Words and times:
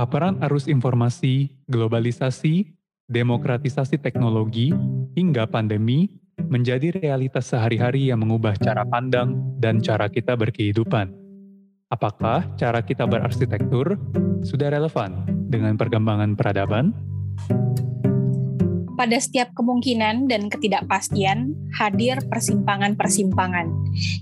Paparan 0.00 0.40
arus 0.48 0.64
informasi, 0.64 1.52
globalisasi, 1.68 2.72
demokratisasi 3.12 4.00
teknologi, 4.00 4.72
hingga 5.12 5.44
pandemi 5.44 6.08
menjadi 6.40 6.96
realitas 6.96 7.52
sehari-hari 7.52 8.08
yang 8.08 8.24
mengubah 8.24 8.56
cara 8.56 8.88
pandang 8.88 9.36
dan 9.60 9.76
cara 9.84 10.08
kita 10.08 10.40
berkehidupan. 10.40 11.12
Apakah 11.92 12.48
cara 12.56 12.80
kita 12.80 13.04
berarsitektur 13.04 14.00
sudah 14.40 14.72
relevan 14.72 15.20
dengan 15.52 15.76
perkembangan 15.76 16.32
peradaban? 16.32 16.96
Pada 19.00 19.16
setiap 19.16 19.56
kemungkinan 19.56 20.28
dan 20.28 20.52
ketidakpastian, 20.52 21.56
hadir 21.72 22.20
persimpangan-persimpangan. 22.28 23.72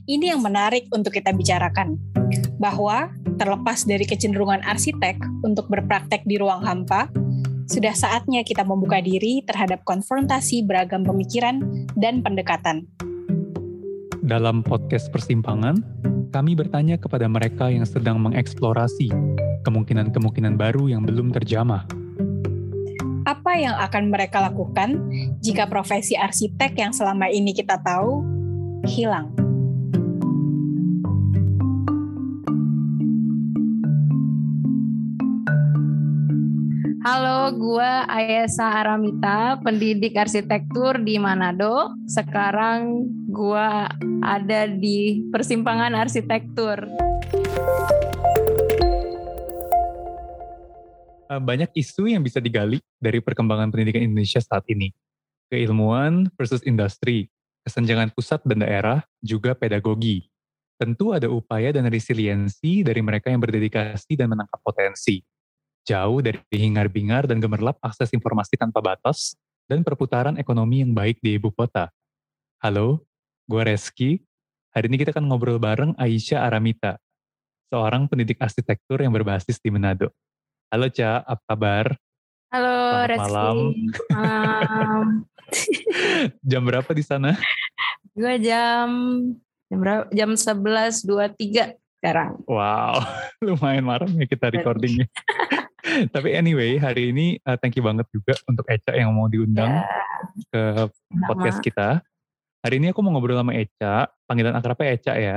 Ini 0.07 0.31
yang 0.31 0.39
menarik 0.47 0.87
untuk 0.95 1.19
kita 1.19 1.35
bicarakan. 1.35 1.99
Bahwa, 2.63 3.11
terlepas 3.43 3.83
dari 3.83 4.07
kecenderungan 4.07 4.63
arsitek 4.63 5.19
untuk 5.43 5.67
berpraktek 5.67 6.23
di 6.31 6.39
ruang 6.39 6.63
hampa, 6.63 7.11
sudah 7.67 7.91
saatnya 7.91 8.47
kita 8.47 8.63
membuka 8.63 9.03
diri 9.03 9.43
terhadap 9.43 9.83
konfrontasi 9.83 10.63
beragam 10.63 11.03
pemikiran 11.03 11.59
dan 11.99 12.23
pendekatan. 12.23 12.87
Dalam 14.23 14.63
podcast 14.63 15.11
Persimpangan, 15.11 15.83
kami 16.31 16.55
bertanya 16.55 17.03
kepada 17.03 17.27
mereka 17.27 17.67
yang 17.67 17.83
sedang 17.83 18.23
mengeksplorasi 18.23 19.11
kemungkinan-kemungkinan 19.67 20.55
baru 20.55 20.87
yang 20.87 21.03
belum 21.03 21.35
terjamah. 21.35 21.83
Apa 23.29 23.61
yang 23.61 23.77
akan 23.77 24.09
mereka 24.09 24.41
lakukan 24.41 25.05
jika 25.45 25.69
profesi 25.69 26.17
arsitek 26.17 26.73
yang 26.81 26.97
selama 26.97 27.29
ini 27.29 27.53
kita 27.53 27.77
tahu 27.77 28.25
hilang? 28.89 29.29
Halo, 37.05 37.53
gue 37.53 37.93
Ayesa 38.09 38.81
Aramita, 38.81 39.61
pendidik 39.61 40.17
arsitektur 40.17 40.97
di 41.05 41.21
Manado. 41.21 41.93
Sekarang 42.09 43.05
gue 43.29 43.69
ada 44.25 44.73
di 44.73 45.21
persimpangan 45.29 45.93
arsitektur. 45.93 46.89
Banyak 51.37 51.69
isu 51.77 52.09
yang 52.09 52.25
bisa 52.25 52.41
digali 52.41 52.81
dari 52.97 53.21
perkembangan 53.21 53.69
pendidikan 53.69 54.09
Indonesia 54.09 54.41
saat 54.41 54.65
ini. 54.73 54.89
Keilmuan 55.53 56.33
versus 56.41 56.65
industri, 56.65 57.29
kesenjangan 57.69 58.13
pusat 58.17 58.41
dan 58.49 58.65
daerah, 58.65 59.05
juga 59.21 59.53
pedagogi. 59.53 60.29
Tentu 60.81 61.13
ada 61.13 61.29
upaya 61.29 61.69
dan 61.69 61.85
resiliensi 61.93 62.81
dari 62.81 63.05
mereka 63.05 63.29
yang 63.29 63.45
berdedikasi 63.45 64.17
dan 64.17 64.33
menangkap 64.33 64.61
potensi 64.65 65.21
jauh 65.89 66.21
dari 66.21 66.45
hingar-bingar 66.53 67.25
dan 67.25 67.41
gemerlap 67.41 67.81
akses 67.81 68.13
informasi 68.13 68.61
tanpa 68.61 68.85
batas 68.85 69.33
dan 69.65 69.81
perputaran 69.81 70.37
ekonomi 70.37 70.85
yang 70.85 70.93
baik 70.93 71.17
di 71.25 71.41
ibu 71.41 71.49
kota. 71.49 71.89
Halo, 72.61 73.09
gue 73.49 73.63
Reski. 73.65 74.21
Hari 74.77 74.93
ini 74.93 75.01
kita 75.01 75.17
akan 75.17 75.33
ngobrol 75.33 75.57
bareng 75.57 75.97
Aisyah 75.97 76.45
Aramita, 76.45 77.01
seorang 77.73 78.05
pendidik 78.05 78.37
arsitektur 78.37 79.01
yang 79.01 79.17
berbasis 79.17 79.57
di 79.57 79.73
Manado. 79.73 80.13
Halo 80.69 80.93
Ca, 80.93 81.25
apa 81.25 81.41
kabar? 81.49 81.97
Halo 82.53 82.77
Selamat 82.77 83.09
Reski. 83.09 83.25
malam. 83.25 83.57
Um, 84.13 85.07
Jam 86.53 86.63
berapa 86.69 86.91
di 86.93 87.01
sana? 87.01 87.41
gue 88.13 88.35
jam 88.45 88.89
jam 89.73 89.79
berapa? 89.81 90.05
Jam 90.13 90.37
11.23 90.37 91.73
sekarang. 91.97 92.37
Wow, 92.45 93.01
lumayan 93.49 93.89
malam 93.89 94.13
ya 94.21 94.29
kita 94.29 94.53
recordingnya. 94.53 95.09
Tapi 96.15 96.37
anyway, 96.37 96.77
hari 96.77 97.17
ini 97.17 97.41
uh, 97.49 97.57
thank 97.57 97.73
you 97.73 97.85
banget 97.87 98.05
juga 98.13 98.37
untuk 98.45 98.69
Eca 98.69 98.93
yang 98.93 99.09
mau 99.17 99.25
diundang 99.25 99.73
Ya, 99.73 99.89
ke 100.53 100.63
podcast 101.25 101.65
kita. 101.65 102.05
Hari 102.61 102.77
ini 102.77 102.93
aku 102.93 103.01
mau 103.01 103.17
ngobrol 103.17 103.41
sama 103.41 103.57
Eca, 103.57 104.13
panggilan 104.29 104.53
akrabnya 104.53 105.01
Eca 105.01 105.15
ya. 105.17 105.37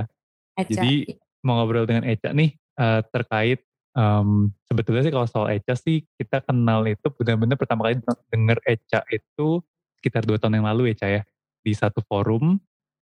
Eca. 0.59 0.75
Jadi 0.75 1.15
mau 1.39 1.55
ngobrol 1.63 1.87
dengan 1.87 2.03
Eca 2.03 2.35
nih 2.35 2.51
uh, 2.75 2.99
terkait 3.15 3.63
um, 3.95 4.51
sebetulnya 4.67 5.01
sih 5.03 5.13
kalau 5.13 5.27
soal 5.27 5.47
Eca 5.51 5.75
sih 5.75 6.03
kita 6.19 6.43
kenal 6.43 6.85
itu 6.87 7.07
benar-benar 7.15 7.57
pertama 7.59 7.87
kali 7.87 7.99
denger 8.31 8.57
Eca 8.67 9.03
itu 9.11 9.59
sekitar 9.99 10.25
dua 10.25 10.39
tahun 10.39 10.59
yang 10.61 10.67
lalu 10.67 10.95
Eca 10.95 11.07
ya 11.07 11.21
di 11.61 11.73
satu 11.75 12.01
forum 12.05 12.57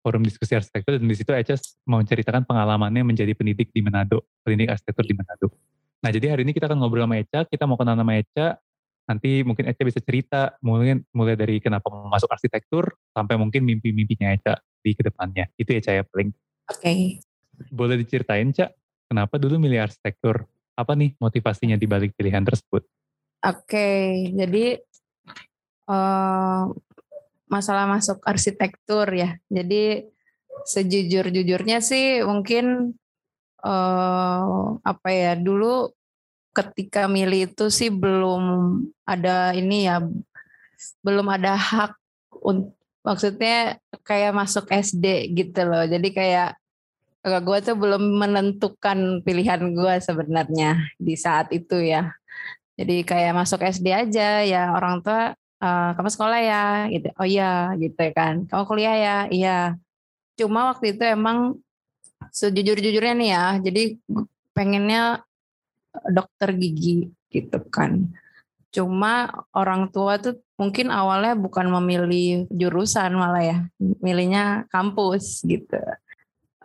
forum 0.05 0.21
diskusi 0.21 0.53
arsitektur 0.53 1.01
dan 1.01 1.09
di 1.09 1.17
situ 1.17 1.33
Eca 1.33 1.57
mau 1.89 1.97
menceritakan 1.97 2.45
pengalamannya 2.45 3.01
menjadi 3.01 3.33
pendidik 3.33 3.73
di 3.73 3.81
Manado, 3.81 4.29
pendidik 4.45 4.69
arsitektur 4.69 5.01
di 5.01 5.17
Manado. 5.17 5.49
Nah 6.05 6.13
jadi 6.13 6.37
hari 6.37 6.45
ini 6.45 6.53
kita 6.53 6.69
akan 6.69 6.77
ngobrol 6.77 7.09
sama 7.09 7.17
Eca, 7.17 7.49
kita 7.49 7.65
mau 7.65 7.73
kenal 7.73 7.97
sama 7.97 8.13
Eca, 8.21 8.61
nanti 9.09 9.41
mungkin 9.41 9.65
Eca 9.65 9.81
bisa 9.81 9.97
cerita 10.05 10.53
mulai 10.61 11.01
mulai 11.09 11.33
dari 11.33 11.57
kenapa 11.57 11.89
mau 11.89 12.05
masuk 12.05 12.29
arsitektur 12.29 12.93
sampai 13.17 13.33
mungkin 13.41 13.65
mimpi-mimpinya 13.65 14.29
Eca 14.29 14.61
di 14.85 14.93
ke 14.93 15.01
depannya. 15.01 15.49
Itu 15.57 15.73
Eca 15.73 15.97
ya 15.97 16.05
paling. 16.05 16.29
Oke. 16.69 17.17
Boleh 17.73 17.97
diceritain 17.97 18.53
Cak, 18.53 18.77
kenapa 19.09 19.41
dulu 19.41 19.57
milih 19.57 19.89
arsitektur? 19.89 20.45
Apa 20.75 20.91
nih 20.93 21.15
motivasinya 21.17 21.79
di 21.79 21.87
balik 21.87 22.11
pilihan 22.19 22.43
tersebut? 22.43 22.83
Oke, 23.39 23.87
jadi 24.35 24.79
eh, 25.87 26.63
masalah 27.47 27.85
masuk 27.87 28.19
arsitektur 28.27 29.07
ya. 29.15 29.39
Jadi 29.47 30.03
sejujur-jujurnya 30.65 31.79
sih 31.79 32.23
mungkin 32.27 32.95
eh, 33.63 34.65
apa 34.83 35.09
ya 35.11 35.39
dulu 35.39 35.91
ketika 36.55 37.07
milih 37.11 37.51
itu 37.51 37.67
sih 37.67 37.91
belum 37.91 38.43
ada 39.03 39.51
ini 39.51 39.87
ya 39.87 39.99
belum 41.03 41.27
ada 41.27 41.55
hak 41.59 41.91
un- 42.43 42.71
maksudnya 43.05 43.77
kayak 44.03 44.33
masuk 44.35 44.65
SD 44.71 45.31
gitu 45.35 45.61
loh. 45.67 45.83
Jadi 45.85 46.09
kayak 46.11 46.57
gue 47.25 47.57
tuh 47.65 47.75
belum 47.75 48.03
menentukan 48.21 49.25
pilihan 49.25 49.61
gue 49.73 49.95
sebenarnya 49.97 50.77
di 51.01 51.17
saat 51.17 51.49
itu 51.49 51.81
ya. 51.81 52.13
Jadi 52.77 53.01
kayak 53.07 53.33
masuk 53.33 53.65
SD 53.65 53.87
aja 53.89 54.43
ya 54.45 54.69
orang 54.75 55.01
tua 55.01 55.33
"Eh, 55.63 55.89
kamu 55.97 56.09
sekolah 56.11 56.39
ya 56.43 56.63
gitu. 56.93 57.07
Oh 57.17 57.25
iya 57.25 57.73
gitu 57.79 57.97
kan. 58.13 58.45
Kamu 58.45 58.63
kuliah 58.69 58.95
ya? 58.99 59.17
Iya. 59.31 59.57
Cuma 60.37 60.69
waktu 60.75 60.93
itu 60.93 61.03
emang 61.07 61.57
sejujur-jujurnya 62.29 63.13
nih 63.17 63.29
ya. 63.33 63.45
Jadi 63.63 63.83
pengennya 64.53 65.23
dokter 66.11 66.51
gigi 66.55 67.09
gitu 67.31 67.59
kan. 67.71 68.11
Cuma 68.75 69.31
orang 69.55 69.87
tua 69.89 70.19
tuh 70.19 70.35
mungkin 70.59 70.91
awalnya 70.91 71.33
bukan 71.39 71.71
memilih 71.79 72.43
jurusan 72.51 73.15
malah 73.15 73.43
ya, 73.43 73.57
milihnya 74.03 74.67
kampus 74.67 75.43
gitu. 75.47 75.79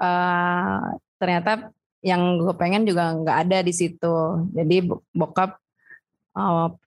Eh, 0.01 0.81
ternyata 1.21 1.69
yang 2.01 2.41
gue 2.41 2.55
pengen 2.57 2.89
juga 2.89 3.13
nggak 3.13 3.39
ada 3.47 3.59
di 3.61 3.73
situ. 3.77 4.49
Jadi 4.57 4.77
bo- 4.89 5.05
bokap 5.13 5.61
oh, 6.33 6.81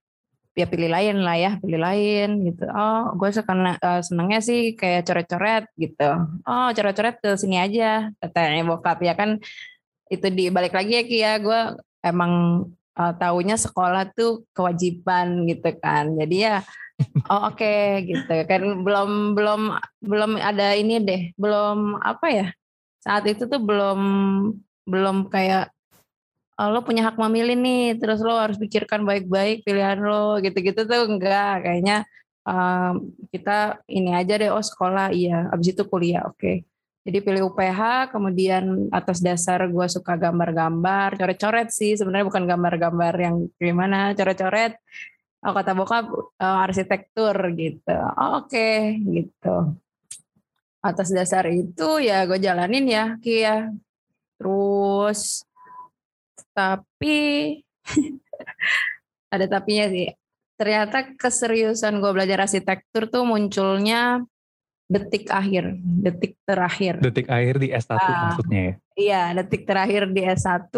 ya 0.58 0.66
pilih 0.66 0.90
lain 0.90 1.22
lah 1.22 1.38
ya, 1.38 1.52
pilih 1.62 1.78
lain 1.78 2.42
gitu. 2.50 2.66
Oh, 2.74 3.14
gue 3.14 3.30
suka 3.30 3.54
eh, 3.78 4.02
senengnya 4.02 4.40
sih 4.42 4.74
kayak 4.74 5.06
coret-coret 5.06 5.64
gitu. 5.78 6.10
Oh, 6.46 6.68
coret-coret 6.74 7.22
ke 7.22 7.30
sini 7.38 7.62
aja, 7.62 8.10
katanya 8.18 8.66
bokap 8.66 8.98
ya 9.06 9.14
kan. 9.14 9.38
Itu 10.10 10.30
dibalik 10.34 10.74
lagi 10.74 10.94
ya 10.98 11.04
Ki 11.06 11.18
ya, 11.22 11.34
gue 11.38 11.62
emang 12.02 12.66
eh, 12.98 13.14
taunya 13.22 13.56
sekolah 13.62 14.10
tuh 14.18 14.50
kewajiban 14.58 15.46
gitu 15.46 15.70
kan. 15.78 16.18
Jadi 16.18 16.50
ya 16.50 16.66
oh 17.30 17.50
oke 17.50 18.06
gitu 18.06 18.34
kan 18.46 18.62
belum 18.86 19.34
belum 19.38 19.62
belum 20.02 20.32
ada 20.42 20.74
ini 20.78 20.98
deh, 21.02 21.22
belum 21.38 22.02
apa 22.02 22.28
ya? 22.30 22.48
Saat 23.04 23.24
itu 23.28 23.44
tuh 23.52 23.60
belum 23.60 24.00
belum 24.88 25.18
kayak 25.34 25.72
"Oh, 26.60 26.70
lo 26.72 26.80
punya 26.88 27.02
hak 27.10 27.18
memilih 27.18 27.58
nih, 27.58 27.84
terus 28.00 28.20
lo 28.22 28.38
harus 28.38 28.58
pikirkan 28.62 29.02
baik-baik 29.10 29.66
pilihan 29.66 29.98
lo 30.00 30.38
gitu-gitu 30.46 30.86
tuh 30.86 31.02
enggak. 31.10 31.66
Kayaknya 31.66 31.98
em, 32.48 32.94
kita 33.34 33.82
ini 33.90 34.12
aja 34.16 34.34
deh 34.42 34.50
oh 34.54 34.64
sekolah. 34.64 35.12
Iya 35.12 35.50
abis 35.54 35.68
itu 35.76 35.84
kuliah 35.92 36.24
oke. 36.30 36.64
Jadi 37.04 37.18
pilih 37.26 37.52
UPH 37.52 38.12
kemudian 38.16 38.88
atas 38.96 39.20
dasar 39.20 39.60
gue 39.68 39.88
suka 39.92 40.16
gambar-gambar 40.16 41.20
coret-coret 41.20 41.68
sih 41.76 42.00
sebenarnya 42.00 42.28
bukan 42.32 42.46
gambar-gambar 42.48 43.14
yang 43.20 43.36
gimana 43.60 44.16
coret-coret 44.16 44.80
oh 45.46 45.52
kata 45.58 45.72
bokap 45.76 46.06
eh, 46.40 46.58
arsitektur 46.68 47.36
gitu. 47.60 47.92
Oh, 48.20 48.40
oke 48.46 48.68
gitu 49.16 49.83
atas 50.84 51.10
dasar 51.16 51.48
itu 51.48 52.04
ya 52.04 52.28
gue 52.28 52.38
jalanin 52.44 52.84
ya 52.86 53.06
Ki 53.24 53.40
ya 53.40 53.72
terus 54.36 55.48
tapi 56.54 57.18
ada 59.34 59.46
tapinya 59.50 59.90
sih. 59.90 60.14
Ternyata 60.54 61.18
keseriusan 61.18 61.98
gue 61.98 62.12
belajar 62.14 62.46
arsitektur 62.46 63.10
tuh 63.10 63.26
munculnya 63.26 64.22
detik 64.86 65.34
akhir, 65.34 65.74
detik 65.82 66.38
terakhir. 66.46 67.02
Detik 67.02 67.26
akhir 67.26 67.58
di 67.58 67.74
S1 67.74 67.98
Ah. 67.98 68.30
maksudnya 68.30 68.62
ya? 68.62 68.74
Iya, 68.94 69.24
detik 69.42 69.66
terakhir 69.66 70.14
di 70.14 70.22
S1 70.22 70.70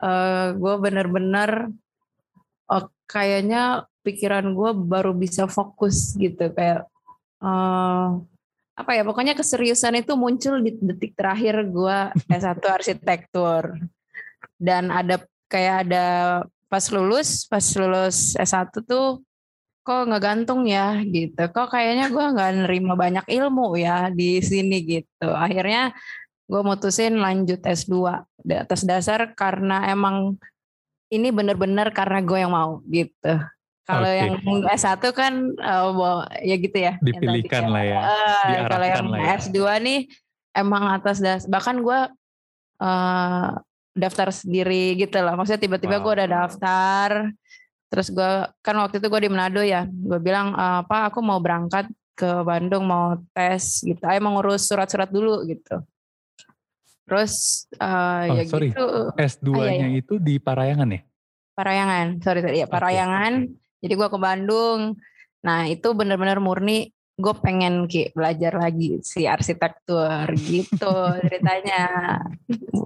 eh, 0.00 0.48
gue 0.56 0.74
bener-bener 0.80 1.68
oh, 2.72 2.84
kayaknya 3.04 3.84
pikiran 4.00 4.56
gue 4.56 4.70
baru 4.72 5.12
bisa 5.12 5.44
fokus 5.44 6.16
gitu 6.16 6.48
kayak 6.56 6.88
uh, 7.44 8.16
apa 8.78 8.94
ya 8.94 9.02
pokoknya 9.02 9.34
keseriusan 9.34 9.98
itu 9.98 10.14
muncul 10.14 10.62
di 10.62 10.78
detik 10.78 11.18
terakhir 11.18 11.66
gue 11.66 11.98
S1 12.38 12.62
arsitektur. 12.62 13.74
Dan 14.54 14.94
ada 14.94 15.18
kayak 15.50 15.90
ada 15.90 16.06
pas 16.70 16.84
lulus 16.94 17.48
pas 17.50 17.64
lulus 17.74 18.38
S1 18.38 18.70
tuh 18.86 19.18
kok 19.82 20.02
nggak 20.06 20.22
gantung 20.22 20.62
ya 20.70 21.02
gitu. 21.02 21.42
Kok 21.50 21.74
kayaknya 21.74 22.06
gue 22.06 22.22
nggak 22.22 22.50
nerima 22.64 22.94
banyak 22.94 23.26
ilmu 23.26 23.74
ya 23.74 24.14
di 24.14 24.38
sini 24.38 24.86
gitu. 24.86 25.26
Akhirnya 25.26 25.90
gue 26.46 26.62
mutusin 26.62 27.18
lanjut 27.18 27.58
S2 27.60 28.22
di 28.46 28.54
atas 28.54 28.86
dasar 28.86 29.34
karena 29.34 29.90
emang 29.90 30.38
ini 31.10 31.28
bener-bener 31.34 31.90
karena 31.90 32.20
gue 32.22 32.38
yang 32.38 32.52
mau 32.54 32.80
gitu 32.86 33.36
kalau 33.88 34.04
okay. 34.04 34.20
yang 34.20 34.32
S1 34.68 35.00
kan 35.16 35.32
uh, 35.64 36.28
ya 36.44 36.56
gitu 36.60 36.76
ya. 36.76 37.00
Dipilihkan 37.00 37.72
lah 37.72 37.84
ya. 37.88 38.00
Uh, 38.04 38.68
kalau 38.68 38.84
yang 38.84 39.06
ya. 39.16 39.40
S2 39.40 39.58
nih 39.80 40.00
emang 40.52 40.92
atas 40.92 41.24
das 41.24 41.48
bahkan 41.48 41.80
gue 41.80 42.00
uh, 42.84 43.48
daftar 43.96 44.28
sendiri 44.28 44.92
gitu 45.00 45.16
lah. 45.24 45.40
Maksudnya 45.40 45.64
tiba-tiba 45.64 45.98
wow. 45.98 46.04
gue 46.04 46.12
udah 46.20 46.28
daftar. 46.28 47.10
Terus 47.88 48.12
gue 48.12 48.32
kan 48.60 48.76
waktu 48.76 49.00
itu 49.00 49.08
gue 49.08 49.20
di 49.24 49.30
Manado 49.32 49.64
ya. 49.64 49.88
Gue 49.88 50.20
bilang 50.20 50.52
uh, 50.52 50.84
apa 50.84 51.08
aku 51.08 51.24
mau 51.24 51.40
berangkat 51.40 51.88
ke 52.12 52.28
Bandung 52.44 52.84
mau 52.84 53.16
tes 53.32 53.80
gitu. 53.80 54.04
Ayo 54.04 54.20
mau 54.20 54.36
ngurus 54.36 54.68
surat-surat 54.68 55.08
dulu 55.08 55.48
gitu. 55.48 55.80
Terus 57.08 57.64
uh, 57.80 58.28
oh, 58.28 58.36
ya 58.36 58.42
sorry. 58.44 58.68
gitu. 58.68 58.84
S2-nya 59.16 59.64
ah, 59.64 59.72
iya, 59.72 59.86
iya. 59.96 60.04
itu 60.04 60.20
di 60.20 60.36
Parayangan 60.36 60.88
ya? 60.92 61.00
Parayangan, 61.56 62.06
sorry 62.20 62.40
sorry 62.44 62.60
ya 62.60 62.68
Parayangan. 62.68 63.48
Okay. 63.48 63.66
Jadi 63.78 63.92
gue 63.94 64.08
ke 64.10 64.18
Bandung. 64.18 64.98
Nah 65.46 65.70
itu 65.70 65.88
bener-bener 65.94 66.42
murni 66.42 66.90
gue 67.18 67.34
pengen 67.42 67.90
ki 67.90 68.14
belajar 68.14 68.54
lagi 68.54 69.02
si 69.02 69.26
arsitektur 69.26 70.30
gitu 70.38 70.94
ceritanya. 71.26 71.86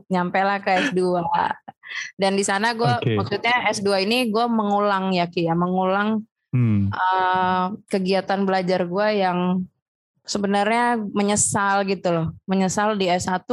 Nyampe 0.08 0.40
lah 0.40 0.58
ke 0.60 0.92
S2. 0.92 1.20
Dan 2.16 2.40
di 2.40 2.44
sana 2.44 2.72
gue 2.72 2.88
okay. 2.88 3.16
maksudnya 3.20 3.68
S2 3.68 4.08
ini 4.08 4.32
gue 4.32 4.44
mengulang 4.48 5.12
ya 5.12 5.28
ki 5.28 5.44
ya, 5.44 5.52
mengulang 5.52 6.24
hmm. 6.56 6.88
uh, 6.88 7.76
kegiatan 7.92 8.48
belajar 8.48 8.88
gue 8.88 9.08
yang 9.20 9.68
sebenarnya 10.24 10.96
menyesal 11.12 11.84
gitu 11.84 12.08
loh. 12.08 12.26
Menyesal 12.48 12.96
di 12.96 13.12
S1 13.12 13.44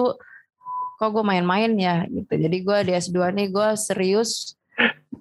kok 0.99 1.09
gue 1.15 1.23
main-main 1.23 1.71
ya 1.75 2.07
gitu. 2.07 2.39
Jadi 2.39 2.57
gue 2.63 2.77
di 2.87 2.91
S2 2.95 3.35
nih 3.35 3.47
gue 3.51 3.69
serius 3.75 4.58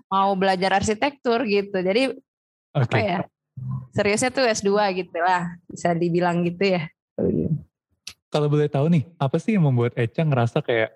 mau 0.08 0.32
belajar 0.34 0.80
arsitektur 0.80 1.44
gitu. 1.44 1.76
Jadi 1.78 2.16
okay. 2.72 2.84
apa 2.84 2.98
ya? 2.98 3.20
Seriusnya 3.92 4.30
tuh 4.30 4.46
S2 4.46 4.70
gitu 5.02 5.18
lah, 5.18 5.58
bisa 5.66 5.90
dibilang 5.92 6.46
gitu 6.46 6.78
ya. 6.78 6.82
Kalau 8.28 8.46
boleh 8.46 8.68
tahu 8.68 8.86
nih, 8.92 9.04
apa 9.18 9.36
sih 9.40 9.56
yang 9.56 9.66
membuat 9.66 9.96
Eca 9.98 10.22
ngerasa 10.22 10.62
kayak, 10.62 10.94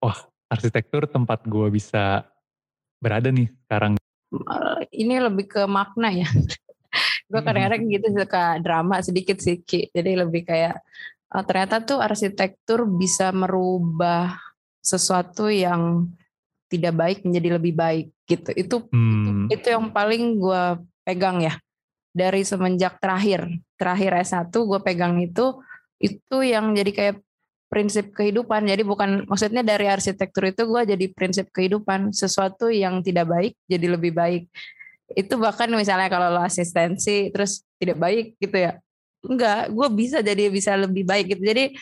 wah 0.00 0.16
arsitektur 0.48 1.04
tempat 1.04 1.44
gue 1.44 1.68
bisa 1.68 2.24
berada 3.02 3.28
nih 3.28 3.52
sekarang? 3.66 4.00
Ini 4.88 5.14
lebih 5.28 5.46
ke 5.50 5.62
makna 5.68 6.08
ya. 6.08 6.28
gue 7.30 7.40
kadang-kadang 7.44 7.84
gitu 7.92 8.08
suka 8.16 8.56
drama 8.64 9.04
sedikit 9.04 9.36
sih 9.36 9.60
Ki. 9.60 9.92
Jadi 9.92 10.16
lebih 10.16 10.48
kayak, 10.48 10.80
oh, 11.36 11.44
ternyata 11.44 11.84
tuh 11.84 12.00
arsitektur 12.00 12.88
bisa 12.88 13.28
merubah 13.36 14.32
sesuatu 14.80 15.52
yang 15.52 16.08
tidak 16.68 16.94
baik 16.94 17.18
menjadi 17.24 17.48
lebih 17.56 17.74
baik 17.74 18.06
gitu. 18.28 18.50
Itu 18.54 18.76
hmm. 18.92 19.48
itu, 19.50 19.60
itu 19.60 19.66
yang 19.72 19.88
paling 19.90 20.36
gue 20.36 20.62
pegang 21.02 21.40
ya 21.40 21.56
dari 22.12 22.44
semenjak 22.44 23.00
terakhir 23.00 23.48
terakhir 23.80 24.12
S1 24.24 24.52
gue 24.52 24.80
pegang 24.84 25.16
itu 25.20 25.56
itu 25.98 26.36
yang 26.44 26.76
jadi 26.76 26.92
kayak 26.94 27.16
prinsip 27.68 28.16
kehidupan. 28.16 28.64
Jadi 28.64 28.82
bukan 28.82 29.28
maksudnya 29.28 29.60
dari 29.60 29.86
arsitektur 29.86 30.48
itu 30.48 30.64
gue 30.64 30.96
jadi 30.96 31.06
prinsip 31.12 31.52
kehidupan 31.52 32.16
sesuatu 32.16 32.72
yang 32.72 33.04
tidak 33.04 33.28
baik 33.28 33.52
jadi 33.68 33.86
lebih 33.94 34.16
baik. 34.16 34.48
Itu 35.12 35.40
bahkan 35.40 35.68
misalnya 35.72 36.08
kalau 36.08 36.32
lo 36.32 36.40
asistensi 36.44 37.32
terus 37.32 37.64
tidak 37.76 38.00
baik 38.00 38.26
gitu 38.40 38.56
ya. 38.56 38.72
Enggak, 39.24 39.68
gue 39.72 39.88
bisa 39.92 40.18
jadi 40.24 40.48
bisa 40.48 40.76
lebih 40.76 41.04
baik 41.04 41.36
gitu. 41.36 41.42
Jadi 41.44 41.76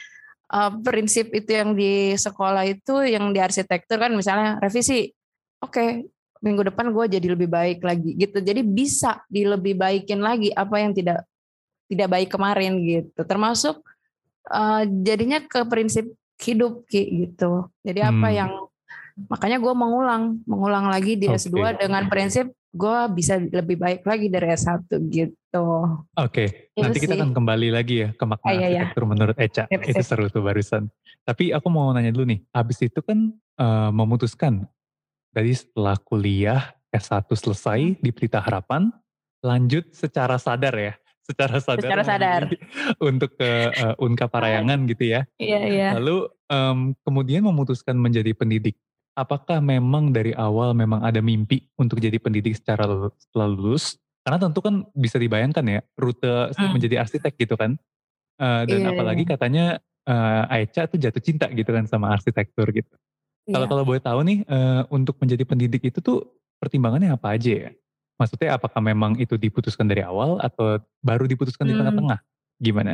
uh, 0.52 0.70
prinsip 0.82 1.32
itu 1.34 1.50
yang 1.54 1.74
di 1.74 2.14
sekolah 2.14 2.64
itu 2.66 3.06
yang 3.06 3.30
di 3.34 3.40
arsitektur 3.42 3.98
kan 3.98 4.12
misalnya 4.14 4.60
revisi 4.62 5.10
oke 5.62 5.72
okay, 5.72 5.88
minggu 6.44 6.68
depan 6.68 6.92
gue 6.92 7.04
jadi 7.18 7.26
lebih 7.32 7.48
baik 7.48 7.80
lagi 7.82 8.14
gitu. 8.14 8.38
Jadi 8.38 8.60
bisa 8.62 9.22
dilebih 9.26 9.74
baikin 9.78 10.20
lagi 10.20 10.52
apa 10.52 10.76
yang 10.78 10.92
tidak 10.92 11.24
tidak 11.86 12.08
baik 12.10 12.28
kemarin 12.30 12.82
gitu. 12.82 13.20
Termasuk 13.24 13.80
uh, 14.50 14.82
jadinya 15.02 15.42
ke 15.42 15.64
prinsip 15.66 16.06
hidup 16.36 16.84
gitu. 16.90 17.70
Jadi 17.80 18.00
apa 18.04 18.28
hmm. 18.28 18.36
yang 18.36 18.52
makanya 19.16 19.56
gue 19.56 19.72
mengulang 19.72 20.44
mengulang 20.44 20.92
lagi 20.92 21.16
di 21.16 21.26
okay. 21.32 21.48
S2 21.48 21.80
dengan 21.80 22.04
prinsip 22.12 22.52
gue 22.76 22.98
bisa 23.16 23.40
lebih 23.40 23.80
baik 23.80 24.04
lagi 24.04 24.28
dari 24.28 24.52
S1 24.52 24.84
gitu. 25.08 25.66
Oke, 26.20 26.44
okay. 26.44 26.48
nanti 26.76 27.00
kita 27.00 27.16
akan 27.16 27.32
kembali 27.32 27.72
lagi 27.72 28.04
ya 28.04 28.08
ke 28.12 28.24
makna 28.28 28.44
ah, 28.44 28.52
iya, 28.52 28.66
arsitektur 28.68 29.02
iya. 29.02 29.08
menurut 29.08 29.36
Eca. 29.40 29.64
Yep, 29.72 29.82
itu 29.88 30.02
seru 30.04 30.28
tuh 30.28 30.44
barusan. 30.44 30.92
Tapi 31.24 31.56
aku 31.56 31.66
mau 31.72 31.88
nanya 31.96 32.12
dulu 32.12 32.28
nih, 32.28 32.44
habis 32.52 32.84
itu 32.84 33.00
kan 33.00 33.32
uh, 33.56 33.88
memutuskan 33.88 34.68
dari 35.32 35.56
setelah 35.56 35.96
kuliah 35.96 36.76
S1 36.92 37.24
selesai 37.32 37.80
hmm. 37.96 38.04
di 38.04 38.10
Pelita 38.12 38.44
Harapan, 38.44 38.92
lanjut 39.40 39.88
secara 39.96 40.36
sadar 40.36 40.76
ya, 40.76 40.92
secara 41.24 41.56
sadar, 41.56 41.80
secara 41.80 42.02
sadar. 42.04 42.42
untuk 43.08 43.32
ke 43.40 43.72
uh, 43.72 44.04
Unka 44.04 44.28
Parayangan 44.28 44.84
gitu 44.84 45.16
ya. 45.16 45.24
Iya, 45.40 45.60
iya. 45.64 45.88
Lalu 45.96 46.28
um, 46.52 46.92
kemudian 47.00 47.40
memutuskan 47.40 47.96
menjadi 47.96 48.36
pendidik 48.36 48.76
apakah 49.16 49.58
memang 49.64 50.12
dari 50.12 50.36
awal 50.36 50.76
memang 50.76 51.00
ada 51.00 51.24
mimpi 51.24 51.64
untuk 51.80 51.98
jadi 51.98 52.20
pendidik 52.20 52.54
secara 52.54 52.84
setelah 53.16 53.48
lulus? 53.48 53.96
Karena 54.22 54.38
tentu 54.42 54.60
kan 54.60 54.84
bisa 54.92 55.16
dibayangkan 55.16 55.64
ya 55.64 55.80
rute 55.96 56.52
hmm. 56.52 56.76
menjadi 56.76 57.02
arsitek 57.02 57.32
gitu 57.40 57.56
kan. 57.56 57.80
Uh, 58.36 58.68
dan 58.68 58.84
yeah, 58.84 58.92
apalagi 58.92 59.24
yeah. 59.24 59.32
katanya 59.32 59.64
uh, 60.04 60.52
Aicha 60.52 60.84
tuh 60.84 61.00
jatuh 61.00 61.24
cinta 61.24 61.48
gitu 61.48 61.72
kan 61.72 61.88
sama 61.88 62.12
arsitektur 62.12 62.68
gitu. 62.76 62.92
Kalau 63.48 63.64
yeah. 63.64 63.70
kalau 63.72 63.82
boleh 63.88 64.02
tahu 64.04 64.20
nih 64.28 64.38
uh, 64.44 64.84
untuk 64.92 65.16
menjadi 65.16 65.48
pendidik 65.48 65.88
itu 65.88 65.98
tuh 66.04 66.28
pertimbangannya 66.60 67.16
apa 67.16 67.32
aja 67.32 67.50
ya? 67.66 67.70
Maksudnya 68.20 68.60
apakah 68.60 68.80
memang 68.84 69.16
itu 69.16 69.40
diputuskan 69.40 69.88
dari 69.88 70.04
awal 70.04 70.40
atau 70.44 70.80
baru 71.00 71.24
diputuskan 71.24 71.64
hmm. 71.64 71.72
di 71.72 71.74
tengah-tengah? 71.80 72.18
Gimana? 72.60 72.92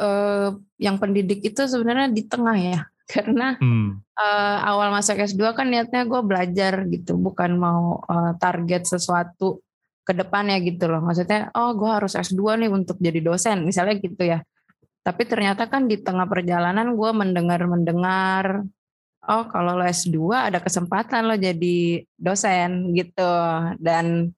Uh, 0.00 0.56
yang 0.80 0.96
pendidik 0.96 1.44
itu 1.44 1.60
sebenarnya 1.68 2.08
di 2.08 2.24
tengah 2.24 2.56
ya 2.56 2.88
karena 3.12 3.56
hmm. 3.56 4.04
uh, 4.20 4.58
awal 4.68 4.92
masuk 4.92 5.16
S2 5.16 5.56
kan 5.56 5.72
niatnya 5.72 6.04
gue 6.04 6.20
belajar 6.20 6.84
gitu 6.92 7.16
bukan 7.16 7.56
mau 7.56 8.04
uh, 8.04 8.36
target 8.36 8.84
sesuatu 8.84 9.64
ke 10.04 10.12
depannya 10.12 10.60
gitu 10.64 10.88
loh. 10.88 11.00
Maksudnya 11.00 11.52
oh 11.56 11.72
gue 11.76 11.88
harus 11.88 12.16
S2 12.16 12.64
nih 12.64 12.70
untuk 12.72 13.00
jadi 13.00 13.20
dosen 13.24 13.64
misalnya 13.64 13.96
gitu 14.00 14.22
ya. 14.24 14.40
Tapi 15.04 15.24
ternyata 15.24 15.68
kan 15.72 15.88
di 15.88 16.00
tengah 16.00 16.28
perjalanan 16.28 16.92
gue 16.92 17.10
mendengar-mendengar 17.16 18.64
oh 19.28 19.44
kalau 19.48 19.76
lo 19.76 19.84
S2 19.84 20.32
ada 20.32 20.60
kesempatan 20.60 21.28
lo 21.28 21.36
jadi 21.36 22.04
dosen 22.16 22.92
gitu. 22.92 23.32
Dan 23.80 24.36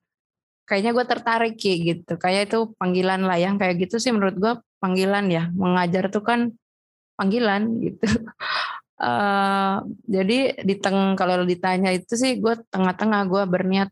kayaknya 0.63 0.91
gue 0.95 1.05
tertarik 1.07 1.55
gitu. 1.59 2.15
Kayak 2.15 2.51
itu 2.51 2.71
panggilan 2.79 3.27
lah 3.27 3.35
yang 3.35 3.59
kayak 3.59 3.83
gitu 3.83 3.99
sih 3.99 4.15
menurut 4.15 4.35
gue 4.39 4.53
panggilan 4.79 5.27
ya. 5.27 5.51
Mengajar 5.51 6.07
tuh 6.07 6.23
kan 6.23 6.55
panggilan 7.21 7.77
gitu. 7.85 8.05
Uh, 8.97 9.85
jadi 10.17 10.57
di 10.65 10.75
teng 10.81 11.13
kalau 11.13 11.45
ditanya 11.45 11.93
itu 11.93 12.17
sih 12.17 12.41
gue 12.41 12.57
tengah-tengah 12.73 13.29
gue 13.29 13.43
berniat 13.45 13.89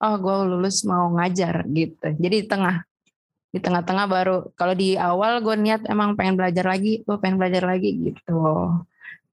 oh 0.00 0.16
gue 0.16 0.36
lulus 0.56 0.80
mau 0.88 1.12
ngajar 1.12 1.68
gitu. 1.68 2.16
Jadi 2.16 2.36
di 2.40 2.48
tengah 2.48 2.80
di 3.50 3.58
tengah-tengah 3.58 4.06
baru 4.06 4.36
kalau 4.54 4.74
di 4.78 4.94
awal 4.94 5.42
gue 5.42 5.56
niat 5.58 5.82
emang 5.90 6.14
pengen 6.14 6.38
belajar 6.38 6.62
lagi 6.62 7.02
gue 7.02 7.16
pengen 7.18 7.34
belajar 7.34 7.66
lagi 7.66 7.98
gitu 7.98 8.38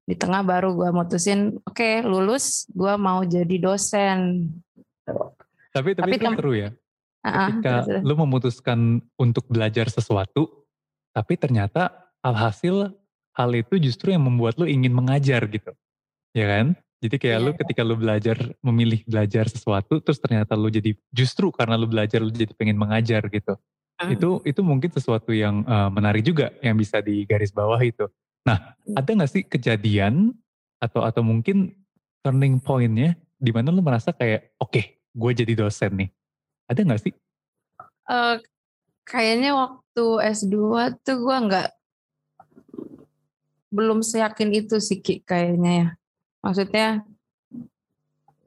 di 0.02 0.18
tengah 0.18 0.42
baru 0.42 0.74
gue 0.74 0.90
mutusin 0.90 1.54
oke 1.62 1.78
okay, 1.78 2.02
lulus 2.02 2.66
gue 2.74 2.98
mau 2.98 3.22
jadi 3.22 3.56
dosen 3.62 4.50
tapi 5.70 5.94
tapi, 5.94 5.94
tapi 5.94 6.12
itu 6.18 6.34
seru 6.34 6.52
ya 6.58 6.70
ketika 7.22 7.74
uh, 7.86 8.02
lu 8.02 8.14
memutuskan 8.18 8.98
untuk 9.14 9.46
belajar 9.46 9.86
sesuatu 9.86 10.66
tapi 11.14 11.38
ternyata 11.38 12.10
alhasil 12.18 12.90
hal 13.38 13.50
itu 13.54 13.78
justru 13.78 14.10
yang 14.10 14.26
membuat 14.26 14.58
lu 14.58 14.66
ingin 14.66 14.90
mengajar 14.90 15.46
gitu. 15.46 15.70
Ya 16.34 16.46
kan? 16.50 16.74
Jadi 16.98 17.16
kayak 17.22 17.38
yeah. 17.38 17.46
lu 17.46 17.50
iya. 17.54 17.58
ketika 17.62 17.82
lu 17.86 17.94
belajar, 17.94 18.36
memilih 18.58 19.00
belajar 19.06 19.46
sesuatu, 19.46 20.02
terus 20.02 20.18
ternyata 20.18 20.58
lu 20.58 20.66
jadi 20.66 20.98
justru 21.14 21.54
karena 21.54 21.78
lu 21.78 21.86
belajar 21.86 22.18
lu 22.18 22.34
jadi 22.34 22.50
pengen 22.58 22.74
mengajar 22.74 23.22
gitu. 23.30 23.54
Uh. 24.02 24.10
Itu 24.10 24.30
itu 24.42 24.60
mungkin 24.66 24.90
sesuatu 24.90 25.30
yang 25.30 25.62
uh, 25.62 25.86
menarik 25.94 26.26
juga 26.26 26.50
yang 26.58 26.74
bisa 26.74 26.98
di 26.98 27.22
garis 27.22 27.54
bawah 27.54 27.78
itu. 27.78 28.10
Nah, 28.42 28.74
uh. 28.74 28.98
ada 28.98 29.06
gak 29.06 29.30
sih 29.30 29.46
kejadian 29.46 30.34
atau 30.82 31.06
atau 31.06 31.22
mungkin 31.22 31.70
turning 32.26 32.58
pointnya 32.58 33.14
di 33.38 33.54
mana 33.54 33.70
lu 33.70 33.78
merasa 33.78 34.10
kayak 34.10 34.58
oke, 34.58 34.74
okay, 34.74 34.98
gue 35.14 35.30
jadi 35.30 35.54
dosen 35.54 35.94
nih. 35.94 36.10
Ada 36.66 36.82
nggak 36.82 37.00
sih? 37.00 37.14
Uh, 38.10 38.42
kayaknya 39.06 39.54
waktu 39.54 40.04
S2 40.34 40.54
tuh 41.06 41.16
gue 41.22 41.36
nggak 41.46 41.77
belum 43.68 44.00
seyakin 44.00 44.50
itu 44.52 44.80
sih 44.80 45.00
Ki, 45.00 45.20
kayaknya 45.24 45.72
ya. 45.72 45.88
Maksudnya 46.40 46.88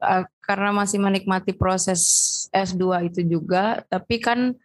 uh, 0.01 0.23
karena 0.41 0.69
masih 0.73 0.97
menikmati 0.97 1.53
proses 1.53 2.01
S2 2.49 3.13
itu 3.13 3.21
juga, 3.23 3.85
tapi 3.87 4.17
kan 4.17 4.57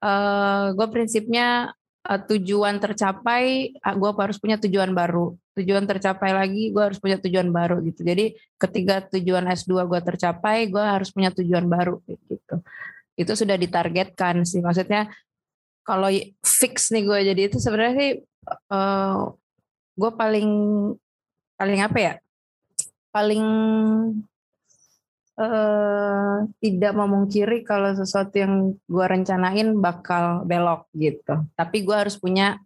uh, 0.00 0.72
gue 0.72 0.86
prinsipnya 0.88 1.76
uh, 2.08 2.20
tujuan 2.24 2.80
tercapai, 2.80 3.76
uh, 3.84 3.94
gue 3.94 4.10
harus 4.16 4.40
punya 4.40 4.56
tujuan 4.56 4.90
baru. 4.96 5.36
Tujuan 5.60 5.84
tercapai 5.84 6.32
lagi, 6.32 6.72
gue 6.72 6.82
harus 6.82 6.96
punya 6.96 7.20
tujuan 7.20 7.52
baru 7.52 7.84
gitu. 7.84 8.00
Jadi 8.00 8.32
ketika 8.56 9.04
tujuan 9.12 9.44
S2 9.52 9.84
gue 9.84 10.00
tercapai, 10.00 10.66
gue 10.72 10.80
harus 10.80 11.12
punya 11.12 11.28
tujuan 11.30 11.68
baru 11.68 12.00
gitu. 12.08 12.64
Itu 13.14 13.32
sudah 13.36 13.60
ditargetkan 13.60 14.48
sih. 14.48 14.64
Maksudnya 14.64 15.12
kalau 15.84 16.08
fix 16.40 16.88
nih 16.94 17.04
gue 17.04 17.18
jadi 17.34 17.42
itu 17.50 17.58
sebenarnya 17.60 17.94
sih 17.98 18.10
uh, 18.70 19.34
gue 20.00 20.10
paling 20.16 20.50
paling 21.60 21.80
apa 21.84 21.98
ya? 22.00 22.14
Paling 23.12 23.46
uh, 25.36 26.36
tidak 26.60 26.92
memungkiri 26.96 27.60
kalau 27.68 27.92
sesuatu 27.92 28.32
yang 28.40 28.72
gue 28.88 29.04
rencanain 29.04 29.76
bakal 29.76 30.48
belok 30.48 30.88
gitu. 30.96 31.44
Tapi 31.52 31.84
gue 31.84 31.96
harus 31.96 32.16
punya 32.16 32.56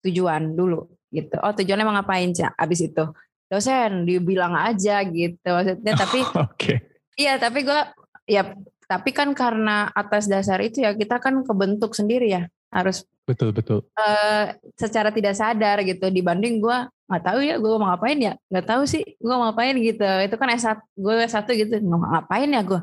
tujuan 0.00 0.56
dulu 0.56 0.88
gitu. 1.12 1.36
Oh 1.44 1.52
tujuannya 1.52 1.84
mau 1.84 1.96
ngapain 2.00 2.32
sih? 2.32 2.48
Abis 2.48 2.88
itu 2.88 3.04
dosen 3.50 4.06
dibilang 4.06 4.56
aja 4.56 5.04
gitu 5.04 5.48
maksudnya. 5.48 5.92
Tapi 5.92 6.20
okay. 6.48 6.76
iya 7.20 7.36
tapi 7.36 7.66
gue 7.66 7.80
ya 8.24 8.56
tapi 8.90 9.10
kan 9.14 9.30
karena 9.34 9.86
atas 9.94 10.26
dasar 10.26 10.58
itu 10.62 10.82
ya 10.82 10.94
kita 10.94 11.20
kan 11.20 11.44
kebentuk 11.44 11.92
sendiri 11.92 12.30
ya. 12.30 12.42
Harus 12.70 13.02
betul 13.30 13.50
betul. 13.54 13.78
Uh, 13.94 14.50
secara 14.74 15.14
tidak 15.14 15.38
sadar 15.38 15.78
gitu 15.86 16.10
dibanding 16.10 16.58
gue 16.58 16.78
nggak 17.06 17.22
tahu 17.22 17.38
ya 17.46 17.54
gue 17.62 17.70
mau 17.78 17.86
ngapain 17.94 18.18
ya? 18.18 18.34
Nggak 18.50 18.66
tahu 18.66 18.82
sih 18.90 19.02
gue 19.06 19.34
mau 19.34 19.46
ngapain 19.46 19.78
gitu. 19.78 20.02
Itu 20.02 20.34
kan 20.34 20.50
S1 20.50 20.78
gue 20.98 21.14
S1 21.30 21.46
gitu 21.54 21.74
mau 21.86 22.02
ngapain 22.02 22.50
ya 22.50 22.62
gue 22.66 22.80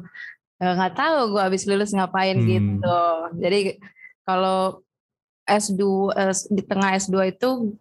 eh, 0.63 0.73
nggak 0.79 0.93
tahu 0.95 1.17
gue 1.35 1.41
habis 1.43 1.63
lulus 1.67 1.91
ngapain 1.91 2.39
hmm. 2.39 2.47
gitu. 2.47 2.99
Jadi 3.43 3.59
kalau 4.23 4.83
S2 5.43 5.83
di 6.51 6.63
tengah 6.63 6.95
S2 6.95 7.15
itu 7.35 7.75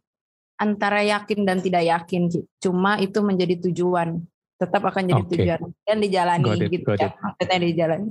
antara 0.57 1.05
yakin 1.05 1.45
dan 1.45 1.61
tidak 1.61 1.85
yakin 1.85 2.33
cuma 2.59 2.99
itu 2.99 3.19
menjadi 3.23 3.55
tujuan. 3.71 4.19
Tetap 4.57 4.83
akan 4.89 5.05
jadi 5.05 5.23
okay. 5.23 5.33
tujuan 5.37 5.61
dan 5.85 5.97
dijalani 6.01 6.51
it, 6.57 6.73
gitu 6.73 6.91
ya 6.97 7.13
maksudnya 7.21 7.59
dijalani. 7.61 8.11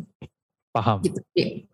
Paham. 0.69 0.97
Gitu. 1.01 1.19
oke. 1.25 1.65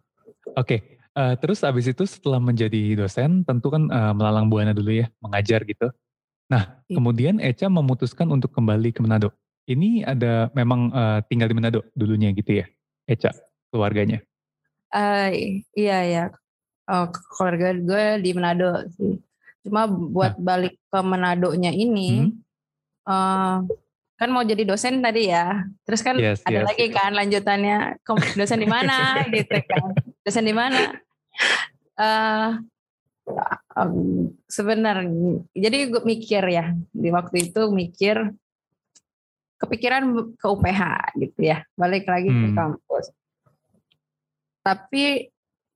okay. 0.55 1.00
Uh, 1.21 1.37
terus 1.37 1.61
abis 1.61 1.93
itu 1.93 2.01
setelah 2.09 2.41
menjadi 2.41 2.97
dosen 2.97 3.45
tentu 3.45 3.69
kan 3.69 3.85
uh, 3.93 4.09
melalang 4.17 4.49
buana 4.49 4.73
dulu 4.73 5.05
ya 5.05 5.07
mengajar 5.21 5.61
gitu. 5.69 5.93
Nah 6.49 6.81
iya. 6.89 6.97
kemudian 6.97 7.37
Eca 7.37 7.69
memutuskan 7.69 8.25
untuk 8.33 8.49
kembali 8.49 8.89
ke 8.89 9.05
Manado. 9.05 9.29
Ini 9.69 10.01
ada 10.01 10.49
memang 10.57 10.89
uh, 10.89 11.21
tinggal 11.29 11.45
di 11.45 11.53
Manado 11.53 11.85
dulunya 11.93 12.33
gitu 12.33 12.63
ya 12.63 12.65
Eca 13.05 13.29
keluarganya? 13.69 14.25
Uh, 14.89 15.61
iya 15.77 15.99
ya 16.09 16.23
oh, 16.89 17.05
keluarga 17.37 17.69
gue 17.77 18.05
di 18.25 18.31
Manado 18.33 18.81
sih. 18.97 19.21
Cuma 19.61 19.85
buat 19.85 20.41
nah. 20.41 20.57
balik 20.57 20.73
ke 20.89 20.99
Manado-nya 21.05 21.69
ini 21.69 22.25
hmm? 22.25 22.31
uh, 23.05 23.61
kan 24.17 24.29
mau 24.33 24.41
jadi 24.41 24.65
dosen 24.65 25.05
tadi 25.05 25.29
ya. 25.29 25.69
Terus 25.85 26.01
kan 26.01 26.17
yes, 26.17 26.41
ada 26.49 26.61
yes, 26.61 26.65
lagi 26.65 26.85
yes. 26.89 26.93
kan 26.97 27.11
lanjutannya 27.13 27.77
dosen 28.33 28.57
di 28.57 28.69
mana 28.69 29.21
gitu 29.37 29.53
kan 29.69 29.93
dosen 30.25 30.45
di 30.45 30.53
mana 30.53 30.97
uh, 31.99 32.59
um, 33.77 34.29
sebenarnya 34.49 35.45
jadi 35.53 35.77
gue 35.91 36.03
mikir 36.03 36.43
ya 36.49 36.75
di 36.91 37.09
waktu 37.13 37.51
itu 37.51 37.71
mikir 37.71 38.33
kepikiran 39.61 40.33
ke 40.35 40.45
UPH 40.49 40.81
gitu 41.21 41.39
ya 41.53 41.61
balik 41.77 42.09
lagi 42.09 42.33
hmm. 42.33 42.41
ke 42.41 42.47
kampus 42.57 43.05
tapi 44.61 45.05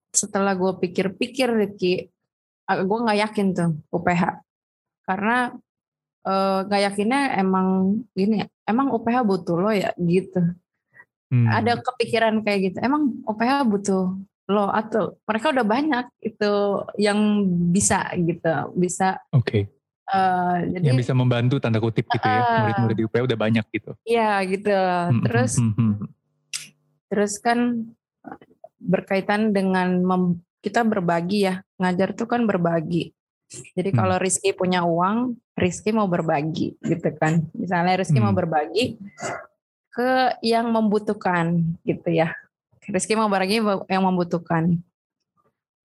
setelah 0.10 0.58
gue 0.58 0.74
pikir-pikir 0.82 1.50
Ricky 1.54 2.10
gue 2.66 2.98
nggak 3.06 3.20
yakin 3.30 3.48
tuh 3.54 3.72
UPH 3.94 4.42
karena 5.06 5.54
uh, 6.26 6.66
nggak 6.66 6.82
yakinnya 6.92 7.22
emang 7.38 8.02
gini 8.18 8.42
emang 8.66 8.90
UPH 8.90 9.22
butuh 9.22 9.56
lo 9.62 9.70
ya 9.70 9.94
gitu 10.02 10.42
hmm. 11.30 11.46
ada 11.46 11.78
kepikiran 11.78 12.42
kayak 12.42 12.74
gitu 12.74 12.78
emang 12.82 13.22
UPH 13.30 13.70
butuh 13.70 14.18
lo 14.46 14.70
atau 14.70 15.18
mereka 15.26 15.50
udah 15.50 15.66
banyak 15.66 16.06
itu 16.22 16.54
yang 17.02 17.20
bisa 17.74 18.14
gitu 18.14 18.54
bisa 18.78 19.18
oke 19.34 19.42
okay. 19.42 19.62
uh, 20.14 20.62
eh, 20.62 20.78
jadi 20.78 20.94
yang 20.94 21.02
bisa 21.02 21.18
membantu 21.18 21.58
tanda 21.58 21.82
kutip 21.82 22.06
gitu 22.06 22.26
uh, 22.26 22.30
ya 22.30 22.42
murid-murid 22.62 22.96
di 22.98 23.04
UPH 23.10 23.22
udah 23.26 23.40
banyak 23.42 23.66
gitu 23.74 23.92
iya 24.06 24.38
gitu 24.46 24.70
hmm, 24.70 25.22
terus 25.26 25.58
hmm, 25.58 25.74
hmm, 25.74 25.94
hmm. 25.98 26.08
terus 27.10 27.34
kan 27.42 27.90
berkaitan 28.78 29.50
dengan 29.50 29.98
mem, 29.98 30.24
kita 30.62 30.86
berbagi 30.86 31.50
ya 31.50 31.66
ngajar 31.82 32.14
tuh 32.14 32.30
kan 32.30 32.46
berbagi 32.46 33.18
jadi 33.74 33.90
hmm. 33.94 33.98
kalau 33.98 34.16
Rizky 34.22 34.54
punya 34.54 34.86
uang 34.86 35.42
Rizky 35.58 35.90
mau 35.90 36.06
berbagi 36.06 36.78
gitu 36.86 37.10
kan 37.18 37.50
misalnya 37.58 37.98
Rizky 37.98 38.22
hmm. 38.22 38.30
mau 38.30 38.36
berbagi 38.38 39.02
ke 39.90 40.38
yang 40.46 40.70
membutuhkan 40.70 41.66
gitu 41.82 42.14
ya 42.14 42.30
Rizky 42.90 43.18
mau 43.18 43.30
berbagi 43.32 43.62
yang 43.90 44.04
membutuhkan. 44.06 44.80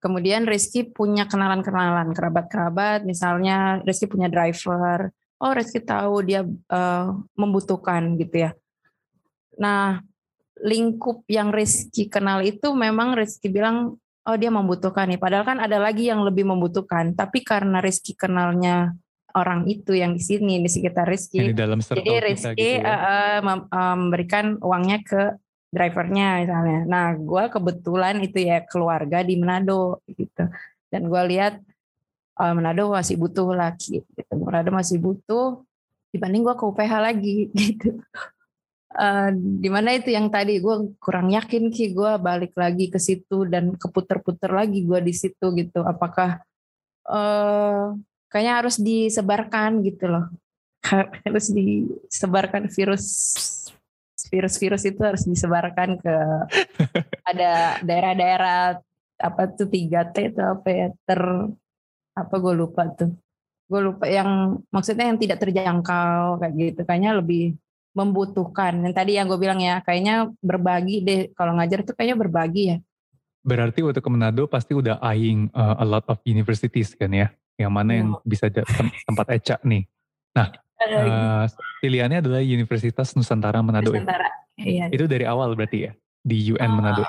Kemudian 0.01 0.49
Rizky 0.49 0.89
punya 0.89 1.29
kenalan-kenalan, 1.29 2.17
kerabat-kerabat, 2.17 3.05
misalnya 3.05 3.85
Rizky 3.85 4.09
punya 4.09 4.33
driver, 4.33 5.13
oh 5.45 5.53
Rizky 5.53 5.85
tahu 5.85 6.25
dia 6.25 6.41
uh, 6.73 7.07
membutuhkan 7.37 8.17
gitu 8.17 8.49
ya. 8.49 8.51
Nah, 9.61 10.01
lingkup 10.65 11.29
yang 11.29 11.53
Rizky 11.53 12.09
kenal 12.09 12.41
itu 12.41 12.73
memang 12.73 13.13
Rizky 13.13 13.53
bilang, 13.53 14.01
oh 14.25 14.37
dia 14.41 14.49
membutuhkan 14.49 15.05
nih. 15.05 15.21
Padahal 15.21 15.45
kan 15.45 15.61
ada 15.61 15.77
lagi 15.77 16.09
yang 16.09 16.25
lebih 16.25 16.49
membutuhkan, 16.49 17.13
tapi 17.13 17.45
karena 17.45 17.85
Rizky 17.85 18.17
kenalnya 18.17 18.97
orang 19.37 19.69
itu 19.69 19.93
yang 19.93 20.17
di 20.17 20.23
sini 20.25 20.65
di 20.65 20.67
sekitar 20.67 21.05
Rizky, 21.05 21.45
jadi 21.53 22.13
Rizky 22.25 22.57
gitu 22.57 22.83
ya. 22.83 22.89
uh, 22.89 23.39
memberikan 23.69 24.57
uangnya 24.65 25.05
ke 25.05 25.37
drivernya 25.71 26.43
misalnya. 26.43 26.81
Nah, 26.85 27.07
gue 27.15 27.45
kebetulan 27.47 28.19
itu 28.21 28.43
ya 28.43 28.59
keluarga 28.67 29.23
di 29.23 29.39
Manado 29.39 30.03
gitu. 30.11 30.51
Dan 30.91 31.07
gue 31.07 31.23
lihat 31.31 31.63
uh, 32.43 32.53
Manado 32.53 32.91
masih 32.91 33.17
butuh 33.17 33.55
lagi. 33.55 34.03
Gitu. 34.03 34.33
Manado 34.35 34.75
masih 34.75 34.99
butuh 34.99 35.63
dibanding 36.11 36.43
gue 36.43 36.55
ke 36.59 36.65
UPH 36.67 36.93
lagi 36.99 37.39
gitu. 37.59 38.03
Uh, 38.91 39.31
di 39.39 39.71
mana 39.71 39.95
itu 39.95 40.11
yang 40.11 40.27
tadi 40.27 40.59
gue 40.59 40.99
kurang 40.99 41.31
yakin 41.31 41.71
ki 41.71 41.95
gue 41.95 42.11
balik 42.19 42.59
lagi 42.59 42.91
ke 42.91 42.99
situ 42.99 43.47
dan 43.47 43.79
keputer-puter 43.79 44.51
lagi 44.51 44.83
gue 44.83 44.99
di 44.99 45.15
situ 45.15 45.55
gitu 45.55 45.87
apakah 45.87 46.43
uh, 47.07 47.95
kayaknya 48.27 48.55
harus 48.59 48.83
disebarkan 48.83 49.87
gitu 49.87 50.11
loh 50.11 50.27
harus 51.23 51.47
disebarkan 51.55 52.67
virus 52.67 53.07
virus-virus 54.29 54.85
itu 54.85 55.01
harus 55.01 55.25
disebarkan 55.25 55.97
ke 55.97 56.17
ada 57.31 57.81
daerah-daerah 57.81 58.77
apa 59.21 59.43
tuh 59.53 59.69
3T 59.69 60.17
itu 60.33 60.41
apa 60.41 60.69
ya 60.69 60.89
ter 61.05 61.21
apa 62.17 62.35
gue 62.37 62.55
lupa 62.57 62.89
tuh. 62.91 63.13
Gue 63.71 63.81
lupa 63.87 64.11
yang 64.11 64.61
maksudnya 64.75 65.07
yang 65.07 65.19
tidak 65.21 65.39
terjangkau 65.39 66.43
kayak 66.43 66.55
gitu. 66.59 66.81
Kayaknya 66.83 67.23
lebih 67.23 67.55
membutuhkan. 67.95 68.83
Yang 68.83 68.95
tadi 68.97 69.13
yang 69.15 69.31
gue 69.31 69.39
bilang 69.39 69.61
ya 69.63 69.79
kayaknya 69.87 70.33
berbagi 70.43 70.97
deh. 71.07 71.21
Kalau 71.39 71.55
ngajar 71.55 71.87
tuh 71.87 71.95
kayaknya 71.95 72.17
berbagi 72.19 72.63
ya. 72.75 72.77
Berarti 73.41 73.81
waktu 73.81 74.05
ke 74.05 74.11
Manado 74.11 74.45
pasti 74.51 74.77
udah 74.77 75.01
eyeing 75.01 75.49
uh, 75.57 75.81
a 75.81 75.87
lot 75.87 76.05
of 76.11 76.19
universities 76.27 76.93
kan 76.99 77.15
ya? 77.15 77.31
Yang 77.57 77.73
mana 77.73 77.91
yang 77.95 78.09
oh. 78.19 78.25
bisa 78.27 78.51
tempat 79.07 79.27
ecak 79.39 79.61
nih. 79.63 79.87
Nah 80.35 80.51
Uh, 80.81 81.45
pilihannya 81.85 82.25
adalah 82.25 82.41
Universitas 82.41 83.13
Nusantara 83.13 83.61
Manado. 83.61 83.93
Ya? 83.93 84.01
Nusantara. 84.01 84.31
Iya. 84.57 84.87
Itu 84.89 85.05
dari 85.05 85.29
awal 85.29 85.53
berarti 85.53 85.89
ya 85.89 85.93
di 86.25 86.57
UN 86.57 86.71
uh, 86.73 86.77
Manado. 86.81 87.05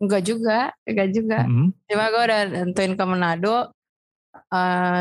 Enggak 0.00 0.22
juga, 0.24 0.72
enggak 0.88 1.08
juga. 1.12 1.38
Mm 1.44 1.52
-hmm. 1.52 1.68
Cuma 1.92 2.04
gue 2.08 2.22
udah 2.24 2.40
tentuin 2.64 2.92
ke 2.96 3.04
Manado, 3.04 3.56
uh, 4.52 5.00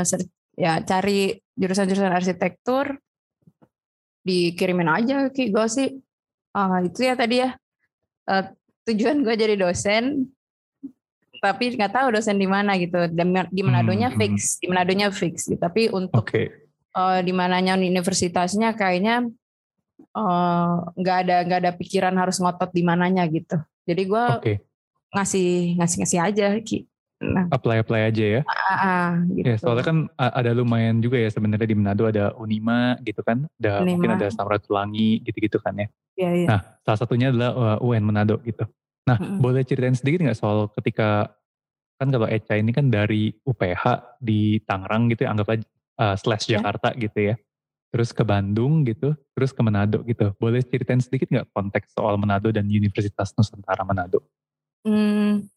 ya 0.60 0.84
cari 0.84 1.40
jurusan-jurusan 1.56 2.12
arsitektur, 2.12 3.00
dikirimin 4.28 4.92
aja 4.92 5.32
ki 5.32 5.56
gue 5.56 5.68
sih. 5.72 5.90
Uh, 6.52 6.88
itu 6.88 7.08
ya 7.08 7.16
tadi 7.16 7.40
ya. 7.40 7.56
Uh, 8.28 8.52
tujuan 8.92 9.24
gue 9.24 9.36
jadi 9.40 9.56
dosen, 9.56 10.28
tapi 11.40 11.72
nggak 11.72 11.94
tahu 11.96 12.08
dosen 12.20 12.36
di 12.36 12.48
mana 12.52 12.76
gitu. 12.76 13.08
Dan 13.12 13.32
di 13.48 13.62
Manadonya 13.64 14.12
hmm, 14.12 14.20
fix, 14.20 14.60
di 14.60 14.68
Manadonya 14.68 15.08
fix. 15.12 15.48
Gitu. 15.48 15.60
Tapi 15.60 15.88
untuk 15.88 16.20
okay 16.20 16.65
uh, 16.96 17.20
di 17.22 17.32
mananya 17.36 17.76
universitasnya 17.76 18.74
kayaknya 18.74 19.28
eh, 20.00 20.74
nggak 20.96 21.18
ada 21.28 21.36
nggak 21.46 21.60
ada 21.68 21.72
pikiran 21.76 22.16
harus 22.16 22.40
ngotot 22.40 22.72
di 22.72 22.82
mananya 22.82 23.28
gitu. 23.28 23.60
Jadi 23.86 24.02
gue 24.08 24.26
Oke, 24.40 24.54
ngasih 25.14 25.78
ngasih 25.78 25.98
ngasih 26.02 26.20
aja 26.24 26.48
Ki. 26.64 26.88
Nah, 27.16 27.48
apply-apply 27.48 28.12
aja 28.12 28.26
ya. 28.40 28.42
ah, 28.44 28.76
ah, 28.76 29.10
gitu. 29.32 29.48
Ya, 29.48 29.56
soalnya 29.56 29.86
kan 29.88 29.98
a- 30.20 30.36
ada 30.36 30.52
lumayan 30.52 31.00
juga 31.00 31.16
ya 31.16 31.32
sebenarnya 31.32 31.64
di 31.64 31.78
Manado 31.78 32.04
ada 32.12 32.36
Unima 32.36 33.00
gitu 33.08 33.24
kan, 33.24 33.48
ada 33.56 33.88
mungkin 33.88 34.12
Unima. 34.12 34.20
ada 34.20 34.28
Samratulangi 34.36 35.24
gitu-gitu 35.24 35.58
kan 35.64 35.80
ya. 35.80 35.88
Iya, 36.20 36.30
iya. 36.36 36.48
Nah, 36.52 36.60
salah 36.84 37.00
satunya 37.00 37.32
adalah 37.32 37.80
uh, 37.80 37.88
UN 37.88 38.04
Manado 38.04 38.44
gitu. 38.44 38.68
Nah, 39.08 39.16
Mm-mm. 39.16 39.40
boleh 39.40 39.64
ceritain 39.64 39.96
sedikit 39.96 40.28
nggak 40.28 40.36
soal 40.38 40.68
ketika 40.76 41.32
kan 41.96 42.12
kalau 42.12 42.28
Eca 42.28 42.60
ini 42.60 42.76
kan 42.76 42.92
dari 42.92 43.32
UPH 43.48 44.20
di 44.20 44.60
Tangerang 44.68 45.08
gitu 45.08 45.24
ya, 45.24 45.32
anggap 45.32 45.56
aja 45.56 45.66
uh, 46.00 46.16
slash 46.20 46.48
Ya. 46.48 46.60
Jakarta 46.60 46.92
gitu 46.96 47.34
ya. 47.34 47.36
Terus 47.96 48.12
ke 48.12 48.28
Bandung 48.28 48.84
gitu, 48.84 49.16
terus 49.32 49.56
ke 49.56 49.62
Manado 49.64 50.04
gitu. 50.04 50.36
Boleh 50.36 50.60
ceritain 50.60 51.00
sedikit 51.00 51.32
nggak 51.32 51.48
konteks 51.56 51.96
soal 51.96 52.20
Manado 52.20 52.52
dan 52.52 52.68
Universitas 52.68 53.32
Nusantara 53.40 53.88
Manado? 53.88 54.20
Hmm, 54.84 55.48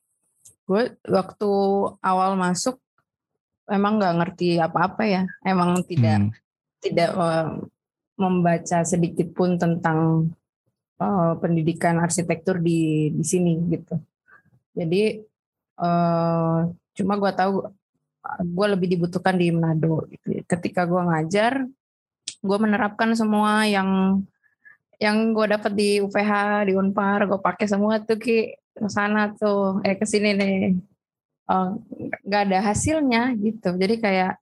gue 0.64 0.82
waktu 1.10 1.50
awal 1.98 2.38
masuk 2.38 2.78
emang 3.66 3.98
nggak 3.98 4.14
ngerti 4.22 4.62
apa-apa 4.62 5.02
ya. 5.02 5.22
Emang 5.42 5.82
tidak 5.82 6.30
Hmm, 6.30 6.32
tidak 6.78 7.10
eh, 7.10 7.48
membaca 8.18 8.78
sedikit 8.86 9.34
pun 9.34 9.58
tentang 9.58 10.30
eh, 11.02 11.32
pendidikan 11.42 11.98
arsitektur 11.98 12.62
di 12.62 13.10
di 13.10 13.24
sini 13.26 13.58
gitu. 13.66 13.98
Jadi 14.78 15.02
eh, 15.82 16.58
cuma 16.94 17.14
gue 17.18 17.32
tahu 17.34 17.66
gue 18.44 18.66
lebih 18.76 18.88
dibutuhkan 18.98 19.34
di 19.36 19.48
Manado. 19.54 20.04
Ketika 20.44 20.84
gue 20.84 21.02
ngajar, 21.02 21.64
gue 22.38 22.58
menerapkan 22.60 23.12
semua 23.16 23.64
yang 23.64 24.22
yang 24.98 25.30
gue 25.30 25.46
dapat 25.46 25.72
di 25.78 26.02
UPH, 26.02 26.66
di 26.66 26.72
Unpar, 26.74 27.26
gue 27.30 27.38
pakai 27.38 27.66
semua 27.70 28.02
tuh 28.02 28.18
ke 28.18 28.58
sana 28.90 29.30
tuh, 29.34 29.78
eh 29.86 29.94
ke 29.94 30.06
sini 30.06 30.34
nih. 30.34 30.74
Eh, 31.48 31.68
nggak 32.28 32.42
ada 32.50 32.58
hasilnya 32.60 33.32
gitu. 33.38 33.72
Jadi 33.78 33.94
kayak 34.02 34.32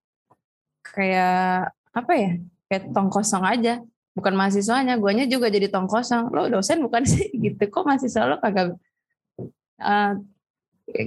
kayak 0.83 1.71
apa 1.93 2.13
ya? 2.17 2.31
Kayak 2.67 2.83
tong 2.91 3.09
kosong 3.13 3.45
aja. 3.47 3.85
Bukan 4.17 4.33
mahasiswanya, 4.33 4.97
guanya 4.97 5.29
juga 5.29 5.53
jadi 5.53 5.69
tong 5.69 5.87
kosong. 5.87 6.33
Lo 6.33 6.49
dosen 6.49 6.81
bukan 6.83 7.05
sih 7.05 7.29
gitu. 7.45 7.63
Kok 7.69 7.85
mahasiswa 7.87 8.27
lo 8.27 8.37
kagak 8.41 8.75
eh, 9.81 10.13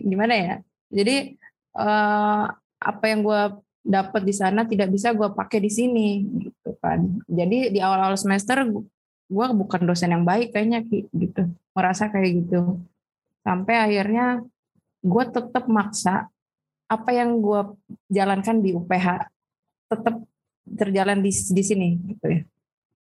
gimana 0.05 0.33
ya? 0.37 0.55
Jadi 0.93 1.35
eh, 1.73 2.45
apa 2.79 3.05
yang 3.11 3.21
gue 3.21 3.41
dapat 3.83 4.21
di 4.23 4.33
sana 4.35 4.67
tidak 4.67 4.91
bisa 4.91 5.15
gue 5.15 5.27
pakai 5.31 5.59
di 5.63 5.71
sini 5.71 6.07
gitu 6.47 6.75
kan. 6.79 7.19
Jadi 7.27 7.71
di 7.71 7.79
awal-awal 7.79 8.15
semester 8.19 8.63
gue 9.29 9.45
bukan 9.53 9.81
dosen 9.85 10.11
yang 10.11 10.23
baik 10.23 10.55
kayaknya 10.55 10.83
gitu. 10.89 11.47
Merasa 11.75 12.11
kayak 12.11 12.43
gitu. 12.43 12.79
Sampai 13.43 13.75
akhirnya 13.79 14.43
gue 14.99 15.23
tetap 15.31 15.65
maksa 15.71 16.27
apa 16.89 17.09
yang 17.13 17.39
gue 17.39 17.61
jalankan 18.09 18.59
di 18.59 18.73
UPH 18.75 19.07
tetap 19.89 20.15
terjalan 20.65 21.21
di 21.21 21.31
di 21.31 21.63
sini 21.63 21.89
gitu 22.15 22.25
ya. 22.25 22.41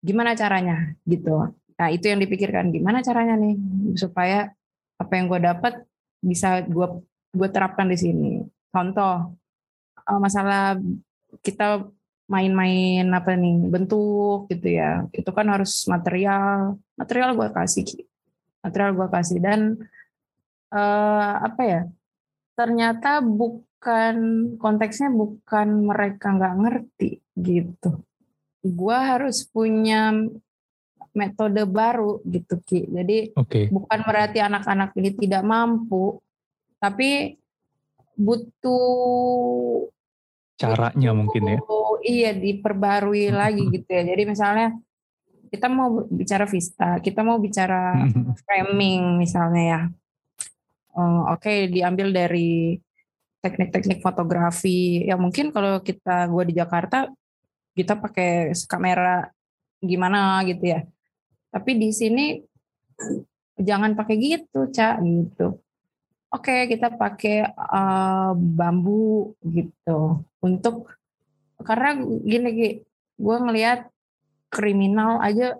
Gimana 0.04 0.38
caranya 0.38 0.94
gitu. 1.08 1.52
Nah 1.78 1.88
itu 1.90 2.06
yang 2.11 2.20
dipikirkan 2.23 2.70
gimana 2.70 3.02
caranya 3.02 3.35
nih 3.38 3.56
supaya 3.99 4.50
apa 4.99 5.12
yang 5.14 5.26
gue 5.30 5.40
dapat 5.42 5.75
bisa 6.18 6.62
gue 6.66 7.02
gue 7.35 7.49
terapkan 7.50 7.87
di 7.87 7.99
sini. 7.99 8.30
Contoh 8.68 9.32
eh, 10.09 10.19
masalah 10.21 10.81
kita 11.45 11.85
main-main 12.29 13.09
apa 13.12 13.37
nih 13.37 13.69
bentuk 13.69 14.49
gitu 14.53 14.69
ya. 14.69 15.05
Itu 15.12 15.31
kan 15.33 15.49
harus 15.49 15.85
material. 15.88 16.77
Material 16.97 17.37
gue 17.37 17.49
kasih 17.53 17.87
material 18.64 18.92
gue 18.97 19.09
kasih 19.09 19.38
dan 19.40 19.61
eh, 20.73 21.35
apa 21.44 21.62
ya? 21.64 21.83
Ternyata 22.59 23.23
bukan 23.23 24.16
konteksnya 24.59 25.14
bukan 25.14 25.87
mereka 25.87 26.35
nggak 26.35 26.57
ngerti 26.59 27.23
gitu. 27.38 28.03
Gua 28.66 29.14
harus 29.14 29.47
punya 29.47 30.11
metode 31.14 31.62
baru 31.66 32.18
gitu 32.27 32.59
Ki. 32.66 32.90
Jadi 32.90 33.33
Oke, 33.38 33.71
bukan 33.71 34.01
berarti 34.03 34.42
anak-anak 34.42 34.90
ini 34.99 35.14
tidak 35.14 35.47
mampu, 35.47 36.18
tapi 36.83 37.38
butuh 38.18 39.87
caranya 40.59 41.11
mungkin 41.14 41.42
ya. 41.55 41.59
Iya, 42.03 42.31
diperbarui 42.35 43.31
lagi 43.31 43.62
gitu 43.71 43.87
ya. 43.87 44.03
Jadi 44.03 44.23
misalnya 44.27 44.68
kita 45.49 45.71
mau 45.71 46.05
bicara 46.11 46.44
vista, 46.44 46.99
kita 47.01 47.25
mau 47.25 47.38
bicara 47.40 47.94
framing 48.44 49.16
misalnya 49.16 49.62
ya. 49.62 49.81
Eh, 50.99 51.23
Oke, 51.33 51.71
diambil 51.71 52.11
dari 52.11 52.77
teknik-teknik 53.38 54.03
fotografi. 54.03 55.07
Ya 55.07 55.14
mungkin 55.14 55.55
kalau 55.55 55.79
kita 55.79 56.27
gua 56.27 56.42
di 56.42 56.55
Jakarta 56.59 57.07
kita 57.79 57.94
pakai 57.94 58.51
kamera 58.66 59.31
gimana 59.79 60.42
gitu 60.42 60.75
ya. 60.75 60.83
Tapi 61.55 61.79
di 61.79 61.94
sini 61.94 62.42
jangan 63.59 63.94
pakai 63.94 64.16
gitu, 64.18 64.66
Cak, 64.75 64.99
gitu. 65.07 65.62
Oke, 66.29 66.69
kita 66.69 66.93
pakai 66.93 67.49
eh, 67.49 68.33
bambu 68.37 69.33
gitu 69.41 70.21
untuk 70.38 70.93
karena 71.59 71.97
gini 72.23 72.49
Ki, 72.53 72.69
gue 73.17 73.37
ngelihat 73.41 73.88
kriminal 74.49 75.19
aja 75.19 75.57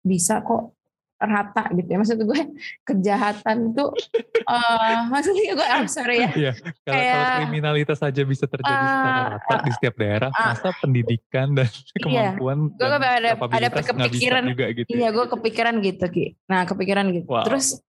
bisa 0.00 0.40
kok 0.40 0.72
rata 1.18 1.68
gitu 1.74 1.84
ya. 1.84 1.98
Maksud 2.00 2.24
gue 2.24 2.40
kejahatan 2.88 3.76
tuh 3.76 3.92
eh 4.48 4.98
maksudnya 5.12 5.52
gue 5.52 5.66
I'm 5.68 5.90
sorry 5.90 6.24
ya. 6.24 6.30
Iya, 6.32 6.52
kalau, 6.56 6.72
kalau 6.88 6.94
Kayak- 6.96 7.36
kriminalitas 7.44 7.98
saja 8.00 8.22
bisa 8.24 8.44
terjadi 8.48 8.84
secara 8.88 9.12
Ah, 9.12 9.28
rata 9.36 9.54
di 9.60 9.70
setiap 9.76 9.94
daerah, 10.00 10.30
ah. 10.32 10.56
masa 10.56 10.72
pendidikan 10.80 11.52
dan 11.52 11.68
kemampuan 12.02 12.72
Gue 12.72 12.88
dan 12.88 13.02
ada 13.04 13.30
ada 13.36 13.68
kepikiran 13.68 14.42
juga 14.48 14.66
gitu. 14.72 14.88
Iya, 14.88 15.08
gue 15.12 15.26
kepikiran 15.28 15.74
gitu, 15.84 16.04
Ki. 16.08 16.26
Nah, 16.48 16.64
kepikiran 16.64 17.12
gitu. 17.12 17.28
Wow. 17.28 17.44
Terus 17.44 17.82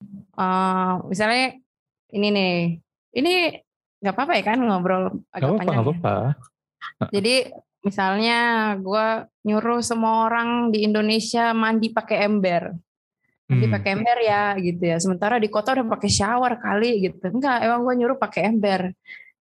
eh 0.40 0.94
misalnya 1.12 1.60
ini 2.14 2.28
nih, 2.30 2.54
ini 3.18 3.32
nggak 3.98 4.14
apa-apa 4.14 4.32
ya 4.38 4.44
kan 4.44 4.58
ngobrol 4.60 5.04
Gak 5.10 5.34
agak 5.34 5.46
apa-apa, 5.48 5.58
panjang. 5.58 5.74
gak 5.74 5.74
ya? 5.74 5.82
apa-apa. 5.82 6.14
Jadi 7.10 7.34
misalnya 7.82 8.38
gue 8.82 9.06
nyuruh 9.46 9.80
semua 9.82 10.26
orang 10.26 10.70
di 10.74 10.82
Indonesia 10.86 11.54
mandi 11.54 11.90
pakai 11.90 12.26
ember, 12.26 12.74
mandi 13.46 13.66
Hmm, 13.66 13.74
pakai 13.78 13.90
ember 13.94 14.16
ya 14.26 14.42
gitu 14.58 14.82
ya. 14.82 14.96
Sementara 14.98 15.38
di 15.38 15.46
kota 15.46 15.74
udah 15.74 15.86
pakai 15.86 16.10
shower 16.10 16.52
kali 16.58 17.10
gitu. 17.10 17.30
Enggak, 17.30 17.62
emang 17.62 17.82
gue 17.86 17.94
nyuruh 17.94 18.18
pakai 18.18 18.50
ember. 18.50 18.90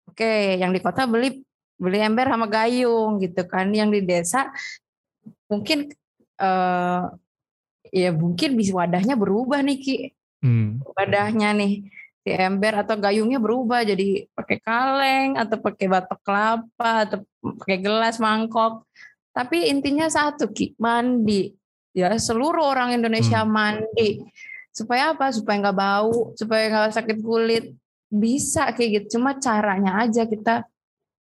Oke, 0.05 0.61
yang 0.61 0.69
di 0.69 0.79
kota 0.81 1.09
beli 1.09 1.41
beli 1.75 1.99
ember 1.99 2.29
sama 2.29 2.45
gayung 2.47 3.17
gitu 3.19 3.41
kan. 3.49 3.69
Yang 3.73 3.89
di 3.97 4.01
desa 4.05 4.49
mungkin 5.49 5.89
eh 6.35 7.01
ya 7.93 8.09
mungkin 8.11 8.57
bisa 8.59 8.75
wadahnya 8.75 9.15
berubah 9.17 9.61
nih 9.65 9.77
Ki. 9.81 9.97
hmm, 10.43 10.83
Wadahnya 10.95 11.49
nih 11.57 11.89
si 12.25 12.33
ember 12.33 12.81
atau 12.81 12.97
gayungnya 12.97 13.37
berubah 13.37 13.85
jadi 13.85 14.25
pakai 14.33 14.57
kaleng 14.57 15.37
atau 15.37 15.61
pakai 15.61 15.85
batok 15.85 16.19
kelapa 16.25 16.93
atau 17.05 17.21
pakai 17.61 17.77
gelas 17.77 18.17
mangkok. 18.17 18.89
Tapi 19.29 19.69
intinya 19.69 20.09
satu 20.09 20.49
Ki, 20.49 20.73
mandi. 20.81 21.53
Ya 21.93 22.09
seluruh 22.17 22.65
orang 22.65 22.97
Indonesia 22.97 23.45
Hmm. 23.45 23.53
mandi. 23.53 24.25
Supaya 24.73 25.13
apa? 25.13 25.29
Supaya 25.29 25.69
nggak 25.69 25.77
bau, 25.77 26.33
supaya 26.33 26.65
nggak 26.65 26.97
sakit 26.97 27.17
kulit. 27.21 27.77
Bisa 28.09 28.73
kayak 28.73 29.05
gitu. 29.05 29.21
Cuma 29.21 29.37
caranya 29.37 30.01
aja 30.01 30.25
kita 30.25 30.65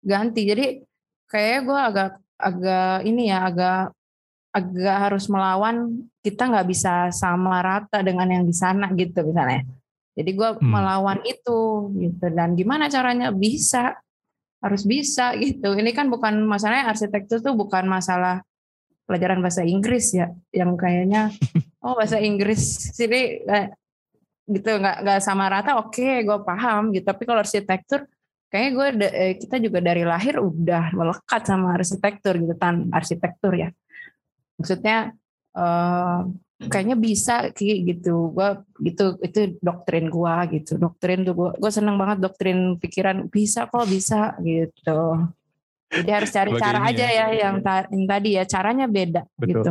ganti. 0.04 0.52
Jadi 0.52 0.84
kayak 1.32 1.64
gue 1.64 1.80
agak 1.80 2.10
agak 2.36 3.08
ini 3.08 3.32
ya 3.32 3.48
agak 3.48 3.96
agak 4.52 4.96
harus 5.08 5.24
melawan 5.32 6.04
kita 6.20 6.44
nggak 6.50 6.68
bisa 6.68 7.08
sama 7.14 7.62
rata 7.64 8.04
dengan 8.04 8.28
yang 8.28 8.44
di 8.44 8.52
sana 8.52 8.92
gitu 8.92 9.24
misalnya. 9.24 9.64
Jadi 10.18 10.30
gue 10.34 10.48
Hmm. 10.58 10.66
melawan 10.66 11.18
itu 11.22 11.90
gitu. 11.96 12.26
Dan 12.34 12.58
gimana 12.58 12.90
caranya? 12.90 13.30
Bisa. 13.30 13.94
Harus 14.60 14.84
bisa 14.84 15.32
gitu. 15.40 15.72
Ini 15.72 15.90
kan 15.96 16.12
bukan 16.12 16.44
masalahnya 16.44 16.92
arsitektur 16.92 17.40
tuh 17.40 17.56
bukan 17.56 17.88
masalah 17.88 18.44
pelajaran 19.08 19.40
bahasa 19.40 19.64
Inggris 19.64 20.12
ya 20.14 20.30
yang 20.54 20.76
kayaknya 20.78 21.32
oh 21.84 21.96
bahasa 21.96 22.20
Inggris 22.20 22.92
sini 22.92 23.40
eh, 23.40 23.72
gitu. 24.44 24.76
Nggak 24.76 24.96
nggak 25.00 25.20
sama 25.24 25.48
rata 25.48 25.80
oke 25.80 26.26
gue 26.26 26.38
paham 26.44 26.92
gitu. 26.92 27.06
Tapi 27.08 27.22
kalau 27.24 27.40
arsitektur 27.40 28.04
kayaknya 28.52 28.70
gue 28.76 28.86
eh, 29.08 29.34
kita 29.40 29.56
juga 29.62 29.78
dari 29.80 30.04
lahir 30.04 30.36
udah 30.36 30.92
melekat 30.92 31.42
sama 31.48 31.72
arsitektur 31.80 32.36
gitu. 32.36 32.52
Tan 32.60 32.92
arsitektur 32.92 33.56
ya. 33.56 33.72
Maksudnya 34.60 35.16
eh, 35.56 36.18
kayaknya 36.68 36.92
bisa 36.94 37.48
Ki, 37.56 37.80
gitu 37.86 38.36
gue 38.36 38.48
gitu 38.84 39.16
itu 39.24 39.56
doktrin 39.64 40.12
gue 40.12 40.34
gitu 40.60 40.76
doktrin 40.76 41.24
tuh 41.24 41.32
gue 41.32 41.50
gue 41.56 41.70
seneng 41.72 41.96
banget 41.96 42.20
doktrin 42.20 42.76
pikiran 42.76 43.32
bisa 43.32 43.64
kok 43.64 43.88
bisa 43.88 44.36
gitu 44.42 45.24
jadi 45.88 46.10
harus 46.20 46.30
cari 46.30 46.52
Sebagai 46.52 46.64
cara 46.68 46.78
aja 46.84 47.06
ya. 47.08 47.26
ya 47.32 47.48
yang, 47.48 47.56
ta- 47.64 47.88
yang 47.88 48.04
tadi 48.04 48.28
ya 48.36 48.44
caranya 48.44 48.86
beda 48.86 49.22
betul. 49.40 49.64
gitu 49.64 49.70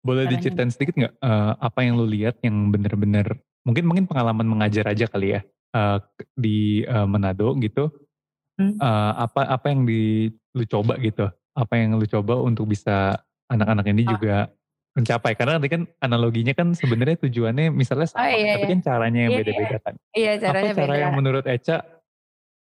Boleh 0.00 0.24
Caranya. 0.24 0.40
diceritain 0.40 0.72
sedikit 0.72 0.94
nggak 0.96 1.14
eh, 1.20 1.52
apa 1.60 1.78
yang 1.84 1.92
lu 1.96 2.08
lihat 2.08 2.40
yang 2.40 2.72
bener-bener 2.72 3.36
mungkin 3.68 3.84
mungkin 3.84 4.04
pengalaman 4.08 4.48
mengajar 4.48 4.88
aja 4.88 5.04
kali 5.04 5.36
ya 5.36 5.40
ke- 6.16 6.24
di 6.32 6.80
eh, 6.82 7.04
Manado 7.04 7.52
gitu. 7.60 7.92
Hmm. 8.56 8.80
Eh, 8.80 9.12
apa 9.20 9.44
apa 9.44 9.66
yang 9.68 9.84
di 9.84 10.32
lu 10.56 10.64
coba 10.64 10.96
gitu? 10.96 11.28
Apa 11.52 11.76
yang 11.76 12.00
lu 12.00 12.08
coba 12.08 12.40
untuk 12.40 12.64
bisa 12.64 13.20
anak-anak 13.52 13.84
ini 13.92 14.02
Ah. 14.04 14.08
juga 14.16 14.36
mencapai? 14.92 15.32
Karena 15.34 15.56
nanti 15.56 15.68
kan 15.68 15.82
analoginya 15.98 16.52
kan 16.52 16.74
sebenarnya 16.74 17.16
tujuannya 17.20 17.70
misalnya 17.70 18.08
Oh 18.10 18.12
sama, 18.16 18.30
iya, 18.30 18.58
tapi 18.58 18.66
iya. 18.66 18.72
kan 18.74 18.80
caranya 18.82 19.20
yang 19.20 19.30
Iya, 19.30 19.36
iya. 19.36 19.46
beda-beda 19.46 19.76
kan. 19.78 19.94
Iya 20.12 20.30
Apa 20.30 20.42
caranya 20.42 20.72
cara 20.74 20.92
beda. 20.92 21.02
yang 21.02 21.12
menurut 21.14 21.44
Eca, 21.46 21.76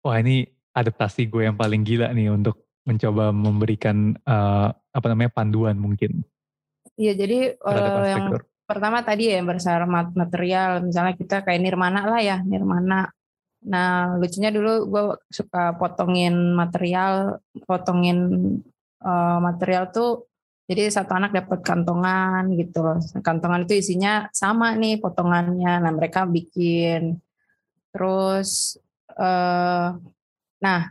wah 0.02 0.18
ini 0.18 0.36
adaptasi 0.72 1.22
gue 1.26 1.42
yang 1.44 1.56
paling 1.56 1.82
gila 1.82 2.12
nih 2.12 2.30
untuk 2.30 2.60
mencoba 2.86 3.34
memberikan 3.34 4.14
eh, 4.14 4.68
apa 4.70 5.06
namanya 5.10 5.32
panduan 5.34 5.74
mungkin 5.76 6.22
Iya 6.96 7.18
jadi 7.18 7.58
eh, 7.58 8.04
yang 8.08 8.38
pertama 8.64 9.02
tadi 9.02 9.34
ya 9.34 9.42
bersama 9.42 9.86
mat- 9.86 10.14
material 10.14 10.86
misalnya 10.86 11.18
kita 11.18 11.42
kayak 11.42 11.62
nirmana 11.62 12.06
lah 12.06 12.22
ya 12.22 12.38
nirmana 12.42 13.10
nah 13.66 14.14
lucunya 14.14 14.54
dulu 14.54 14.86
gue 14.86 15.04
suka 15.34 15.74
potongin 15.76 16.54
material 16.54 17.42
potongin 17.66 18.18
eh, 19.02 19.38
material 19.42 19.90
tuh 19.90 20.30
jadi 20.65 20.89
satu 20.89 21.13
anak 21.13 21.32
dapat 21.34 21.62
kantongan 21.62 22.49
gitu 22.58 22.82
loh. 22.82 22.97
Kantongan 23.21 23.69
itu 23.69 23.78
isinya 23.78 24.25
sama 24.34 24.73
nih 24.73 24.97
potongannya. 24.97 25.78
Nah 25.78 25.91
mereka 25.93 26.25
bikin. 26.25 27.21
Terus 27.93 28.82
eh 29.13 29.88
nah 30.60 30.82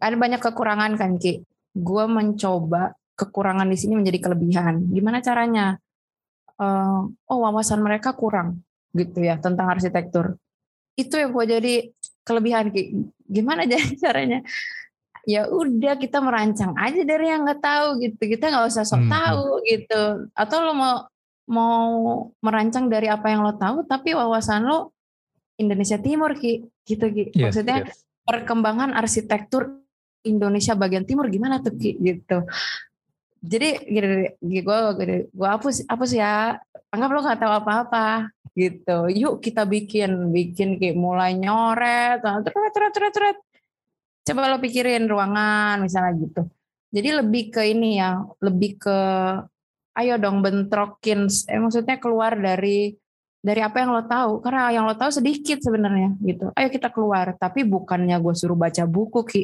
ada 0.00 0.16
banyak 0.16 0.38
kekurangan 0.38 0.94
kan 0.94 1.18
Ki? 1.18 1.42
Gue 1.74 2.04
mencoba 2.06 2.94
kekurangan 3.18 3.66
di 3.66 3.76
sini 3.76 3.98
menjadi 3.98 4.30
kelebihan. 4.30 4.88
Gimana 4.94 5.18
caranya? 5.20 5.76
Eh, 6.60 7.00
oh 7.10 7.38
wawasan 7.42 7.82
mereka 7.82 8.14
kurang 8.14 8.62
gitu 8.94 9.26
ya 9.26 9.42
tentang 9.42 9.74
arsitektur. 9.74 10.38
Itu 10.94 11.18
yang 11.18 11.34
gue 11.34 11.44
jadi 11.50 11.74
kelebihan 12.22 12.70
Ki. 12.70 13.10
gimana 13.30 13.62
jadi 13.62 13.94
caranya 14.02 14.42
ya 15.28 15.48
udah 15.48 15.96
kita 16.00 16.18
merancang 16.20 16.72
aja 16.76 17.02
dari 17.04 17.28
yang 17.28 17.44
nggak 17.44 17.60
tahu 17.60 17.86
gitu 18.00 18.22
kita 18.24 18.48
nggak 18.48 18.66
usah 18.70 18.84
sok 18.84 19.04
Hmm. 19.04 19.12
tahu 19.12 19.46
gitu 19.68 20.02
atau 20.32 20.56
lo 20.64 20.72
mau 20.72 20.94
mau 21.50 21.88
merancang 22.40 22.86
dari 22.86 23.10
apa 23.10 23.26
yang 23.28 23.42
lo 23.42 23.58
tahu 23.58 23.82
tapi 23.84 24.14
wawasan 24.14 24.64
lo 24.64 24.94
Indonesia 25.58 26.00
Timur 26.00 26.32
Ki 26.38 26.64
gitu 26.86 27.06
Ki 27.12 27.34
Yes, 27.36 27.52
maksudnya 27.52 27.84
yes. 27.84 28.06
perkembangan 28.24 28.96
arsitektur 28.96 29.82
Indonesia 30.24 30.72
bagian 30.76 31.04
timur 31.04 31.28
gimana 31.28 31.60
tuh 31.60 31.76
Ki 31.76 31.96
gitu. 32.00 32.44
Jadi 33.40 33.68
gini, 33.88 34.36
gue 34.40 34.78
gue 35.32 35.48
hapus 35.48 35.88
hapus 35.88 36.10
ya. 36.12 36.60
Anggap 36.92 37.08
lo 37.08 37.20
nggak 37.24 37.40
tahu 37.40 37.52
apa-apa 37.56 38.28
gitu. 38.52 39.08
Yuk 39.08 39.40
kita 39.40 39.64
bikin 39.64 40.28
bikin 40.28 40.76
Ki 40.76 40.92
mulai 40.92 41.36
nyoret, 41.36 42.20
tret 42.20 42.72
tret 42.72 42.92
tret 42.92 43.12
tret. 43.12 43.36
Coba 44.30 44.46
lo 44.46 44.62
pikirin 44.62 45.10
ruangan 45.10 45.82
misalnya 45.82 46.14
gitu. 46.22 46.42
Jadi 46.94 47.08
lebih 47.18 47.50
ke 47.50 47.66
ini 47.66 47.98
ya, 47.98 48.22
lebih 48.38 48.78
ke 48.78 48.98
ayo 49.98 50.14
dong 50.22 50.38
bentrokin 50.38 51.26
eh, 51.26 51.58
maksudnya 51.58 51.98
keluar 51.98 52.38
dari 52.38 52.94
dari 53.42 53.58
apa 53.58 53.82
yang 53.82 53.90
lo 53.90 54.06
tahu. 54.06 54.38
Karena 54.38 54.70
yang 54.70 54.86
lo 54.86 54.94
tahu 54.94 55.10
sedikit 55.10 55.58
sebenarnya 55.58 56.14
gitu. 56.22 56.54
Ayo 56.54 56.70
kita 56.70 56.94
keluar 56.94 57.34
tapi 57.34 57.66
bukannya 57.66 58.14
gue 58.22 58.34
suruh 58.38 58.54
baca 58.54 58.86
buku 58.86 59.20
ki 59.26 59.42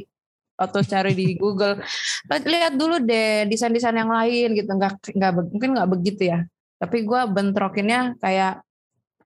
atau 0.54 0.80
cari 0.86 1.18
di 1.18 1.34
Google. 1.34 1.82
Lihat 2.54 2.78
dulu 2.78 3.02
deh 3.02 3.50
desain-desain 3.50 3.98
yang 3.98 4.14
lain 4.14 4.54
gitu. 4.54 4.70
Nggak 4.70 5.10
nggak 5.18 5.32
mungkin 5.50 5.70
nggak 5.74 5.90
begitu 5.90 6.22
ya. 6.30 6.46
Tapi 6.78 7.02
gue 7.02 7.20
bentrokinnya 7.26 8.14
kayak 8.22 8.62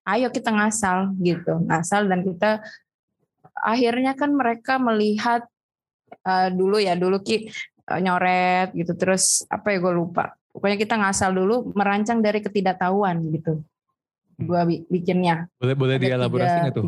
ayo 0.09 0.33
kita 0.33 0.57
ngasal 0.57 1.13
gitu. 1.21 1.69
Ngasal 1.69 2.09
dan 2.09 2.25
kita 2.25 2.65
akhirnya 3.61 4.13
kan 4.17 4.33
mereka 4.33 4.81
melihat 4.81 5.45
eh, 6.25 6.49
dulu 6.51 6.81
ya 6.81 6.97
dulu 6.97 7.21
ki 7.21 7.49
eh, 7.87 8.01
nyoret 8.01 8.73
gitu 8.75 8.93
terus 8.97 9.45
apa 9.49 9.73
ya 9.73 9.79
gue 9.81 9.93
lupa. 9.95 10.35
Pokoknya 10.51 10.79
kita 10.83 10.99
ngasal 10.99 11.31
dulu 11.31 11.71
merancang 11.79 12.19
dari 12.19 12.43
ketidaktahuan 12.43 13.23
gitu. 13.31 13.63
Gue 14.41 14.83
bikinnya. 14.91 15.47
Boleh 15.61 15.77
boleh 15.79 15.97
Ada 16.01 16.05
dielaborasi 16.09 16.57
nggak 16.67 16.75
tuh? 16.75 16.85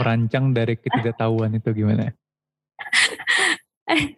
Merancang 0.00 0.44
dari 0.50 0.74
ketidaktahuan 0.74 1.52
itu 1.54 1.70
gimana? 1.70 2.10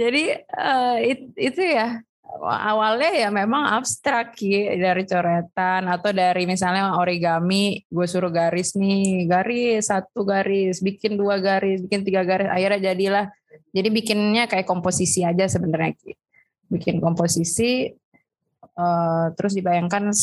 Jadi 0.00 0.24
eh, 0.38 0.96
it- 1.10 1.34
itu 1.34 1.62
ya 1.64 1.98
awalnya 2.38 3.10
ya 3.12 3.28
memang 3.28 3.74
abstrak 3.76 4.38
Ki, 4.38 4.78
dari 4.78 5.02
coretan 5.04 5.90
atau 5.90 6.10
dari 6.14 6.46
misalnya 6.46 6.96
origami 6.96 7.82
gue 7.90 8.06
suruh 8.06 8.30
garis 8.30 8.78
nih 8.78 9.26
garis 9.26 9.90
satu 9.90 10.22
garis 10.22 10.78
bikin 10.80 11.18
dua 11.18 11.42
garis 11.42 11.82
bikin 11.84 12.06
tiga 12.06 12.22
garis 12.22 12.48
akhirnya 12.48 12.92
jadilah. 12.92 13.26
Jadi 13.70 13.88
bikinnya 13.90 14.50
kayak 14.50 14.66
komposisi 14.66 15.22
aja 15.22 15.46
sebenarnya 15.46 15.94
Ki. 15.94 16.12
bikin 16.70 17.02
komposisi 17.02 17.90
eh, 18.62 19.26
terus 19.34 19.52
dibayangkan 19.58 20.14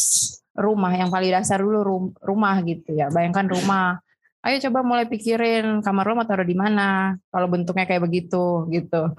rumah 0.55 0.95
yang 0.95 1.11
paling 1.11 1.35
dasar 1.35 1.59
dulu 1.59 1.79
rum- 1.83 2.15
rumah 2.23 2.55
gitu 2.63 2.95
ya 2.95 3.11
bayangkan 3.11 3.45
rumah. 3.51 3.99
Ayo 4.47 4.63
coba 4.69 4.79
mulai 4.79 5.11
pikirin 5.11 5.83
kamar 5.83 6.15
mau 6.15 6.23
taruh 6.23 6.47
di 6.47 6.55
mana? 6.55 7.19
Kalau 7.27 7.51
bentuknya 7.51 7.83
kayak 7.83 8.07
begitu 8.07 8.63
gitu 8.71 9.11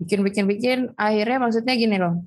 bikin 0.00 0.20
bikin 0.24 0.44
bikin 0.48 0.78
akhirnya 0.96 1.38
maksudnya 1.38 1.74
gini 1.76 1.96
loh. 2.00 2.24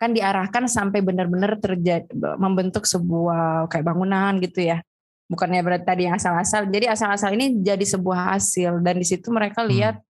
Kan 0.00 0.16
diarahkan 0.16 0.66
sampai 0.66 0.98
benar-benar 1.04 1.60
terjadi 1.62 2.08
membentuk 2.40 2.88
sebuah 2.88 3.70
kayak 3.70 3.86
bangunan 3.86 4.40
gitu 4.42 4.64
ya. 4.66 4.82
Bukannya 5.30 5.62
berarti 5.62 5.86
tadi 5.86 6.02
yang 6.08 6.18
asal-asal. 6.18 6.66
Jadi 6.66 6.90
asal-asal 6.90 7.30
ini 7.38 7.62
jadi 7.62 7.84
sebuah 7.86 8.34
hasil. 8.34 8.82
Dan 8.82 8.98
di 8.98 9.06
situ 9.06 9.30
mereka 9.30 9.62
lihat 9.62 10.02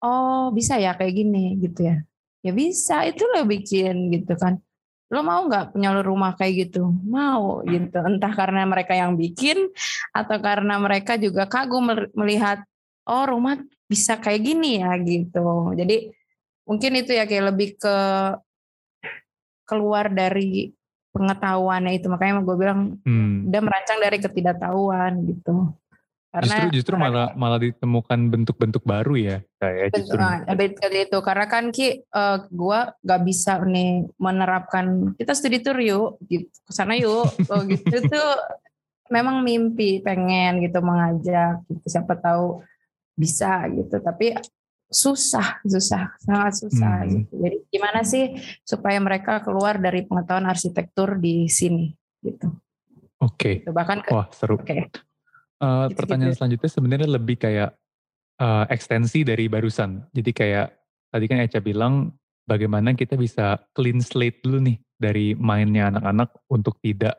oh 0.00 0.48
bisa 0.54 0.80
ya 0.80 0.96
kayak 0.96 1.12
gini 1.12 1.60
gitu 1.60 1.92
ya. 1.92 2.00
Ya 2.40 2.52
bisa 2.56 3.04
itu 3.04 3.20
lo 3.28 3.44
bikin 3.44 4.16
gitu 4.16 4.32
kan. 4.40 4.56
Lo 5.12 5.20
mau 5.20 5.44
nggak 5.44 5.76
punya 5.76 5.92
lo 5.92 6.00
rumah 6.00 6.32
kayak 6.38 6.70
gitu? 6.70 6.88
Mau 7.04 7.60
gitu. 7.68 8.00
Entah 8.00 8.32
karena 8.32 8.64
mereka 8.64 8.96
yang 8.96 9.12
bikin 9.18 9.68
atau 10.16 10.40
karena 10.40 10.80
mereka 10.80 11.20
juga 11.20 11.44
kagum 11.44 11.84
mel- 11.84 12.10
melihat 12.16 12.64
oh 13.04 13.28
rumah 13.28 13.60
bisa 13.90 14.14
kayak 14.22 14.46
gini 14.46 14.78
ya 14.78 14.94
gitu. 15.02 15.74
Jadi 15.74 16.14
mungkin 16.62 16.92
itu 16.94 17.10
ya 17.10 17.26
kayak 17.26 17.50
lebih 17.50 17.74
ke 17.74 17.96
keluar 19.66 20.06
dari 20.14 20.70
pengetahuannya 21.10 21.98
itu. 21.98 22.06
Makanya 22.06 22.46
gue 22.46 22.54
bilang 22.56 23.02
Hmm. 23.02 23.50
udah 23.50 23.60
merancang 23.66 23.98
dari 23.98 24.22
ketidaktahuan 24.22 25.26
gitu. 25.26 25.74
Justru 26.30 26.70
justru 26.70 26.94
malah 26.94 27.34
malah 27.34 27.58
ditemukan 27.58 28.30
bentuk-bentuk 28.30 28.86
baru 28.86 29.18
ya 29.18 29.36
kayak 29.58 29.90
justru. 29.98 30.14
Betul, 30.14 30.46
nah, 30.46 30.54
betul 30.54 30.92
itu. 30.94 31.18
Karena 31.26 31.46
kan 31.50 31.74
ki 31.74 32.06
eh, 32.06 32.38
gua 32.54 32.94
gak 33.02 33.26
bisa 33.26 33.58
nih 33.66 34.06
menerapkan 34.14 35.18
kita 35.18 35.34
studi 35.34 35.58
tour 35.58 35.82
yuk 35.82 36.22
gitu. 36.30 36.46
Ke 36.46 36.70
sana 36.70 36.94
yuk. 36.94 37.34
Oh, 37.50 37.66
gitu. 37.66 37.98
Tuh 38.06 38.30
memang 39.10 39.42
mimpi 39.42 39.98
pengen 40.06 40.62
gitu 40.62 40.78
mengajak 40.78 41.66
gitu. 41.66 41.82
Siapa 41.90 42.14
tahu 42.14 42.62
bisa 43.20 43.68
gitu 43.68 44.00
tapi 44.00 44.32
susah 44.90 45.60
susah 45.62 46.16
sangat 46.18 46.52
susah 46.66 47.04
Hmm. 47.04 47.10
gitu 47.22 47.32
jadi 47.38 47.56
gimana 47.70 48.00
sih 48.02 48.34
supaya 48.64 48.98
mereka 48.98 49.38
keluar 49.44 49.78
dari 49.78 50.02
pengetahuan 50.02 50.48
arsitektur 50.48 51.20
di 51.20 51.46
sini 51.46 51.92
gitu 52.24 52.48
Oke. 53.20 53.60
Gitu. 53.60 53.70
bahkan 53.70 54.00
ke, 54.00 54.08
Wah 54.10 54.26
seru. 54.32 54.56
oke 54.56 54.72
Eh, 54.72 54.80
Gitu-gitu. 55.60 55.92
pertanyaan 56.00 56.32
selanjutnya 56.32 56.70
sebenarnya 56.72 57.08
lebih 57.20 57.36
kayak 57.36 57.76
eh, 58.40 58.64
ekstensi 58.72 59.20
dari 59.28 59.44
barusan. 59.44 60.08
Jadi 60.08 60.30
kayak 60.32 60.72
tadi 61.12 61.24
kan 61.28 61.44
Eca 61.44 61.60
bilang 61.60 62.08
bagaimana 62.48 62.96
kita 62.96 63.20
bisa 63.20 63.60
clean 63.76 64.00
slate 64.00 64.40
dulu 64.40 64.64
nih 64.64 64.80
dari 64.96 65.36
mainnya 65.36 65.92
anak-anak 65.92 66.32
untuk 66.48 66.80
tidak 66.80 67.12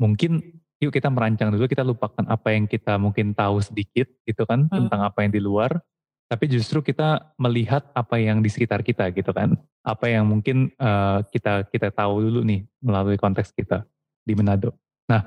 mungkin 0.00 0.40
yuk 0.82 0.92
kita 0.92 1.08
merancang 1.08 1.48
dulu 1.52 1.64
kita 1.64 1.82
lupakan 1.82 2.24
apa 2.28 2.52
yang 2.52 2.68
kita 2.68 3.00
mungkin 3.00 3.32
tahu 3.32 3.60
sedikit 3.64 4.06
gitu 4.28 4.44
kan 4.44 4.68
Hmm. 4.68 4.86
tentang 4.86 5.00
apa 5.08 5.24
yang 5.24 5.32
di 5.32 5.40
luar 5.40 5.80
tapi 6.26 6.50
justru 6.50 6.82
kita 6.82 7.32
melihat 7.38 7.86
apa 7.94 8.18
yang 8.18 8.42
di 8.42 8.50
sekitar 8.50 8.82
kita 8.82 9.08
gitu 9.14 9.30
kan 9.30 9.54
apa 9.86 10.10
yang 10.10 10.26
mungkin 10.26 10.74
eh, 10.74 11.18
kita 11.30 11.70
kita 11.70 11.94
tahu 11.94 12.26
dulu 12.26 12.42
nih 12.42 12.66
melalui 12.82 13.14
konteks 13.14 13.54
kita 13.54 13.86
di 14.26 14.34
Manado. 14.34 14.74
Nah, 15.06 15.22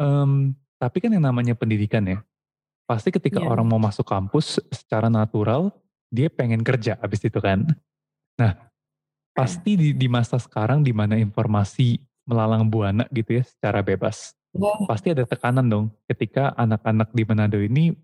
em, 0.00 0.56
tapi 0.80 0.96
kan 1.04 1.12
yang 1.12 1.28
namanya 1.28 1.52
pendidikan 1.52 2.00
ya, 2.08 2.24
pasti 2.88 3.12
ketika 3.12 3.44
Iya. 3.44 3.52
orang 3.52 3.68
mau 3.68 3.76
masuk 3.76 4.08
kampus 4.08 4.56
secara 4.72 5.12
natural, 5.12 5.76
dia 6.08 6.32
pengen 6.32 6.64
kerja 6.64 6.96
abis 7.04 7.28
itu 7.28 7.36
kan. 7.36 7.68
Nah, 8.40 8.56
pasti 9.36 9.76
di, 9.76 9.92
di 9.92 10.08
masa 10.08 10.40
sekarang 10.40 10.80
di 10.80 10.96
mana 10.96 11.20
informasi 11.20 12.00
melalang 12.24 12.64
buana 12.64 13.04
gitu 13.12 13.36
ya 13.36 13.44
secara 13.44 13.84
bebas, 13.84 14.32
pasti 14.86 15.14
ada 15.14 15.22
tekanan 15.22 15.70
dong 15.70 15.86
ketika 16.10 16.50
anak-anak 16.58 17.14
di 17.14 17.22
Manado 17.22 17.58
ini 17.62 17.94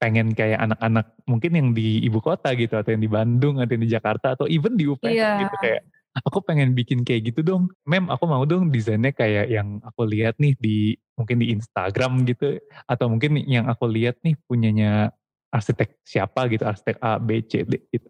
pengen 0.00 0.32
kayak 0.32 0.64
anak-anak 0.64 1.12
mungkin 1.28 1.52
yang 1.52 1.68
di 1.76 2.00
ibu 2.04 2.24
kota 2.24 2.56
gitu 2.56 2.80
atau 2.80 2.96
yang 2.96 3.04
di 3.04 3.10
Bandung 3.10 3.60
atau 3.60 3.72
yang 3.76 3.84
di 3.84 3.92
Jakarta 3.92 4.32
atau 4.32 4.48
even 4.48 4.76
di 4.76 4.88
UPN 4.88 5.12
Iya. 5.12 5.44
gitu 5.44 5.56
kayak 5.60 5.82
aku 6.24 6.38
pengen 6.42 6.72
bikin 6.74 7.06
kayak 7.06 7.30
gitu 7.30 7.40
dong. 7.44 7.70
Mem, 7.86 8.10
aku 8.10 8.24
mau 8.26 8.42
dong 8.48 8.72
desainnya 8.72 9.14
kayak 9.14 9.46
yang 9.52 9.78
aku 9.84 10.08
lihat 10.08 10.40
nih 10.40 10.56
di 10.58 10.96
mungkin 11.14 11.36
di 11.38 11.52
Instagram 11.54 12.24
gitu 12.26 12.58
atau 12.88 13.06
mungkin 13.12 13.38
yang 13.44 13.68
aku 13.68 13.86
lihat 13.86 14.18
nih 14.24 14.34
punyanya 14.48 15.12
arsitek 15.52 16.00
siapa 16.02 16.48
gitu, 16.48 16.64
arsitek 16.64 16.96
A, 17.02 17.20
B, 17.20 17.44
C, 17.44 17.66
D 17.66 17.78
gitu. 17.92 18.08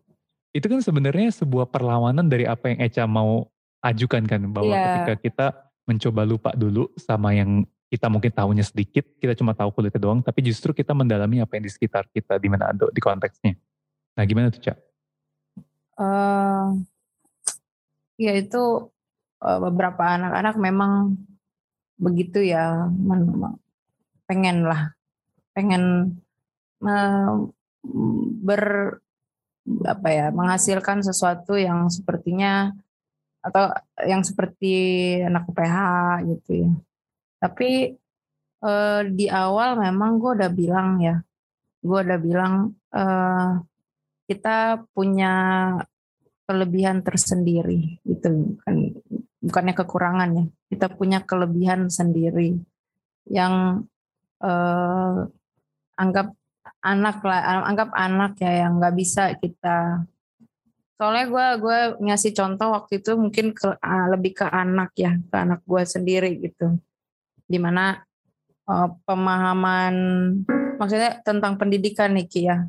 Itu 0.54 0.66
kan 0.66 0.80
sebenarnya 0.82 1.30
sebuah 1.34 1.68
perlawanan 1.68 2.26
dari 2.30 2.46
apa 2.46 2.70
yang 2.70 2.78
Eca 2.82 3.04
mau 3.06 3.50
ajukan 3.80 4.28
kan 4.28 4.40
bahwa 4.52 4.72
yeah. 4.72 4.84
ketika 4.84 5.14
kita 5.20 5.46
mencoba 5.90 6.22
lupa 6.22 6.50
dulu 6.54 6.86
sama 6.94 7.34
yang 7.34 7.66
kita 7.90 8.06
mungkin 8.06 8.30
tahunya 8.30 8.62
sedikit, 8.62 9.02
kita 9.18 9.34
cuma 9.34 9.50
tahu 9.50 9.74
kulitnya 9.74 9.98
doang, 9.98 10.22
tapi 10.22 10.46
justru 10.46 10.70
kita 10.70 10.94
mendalami 10.94 11.42
apa 11.42 11.58
yang 11.58 11.66
di 11.66 11.72
sekitar 11.74 12.06
kita 12.14 12.38
di 12.38 12.46
mana 12.46 12.70
ada 12.70 12.86
di 12.86 13.02
konteksnya. 13.02 13.58
Nah, 14.14 14.22
gimana 14.22 14.54
tuh, 14.54 14.62
Cak? 14.62 14.78
Uh, 15.98 16.78
ya 18.14 18.38
itu 18.38 18.94
uh, 19.42 19.58
beberapa 19.58 20.06
anak-anak 20.06 20.54
memang 20.54 21.18
begitu 21.98 22.46
ya, 22.46 22.86
pengen 24.30 24.70
lah, 24.70 24.94
pengen 25.50 26.14
uh, 26.86 27.50
ber 28.46 28.96
apa 29.86 30.08
ya 30.08 30.26
menghasilkan 30.32 31.04
sesuatu 31.04 31.54
yang 31.58 31.90
sepertinya 31.92 32.74
atau 33.40 33.72
yang 34.04 34.20
seperti 34.20 34.74
anak 35.24 35.48
UPH 35.48 35.78
gitu 36.28 36.50
ya. 36.68 36.70
Tapi 37.40 37.96
uh, 38.60 39.00
di 39.08 39.26
awal 39.32 39.80
memang 39.80 40.20
gue 40.20 40.30
udah 40.36 40.50
bilang 40.52 41.00
ya, 41.00 41.24
gue 41.80 41.98
udah 42.04 42.18
bilang 42.20 42.76
uh, 42.92 43.64
kita 44.28 44.84
punya 44.92 45.32
kelebihan 46.44 47.00
tersendiri 47.00 47.98
gitu. 48.04 48.60
Kan 48.62 48.94
bukannya 49.40 49.74
kekurangan 49.74 50.30
ya. 50.36 50.44
Kita 50.70 50.86
punya 50.92 51.24
kelebihan 51.24 51.88
sendiri 51.88 52.60
yang 53.26 53.84
uh, 54.44 55.24
anggap 55.96 56.36
anak 56.80 57.20
lah 57.24 57.64
anggap 57.68 57.90
anak 57.92 58.32
ya 58.40 58.64
yang 58.64 58.80
nggak 58.80 58.96
bisa 58.96 59.36
kita 59.36 60.04
soalnya 61.00 61.32
gue 61.32 61.46
gue 61.64 61.78
ngasih 62.04 62.36
contoh 62.36 62.76
waktu 62.76 63.00
itu 63.00 63.16
mungkin 63.16 63.56
ke 63.56 63.72
uh, 63.72 64.06
lebih 64.12 64.36
ke 64.36 64.44
anak 64.44 64.92
ya 65.00 65.16
ke 65.16 65.32
anak 65.32 65.64
gue 65.64 65.82
sendiri 65.88 66.36
gitu. 66.44 66.76
Di 67.48 67.56
mana 67.56 68.04
uh, 68.68 68.92
pemahaman 69.08 69.94
maksudnya 70.76 71.24
tentang 71.24 71.56
pendidikan 71.56 72.12
nih 72.12 72.28
Ki 72.28 72.40
ya. 72.52 72.68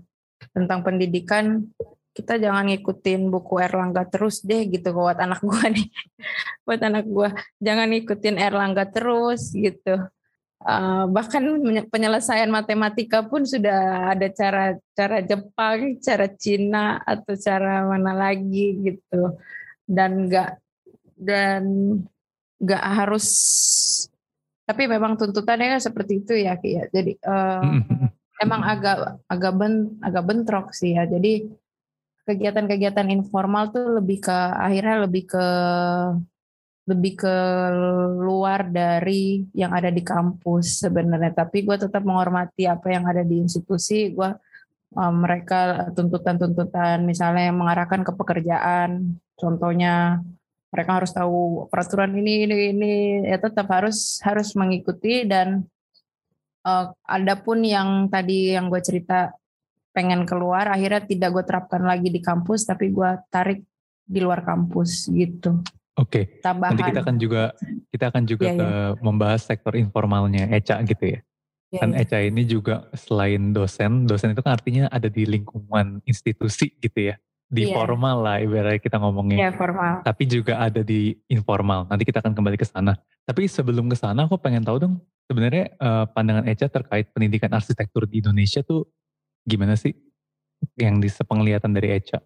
Tentang 0.56 0.80
pendidikan 0.80 1.68
kita 2.16 2.40
jangan 2.40 2.72
ngikutin 2.72 3.28
buku 3.28 3.60
Erlangga 3.60 4.08
terus 4.08 4.40
deh 4.48 4.64
gitu 4.64 4.96
buat 4.96 5.20
anak 5.20 5.44
gue 5.44 5.64
nih. 5.68 5.88
Buat 6.64 6.88
anak 6.88 7.04
gue 7.12 7.36
jangan 7.60 7.92
ngikutin 7.92 8.40
Erlangga 8.40 8.88
terus 8.88 9.52
gitu 9.52 10.08
Uh, 10.62 11.10
bahkan 11.10 11.42
penyelesaian 11.90 12.54
matematika 12.54 13.26
pun 13.26 13.42
sudah 13.50 14.14
ada 14.14 14.30
cara 14.30 14.78
cara 14.94 15.18
Jepang, 15.26 15.98
cara 15.98 16.30
Cina 16.38 17.02
atau 17.02 17.34
cara 17.34 17.82
mana 17.90 18.14
lagi 18.14 18.78
gitu 18.78 19.42
dan 19.90 20.30
nggak 20.30 20.62
dan 21.18 21.64
nggak 22.62 22.84
harus 22.94 23.26
tapi 24.70 24.86
memang 24.86 25.18
tuntutannya 25.18 25.82
seperti 25.82 26.22
itu 26.22 26.34
ya 26.38 26.54
Ki 26.62 26.78
ya. 26.78 26.86
Jadi 26.94 27.18
uh, 27.26 27.82
emang 28.46 28.62
agak 28.62 29.18
agak 29.26 29.54
ben 29.58 29.98
agak 30.00 30.24
bentrok 30.30 30.78
sih 30.78 30.94
ya. 30.94 31.10
Jadi 31.10 31.50
kegiatan-kegiatan 32.24 33.10
informal 33.10 33.74
tuh 33.74 33.98
lebih 33.98 34.24
ke 34.24 34.38
akhirnya 34.62 35.10
lebih 35.10 35.26
ke 35.26 35.46
lebih 36.90 37.14
ke 37.14 37.36
luar 38.18 38.66
dari 38.74 39.46
yang 39.54 39.70
ada 39.72 39.94
di 39.94 40.02
kampus 40.02 40.82
sebenarnya. 40.82 41.46
Tapi 41.46 41.62
gue 41.62 41.78
tetap 41.78 42.02
menghormati 42.02 42.66
apa 42.66 42.90
yang 42.90 43.06
ada 43.06 43.22
di 43.22 43.38
institusi. 43.38 44.10
Gue 44.12 44.34
um, 44.98 45.14
mereka 45.22 45.90
tuntutan-tuntutan 45.94 47.06
misalnya 47.06 47.54
yang 47.54 47.58
mengarahkan 47.62 48.02
ke 48.02 48.12
pekerjaan. 48.18 49.22
Contohnya 49.38 50.26
mereka 50.72 50.92
harus 51.04 51.12
tahu 51.14 51.70
peraturan 51.70 52.18
ini 52.18 52.50
ini 52.50 52.56
ini. 52.74 52.96
Ya 53.30 53.38
tetap 53.38 53.70
harus 53.70 54.18
harus 54.26 54.58
mengikuti 54.58 55.24
dan 55.30 55.70
uh, 56.66 56.90
ada 57.06 57.34
pun 57.38 57.62
yang 57.62 58.10
tadi 58.10 58.58
yang 58.58 58.74
gue 58.74 58.82
cerita 58.82 59.38
pengen 59.92 60.24
keluar 60.24 60.72
akhirnya 60.72 61.04
tidak 61.04 61.30
gue 61.36 61.44
terapkan 61.44 61.84
lagi 61.84 62.08
di 62.08 62.24
kampus 62.24 62.64
tapi 62.64 62.96
gue 62.96 63.12
tarik 63.28 63.60
di 64.08 64.20
luar 64.24 64.40
kampus 64.40 65.12
gitu 65.12 65.60
Oke. 66.00 66.40
Okay. 66.40 66.56
Nanti 66.56 66.82
kita 66.88 67.04
akan 67.04 67.16
juga 67.20 67.44
kita 67.92 68.06
akan 68.16 68.24
juga 68.24 68.46
yeah, 68.48 68.56
ke 68.56 68.68
yeah. 68.68 68.90
membahas 69.04 69.42
sektor 69.44 69.76
informalnya 69.76 70.48
Eca 70.48 70.80
gitu 70.88 71.04
ya. 71.18 71.20
Yeah, 71.72 71.82
kan 71.84 71.90
yeah. 71.92 72.04
Eca 72.08 72.18
ini 72.24 72.48
juga 72.48 72.88
selain 72.96 73.52
dosen, 73.52 74.08
dosen 74.08 74.32
itu 74.32 74.40
kan 74.40 74.56
artinya 74.56 74.88
ada 74.88 75.12
di 75.12 75.28
lingkungan 75.28 76.00
institusi 76.08 76.72
gitu 76.80 77.12
ya. 77.12 77.16
Di 77.52 77.68
yeah. 77.68 77.76
formal 77.76 78.24
lah 78.24 78.40
ibaratnya 78.40 78.80
kita 78.80 78.96
ngomongnya. 79.04 79.36
Iya, 79.36 79.44
yeah, 79.52 79.56
formal. 79.60 79.94
Tapi 80.08 80.24
juga 80.32 80.64
ada 80.64 80.80
di 80.80 81.12
informal. 81.28 81.84
Nanti 81.92 82.08
kita 82.08 82.24
akan 82.24 82.32
kembali 82.32 82.56
ke 82.56 82.64
sana. 82.64 82.96
Tapi 83.28 83.52
sebelum 83.52 83.92
ke 83.92 84.00
sana 84.00 84.24
aku 84.24 84.40
pengen 84.40 84.64
tahu 84.64 84.80
dong 84.80 84.96
sebenarnya 85.28 85.76
uh, 85.76 86.08
pandangan 86.08 86.48
Eca 86.48 86.72
terkait 86.72 87.12
pendidikan 87.12 87.52
arsitektur 87.52 88.08
di 88.08 88.24
Indonesia 88.24 88.64
tuh 88.64 88.88
gimana 89.44 89.76
sih? 89.76 89.92
Yang 90.80 90.96
di 91.04 91.10
sepenglihatan 91.12 91.76
dari 91.76 92.00
Eca 92.00 92.24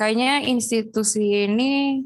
kayaknya 0.00 0.48
institusi 0.48 1.44
ini 1.44 2.00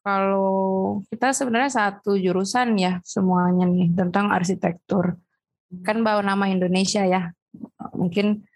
kalau 0.00 1.04
kita 1.12 1.36
sebenarnya 1.36 1.68
satu 1.68 2.16
jurusan 2.16 2.80
ya 2.80 3.04
semuanya 3.04 3.68
nih 3.68 3.92
tentang 3.92 4.32
arsitektur. 4.32 5.20
Kan 5.84 6.00
bawa 6.00 6.24
nama 6.24 6.48
Indonesia 6.48 7.04
ya. 7.04 7.28
Mungkin 7.92 8.48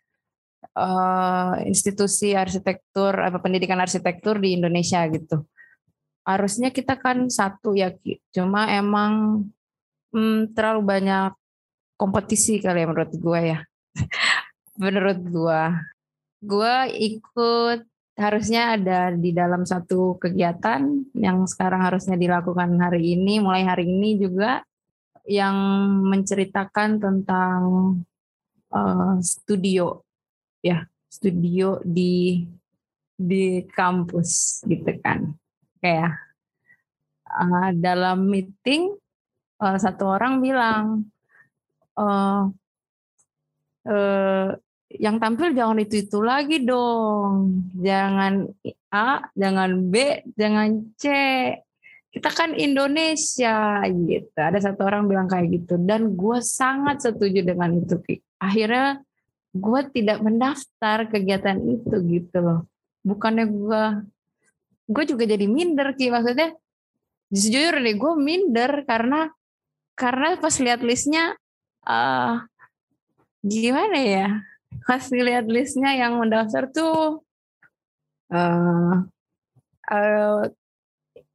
uh, 0.73 1.61
institusi 1.69 2.33
arsitektur 2.33 3.13
apa 3.21 3.37
pendidikan 3.45 3.77
arsitektur 3.77 4.41
di 4.41 4.57
Indonesia 4.57 5.05
gitu. 5.13 5.45
Harusnya 6.25 6.73
kita 6.73 6.97
kan 6.97 7.29
satu 7.29 7.77
ya 7.77 7.93
cuma 8.33 8.73
emang 8.73 9.45
hmm, 10.17 10.57
terlalu 10.57 10.81
banyak 10.89 11.37
kompetisi 12.01 12.65
kali 12.65 12.81
ya 12.81 12.89
menurut 12.89 13.13
gue 13.13 13.41
ya. 13.45 13.59
Menurut 14.81 15.21
gue 15.21 15.63
gue 16.43 16.77
ikut 17.13 17.92
harusnya 18.13 18.77
ada 18.77 19.13
di 19.17 19.33
dalam 19.33 19.65
satu 19.65 20.21
kegiatan 20.21 20.85
yang 21.17 21.49
sekarang 21.49 21.81
harusnya 21.81 22.17
dilakukan 22.21 22.77
hari 22.77 23.17
ini, 23.17 23.41
mulai 23.41 23.65
hari 23.65 23.89
ini 23.89 24.21
juga 24.21 24.61
yang 25.25 25.57
menceritakan 26.07 27.01
tentang 27.01 27.61
uh, 28.75 29.17
studio, 29.23 30.05
ya 30.61 30.85
studio 31.09 31.81
di 31.87 32.45
di 33.17 33.63
kampus 33.71 34.61
gitu 34.67 34.93
kan, 35.01 35.33
kayak 35.81 36.13
uh, 37.33 37.71
dalam 37.73 38.29
meeting 38.29 38.93
uh, 39.63 39.79
satu 39.81 40.17
orang 40.21 40.43
bilang. 40.45 41.09
Uh, 41.93 42.49
uh, 43.85 44.57
yang 45.01 45.17
tampil 45.17 45.57
jangan 45.57 45.79
itu 45.81 46.05
itu 46.05 46.19
lagi 46.21 46.61
dong. 46.65 47.65
Jangan 47.81 48.49
A 48.93 49.25
jangan 49.33 49.71
B 49.89 50.21
jangan 50.37 50.93
C. 51.01 51.05
Kita 52.13 52.29
kan 52.29 52.53
Indonesia 52.53 53.81
gitu. 53.89 54.37
Ada 54.37 54.73
satu 54.73 54.85
orang 54.85 55.09
bilang 55.09 55.29
kayak 55.33 55.49
gitu. 55.49 55.81
Dan 55.81 56.13
gue 56.13 56.39
sangat 56.45 57.01
setuju 57.01 57.41
dengan 57.41 57.73
itu 57.73 57.97
akhirnya 58.37 59.01
gue 59.57 59.81
tidak 59.97 60.19
mendaftar 60.21 61.09
kegiatan 61.09 61.57
itu 61.65 61.97
gitu 62.09 62.39
loh. 62.45 62.61
Bukannya 63.01 63.49
gue 63.49 63.83
gue 64.93 65.05
juga 65.09 65.25
jadi 65.25 65.47
minder 65.49 65.97
Ki. 65.97 66.13
Maksudnya 66.13 66.53
jujur 67.33 67.81
nih 67.81 67.97
gue 67.97 68.13
minder 68.21 68.85
karena 68.85 69.33
karena 69.97 70.37
pas 70.37 70.53
lihat 70.61 70.85
listnya 70.85 71.33
uh, 71.89 72.45
gimana 73.41 73.99
ya 73.99 74.29
pas 74.83 75.03
ngeliat 75.09 75.47
listnya 75.47 75.95
yang 75.95 76.19
mendaftar 76.19 76.69
tuh 76.71 77.23
uh, 78.33 78.95
uh, 79.93 80.41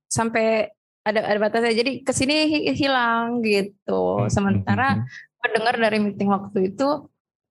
sampai 0.07 0.71
ada 1.07 1.23
ada 1.23 1.39
batasnya 1.39 1.71
jadi 1.71 1.91
ke 2.03 2.11
sini 2.11 2.67
hilang 2.75 3.39
gitu 3.43 4.27
hmm, 4.27 4.31
sementara 4.31 4.99
hmm, 4.99 5.03
hmm. 5.07 5.35
gue 5.39 5.49
dengar 5.55 5.75
dari 5.79 5.97
meeting 6.03 6.29
waktu 6.31 6.75
itu 6.75 7.07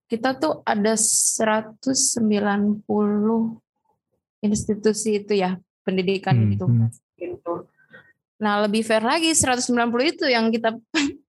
kita 0.07 0.39
tuh 0.39 0.63
ada 0.63 0.95
190 0.95 1.83
institusi 4.45 5.19
itu 5.19 5.33
ya 5.35 5.59
pendidikan 5.83 6.37
hmm. 6.37 6.53
itu 6.55 6.65
gitu. 7.17 7.53
Nah 8.37 8.63
lebih 8.63 8.85
fair 8.85 9.01
lagi 9.03 9.33
190 9.33 9.73
itu 10.05 10.25
yang 10.29 10.47
kita 10.53 10.77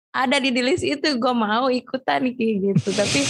ada 0.08 0.36
di 0.40 0.50
list 0.50 0.82
itu 0.82 1.08
gue 1.20 1.34
mau 1.36 1.68
ikutan 1.68 2.32
kayak 2.32 2.54
gitu. 2.64 2.88
Tapi 2.96 3.20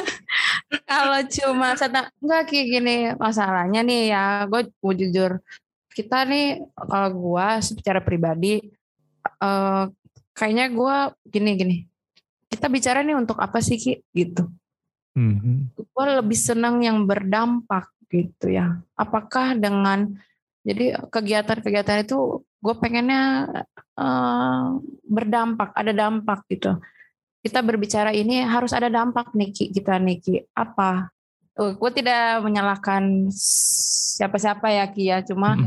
kalau 0.90 1.20
cuma 1.28 1.76
satu 1.76 2.08
enggak 2.20 2.42
kayak 2.48 2.66
gini 2.68 2.96
masalahnya 3.20 3.80
nih 3.84 4.12
ya 4.12 4.24
gue 4.48 4.72
mau 4.80 4.92
jujur 4.96 5.38
kita 5.92 6.24
nih 6.24 6.64
kalau 6.88 7.10
gue 7.12 7.48
secara 7.60 8.00
pribadi 8.00 8.72
uh, 9.44 9.92
kayaknya 10.32 10.72
gue 10.72 10.96
gini 11.28 11.50
gini 11.54 11.76
kita 12.48 12.68
bicara 12.68 13.00
nih 13.00 13.16
untuk 13.16 13.40
apa 13.40 13.60
sih 13.64 13.80
Ki? 13.80 14.00
Gitu. 14.12 14.44
Mm-hmm. 15.12 15.76
gue 15.76 16.04
lebih 16.24 16.38
senang 16.40 16.80
yang 16.80 17.04
berdampak 17.04 17.92
gitu 18.08 18.48
ya. 18.48 18.80
Apakah 18.96 19.52
dengan 19.52 20.08
jadi 20.64 20.96
kegiatan-kegiatan 21.12 22.08
itu 22.08 22.40
gue 22.40 22.74
pengennya 22.80 23.44
uh, 23.98 24.78
berdampak 25.06 25.70
ada 25.76 25.92
dampak 25.92 26.44
gitu. 26.48 26.78
Kita 27.42 27.58
berbicara 27.58 28.14
ini 28.14 28.46
harus 28.46 28.70
ada 28.70 28.86
dampak 28.86 29.34
Niki 29.34 29.74
kita 29.74 29.98
Niki 29.98 30.46
apa? 30.54 31.10
Uh, 31.58 31.74
gue 31.76 31.90
tidak 31.92 32.40
menyalahkan 32.40 33.28
siapa-siapa 34.16 34.70
ya 34.72 34.84
Ki 34.88 35.04
ya. 35.10 35.18
Cuma 35.26 35.58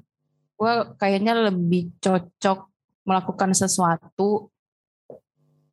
gue 0.58 0.72
kayaknya 0.98 1.52
lebih 1.52 1.94
cocok 2.00 2.72
melakukan 3.04 3.52
sesuatu 3.52 4.50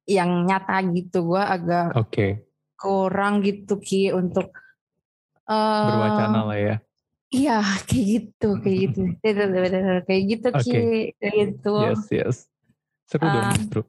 yang 0.05 0.45
nyata 0.45 0.83
gitu. 0.91 1.33
Gue 1.33 1.41
agak 1.41 1.95
okay. 1.95 2.45
kurang 2.77 3.41
gitu 3.41 3.79
Ki 3.79 4.11
untuk 4.11 4.51
uh, 5.47 5.87
berwacana 5.89 6.41
lah 6.45 6.59
ya 6.59 6.75
Iya, 7.35 7.59
kayak 7.83 8.05
gitu, 8.07 8.49
kayak 8.63 8.77
gitu. 8.87 9.01
kayak 10.07 10.23
gitu, 10.31 10.47
Ki. 10.63 10.71
Kayak 11.19 11.33
gitu. 11.35 11.73
Yes, 11.83 12.03
yes. 12.07 12.37
Seru 13.05 13.27
uh, 13.27 13.31
dong, 13.31 13.45
ah. 13.45 13.55
seru. 13.59 13.83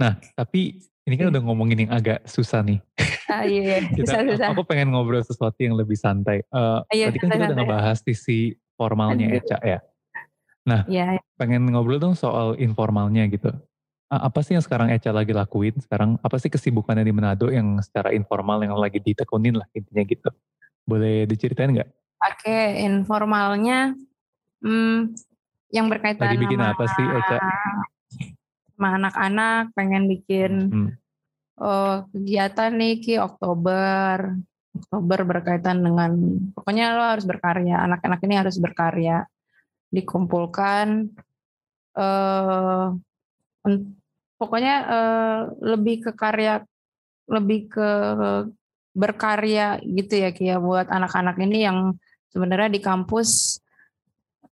Nah, 0.00 0.12
tapi 0.32 0.80
ini 1.04 1.14
kan 1.20 1.28
udah 1.28 1.42
ngomongin 1.44 1.86
yang 1.86 1.92
agak 1.92 2.24
susah 2.24 2.64
nih. 2.64 2.80
Ah, 3.28 3.44
iya, 3.44 3.60
iya. 3.62 3.76
kita, 3.94 4.08
susah, 4.08 4.20
susah. 4.32 4.46
Aku 4.56 4.64
pengen 4.64 4.96
ngobrol 4.96 5.20
sesuatu 5.20 5.60
yang 5.60 5.76
lebih 5.76 6.00
santai. 6.00 6.40
Uh, 6.48 6.80
iya, 6.88 7.12
tadi 7.12 7.20
kan 7.20 7.28
kita 7.36 7.52
udah 7.52 7.56
ngebahas 7.60 7.98
sisi 8.00 8.56
formalnya 8.80 9.28
ya, 9.28 9.40
Cak 9.44 9.62
ya. 9.62 9.78
Nah, 10.64 10.82
ya. 10.88 11.20
pengen 11.36 11.68
ngobrol 11.68 12.00
dong 12.00 12.16
soal 12.16 12.56
informalnya 12.56 13.28
gitu. 13.28 13.52
Apa 14.10 14.42
sih 14.42 14.58
yang 14.58 14.64
sekarang 14.66 14.90
Eca 14.90 15.14
lagi 15.14 15.30
lakuin 15.30 15.78
sekarang? 15.78 16.18
Apa 16.18 16.34
sih 16.42 16.50
kesibukannya 16.50 17.06
di 17.06 17.14
Manado 17.14 17.46
yang 17.46 17.78
secara 17.78 18.10
informal 18.10 18.58
yang 18.58 18.74
lagi 18.74 18.98
ditekunin 18.98 19.54
lah 19.54 19.68
intinya 19.70 20.02
gitu? 20.02 20.30
Boleh 20.82 21.30
diceritain 21.30 21.70
nggak? 21.70 21.90
Oke, 22.20 22.60
informalnya 22.84 23.96
hmm, 24.60 25.16
yang 25.72 25.86
berkaitan 25.88 26.36
Lagi 26.36 26.42
bikin 26.44 26.60
sama, 26.60 26.72
apa 26.76 26.84
sih, 26.92 27.06
Eca? 27.08 27.38
Sama 28.76 28.88
anak-anak 29.00 29.62
pengen 29.72 30.04
bikin 30.04 30.52
hmm. 30.68 30.90
oh, 31.64 32.04
kegiatan 32.12 32.76
nih 32.76 33.00
Ki 33.00 33.14
Oktober. 33.16 34.36
Oktober 34.70 35.18
berkaitan 35.26 35.80
dengan 35.80 36.12
pokoknya 36.52 36.92
lo 36.94 37.04
harus 37.16 37.24
berkarya. 37.24 37.88
Anak-anak 37.88 38.20
ini 38.28 38.34
harus 38.36 38.56
berkarya. 38.60 39.24
Dikumpulkan 39.88 41.08
eh 41.90 42.86
pokoknya 44.38 44.74
eh, 44.88 45.40
lebih 45.74 45.96
ke 46.06 46.12
karya 46.14 46.62
lebih 47.26 47.66
ke 47.66 47.88
berkarya 48.94 49.78
gitu 49.82 50.14
ya 50.18 50.30
Kia 50.34 50.56
buat 50.58 50.90
anak-anak 50.90 51.36
ini 51.42 51.66
yang 51.66 51.78
sebenarnya 52.30 52.70
di 52.72 52.80
kampus 52.80 53.60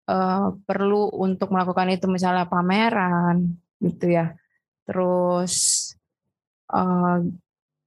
uh, 0.09 0.53
perlu 0.65 1.13
untuk 1.13 1.53
melakukan 1.53 1.93
itu 1.93 2.11
misalnya 2.11 2.49
pameran 2.49 3.57
gitu 3.79 4.11
ya. 4.17 4.35
Terus 4.89 5.55
uh, 6.73 7.23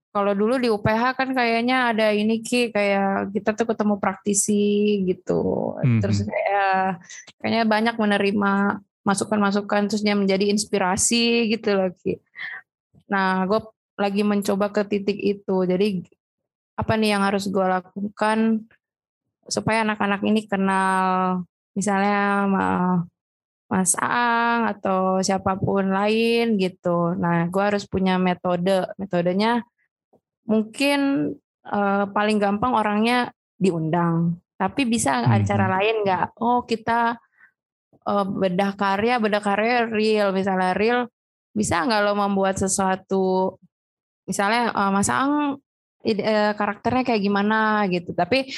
kalau 0.10 0.34
dulu 0.34 0.58
di 0.58 0.70
UPH 0.74 1.04
kan 1.14 1.30
kayaknya 1.38 1.94
ada 1.94 2.10
ini 2.14 2.42
ki 2.42 2.74
kayak 2.74 3.34
kita 3.34 3.54
tuh 3.54 3.68
ketemu 3.70 3.96
praktisi 4.02 4.64
gitu. 5.06 5.76
Mm-hmm. 5.80 6.00
terus 6.02 6.26
kayak 6.26 7.04
kayaknya 7.38 7.64
banyak 7.70 7.96
menerima 7.96 8.54
masukan-masukan 9.06 9.90
terusnya 9.90 10.14
menjadi 10.14 10.52
inspirasi 10.52 11.50
gitu 11.50 11.72
lagi 11.74 12.20
nah 13.10 13.42
gue 13.50 13.58
lagi 14.00 14.24
mencoba 14.24 14.72
ke 14.72 14.88
titik 14.88 15.20
itu. 15.20 15.68
Jadi 15.68 16.08
apa 16.80 16.96
nih 16.96 17.20
yang 17.20 17.24
harus 17.28 17.52
gue 17.52 17.66
lakukan 17.68 18.64
supaya 19.50 19.82
anak-anak 19.84 20.22
ini 20.24 20.46
kenal 20.46 21.44
misalnya 21.74 22.46
Mas 23.70 23.94
Aang 24.02 24.66
atau 24.74 25.22
siapa 25.22 25.54
pun 25.62 25.94
lain 25.94 26.58
gitu. 26.58 27.14
Nah, 27.14 27.46
gue 27.54 27.64
harus 27.64 27.86
punya 27.86 28.18
metode. 28.18 28.90
Metodenya 28.98 29.62
mungkin 30.50 31.32
uh, 31.70 32.10
paling 32.10 32.42
gampang 32.42 32.74
orangnya 32.74 33.30
diundang. 33.62 34.42
Tapi 34.58 34.90
bisa 34.90 35.22
hmm. 35.22 35.30
acara 35.38 35.66
lain 35.78 35.96
nggak? 36.02 36.26
Oh 36.42 36.66
kita 36.66 37.22
uh, 38.10 38.26
bedah 38.26 38.74
karya, 38.74 39.22
bedah 39.22 39.44
karya 39.46 39.86
real. 39.86 40.34
Misalnya 40.34 40.74
real, 40.74 41.00
bisa 41.54 41.86
nggak 41.86 42.02
lo 42.10 42.18
membuat 42.18 42.58
sesuatu? 42.58 43.62
Misalnya 44.26 44.74
uh, 44.74 44.90
Mas 44.90 45.14
Aang 45.14 45.62
karakternya 46.58 47.06
kayak 47.06 47.22
gimana 47.22 47.86
gitu. 47.94 48.18
Tapi 48.18 48.50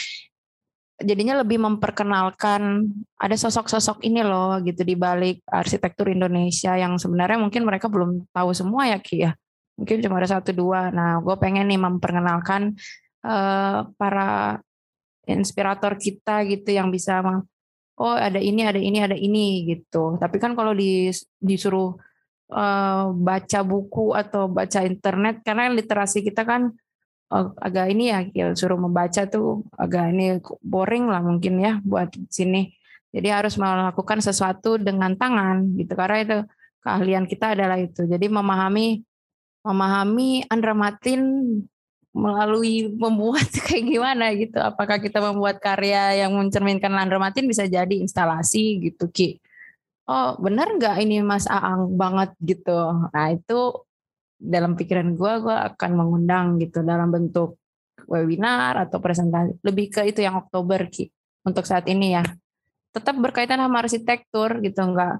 jadinya 1.01 1.41
lebih 1.41 1.61
memperkenalkan 1.61 2.89
ada 3.17 3.35
sosok-sosok 3.37 4.01
ini 4.05 4.21
loh 4.25 4.57
gitu 4.63 4.81
di 4.81 4.95
balik 4.97 5.41
arsitektur 5.49 6.09
Indonesia 6.09 6.73
yang 6.77 6.97
sebenarnya 6.97 7.37
mungkin 7.41 7.65
mereka 7.65 7.91
belum 7.91 8.29
tahu 8.31 8.49
semua 8.53 8.89
ya 8.89 8.97
Ki 9.01 9.25
ya. 9.25 9.31
Mungkin 9.77 10.01
cuma 10.05 10.21
ada 10.21 10.29
satu 10.37 10.53
dua. 10.53 10.93
Nah 10.93 11.19
gue 11.21 11.35
pengen 11.41 11.67
nih 11.69 11.81
memperkenalkan 11.81 12.77
uh, 13.25 13.89
para 13.97 14.61
inspirator 15.29 15.97
kita 15.97 16.45
gitu 16.49 16.69
yang 16.73 16.89
bisa 16.89 17.21
oh 18.01 18.15
ada 18.17 18.41
ini 18.41 18.65
ada 18.65 18.81
ini 18.81 18.99
ada 19.01 19.17
ini 19.17 19.69
gitu. 19.69 20.17
Tapi 20.17 20.37
kan 20.41 20.57
kalau 20.57 20.73
di, 20.73 21.13
disuruh 21.37 21.93
uh, 22.51 23.13
baca 23.13 23.59
buku 23.61 24.13
atau 24.17 24.49
baca 24.49 24.81
internet 24.83 25.41
karena 25.45 25.71
literasi 25.71 26.25
kita 26.25 26.43
kan 26.43 26.73
agak 27.31 27.85
ini 27.95 28.11
ya, 28.11 28.19
ya 28.35 28.45
suruh 28.51 28.75
membaca 28.75 29.23
tuh 29.23 29.63
agak 29.79 30.11
ini 30.11 30.43
boring 30.59 31.07
lah 31.07 31.23
mungkin 31.23 31.63
ya 31.63 31.79
buat 31.81 32.11
sini. 32.27 32.75
Jadi 33.11 33.27
harus 33.27 33.55
melakukan 33.59 34.19
sesuatu 34.23 34.79
dengan 34.79 35.15
tangan 35.15 35.67
gitu 35.75 35.95
karena 35.95 36.17
itu 36.23 36.37
keahlian 36.83 37.25
kita 37.27 37.55
adalah 37.55 37.79
itu. 37.79 38.03
Jadi 38.07 38.27
memahami 38.27 39.03
memahami 39.63 40.47
Andra 40.47 40.73
Martin 40.75 41.21
melalui 42.11 42.91
membuat 42.91 43.47
kayak 43.67 43.85
gimana 43.87 44.35
gitu. 44.35 44.59
Apakah 44.59 44.99
kita 44.99 45.23
membuat 45.23 45.63
karya 45.63 46.27
yang 46.27 46.35
mencerminkan 46.35 46.91
Andra 46.95 47.19
Martin 47.19 47.47
bisa 47.47 47.63
jadi 47.67 47.95
instalasi 47.95 48.91
gitu 48.91 49.07
Ki. 49.07 49.39
Oh 50.11 50.35
benar 50.35 50.67
nggak 50.75 50.99
ini 51.07 51.23
Mas 51.23 51.47
Aang 51.47 51.95
banget 51.95 52.35
gitu. 52.43 53.07
Nah 53.15 53.27
itu 53.31 53.87
dalam 54.41 54.73
pikiran 54.73 55.13
gue 55.13 55.33
gue 55.45 55.53
akan 55.53 55.91
mengundang 55.93 56.57
gitu 56.57 56.81
dalam 56.81 57.13
bentuk 57.13 57.61
webinar 58.09 58.89
atau 58.89 58.97
presentasi. 58.97 59.61
Lebih 59.61 59.93
ke 59.93 60.01
itu 60.09 60.25
yang 60.25 60.41
Oktober 60.41 60.89
ki. 60.89 61.13
Untuk 61.45 61.69
saat 61.69 61.85
ini 61.85 62.17
ya. 62.17 62.25
Tetap 62.91 63.15
berkaitan 63.21 63.61
sama 63.61 63.85
arsitektur 63.85 64.59
gitu 64.65 64.81
nggak 64.81 65.15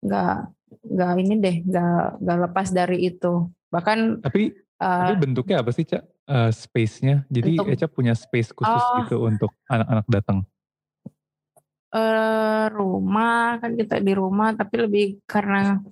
nggak 0.00 0.36
nggak 0.70 1.12
ini 1.20 1.34
deh 1.36 1.56
nggak 1.66 2.22
nggak 2.22 2.38
lepas 2.48 2.68
dari 2.70 3.10
itu. 3.10 3.50
Bahkan 3.68 4.24
tapi 4.24 4.54
uh, 4.80 5.10
tapi 5.10 5.14
bentuknya 5.18 5.60
apa 5.60 5.70
sih 5.74 5.84
cak? 5.84 6.02
Uh, 6.30 6.50
space-nya? 6.54 7.26
Jadi 7.26 7.58
untuk, 7.58 7.74
Eca 7.74 7.86
punya 7.90 8.14
space 8.14 8.54
khusus 8.54 8.70
oh, 8.70 9.02
gitu 9.02 9.16
untuk 9.26 9.50
anak-anak 9.66 10.06
datang. 10.06 10.38
Uh, 11.90 12.70
rumah 12.70 13.58
kan 13.58 13.74
kita 13.74 13.98
di 13.98 14.14
rumah 14.14 14.54
tapi 14.54 14.78
lebih 14.78 15.06
karena 15.26 15.82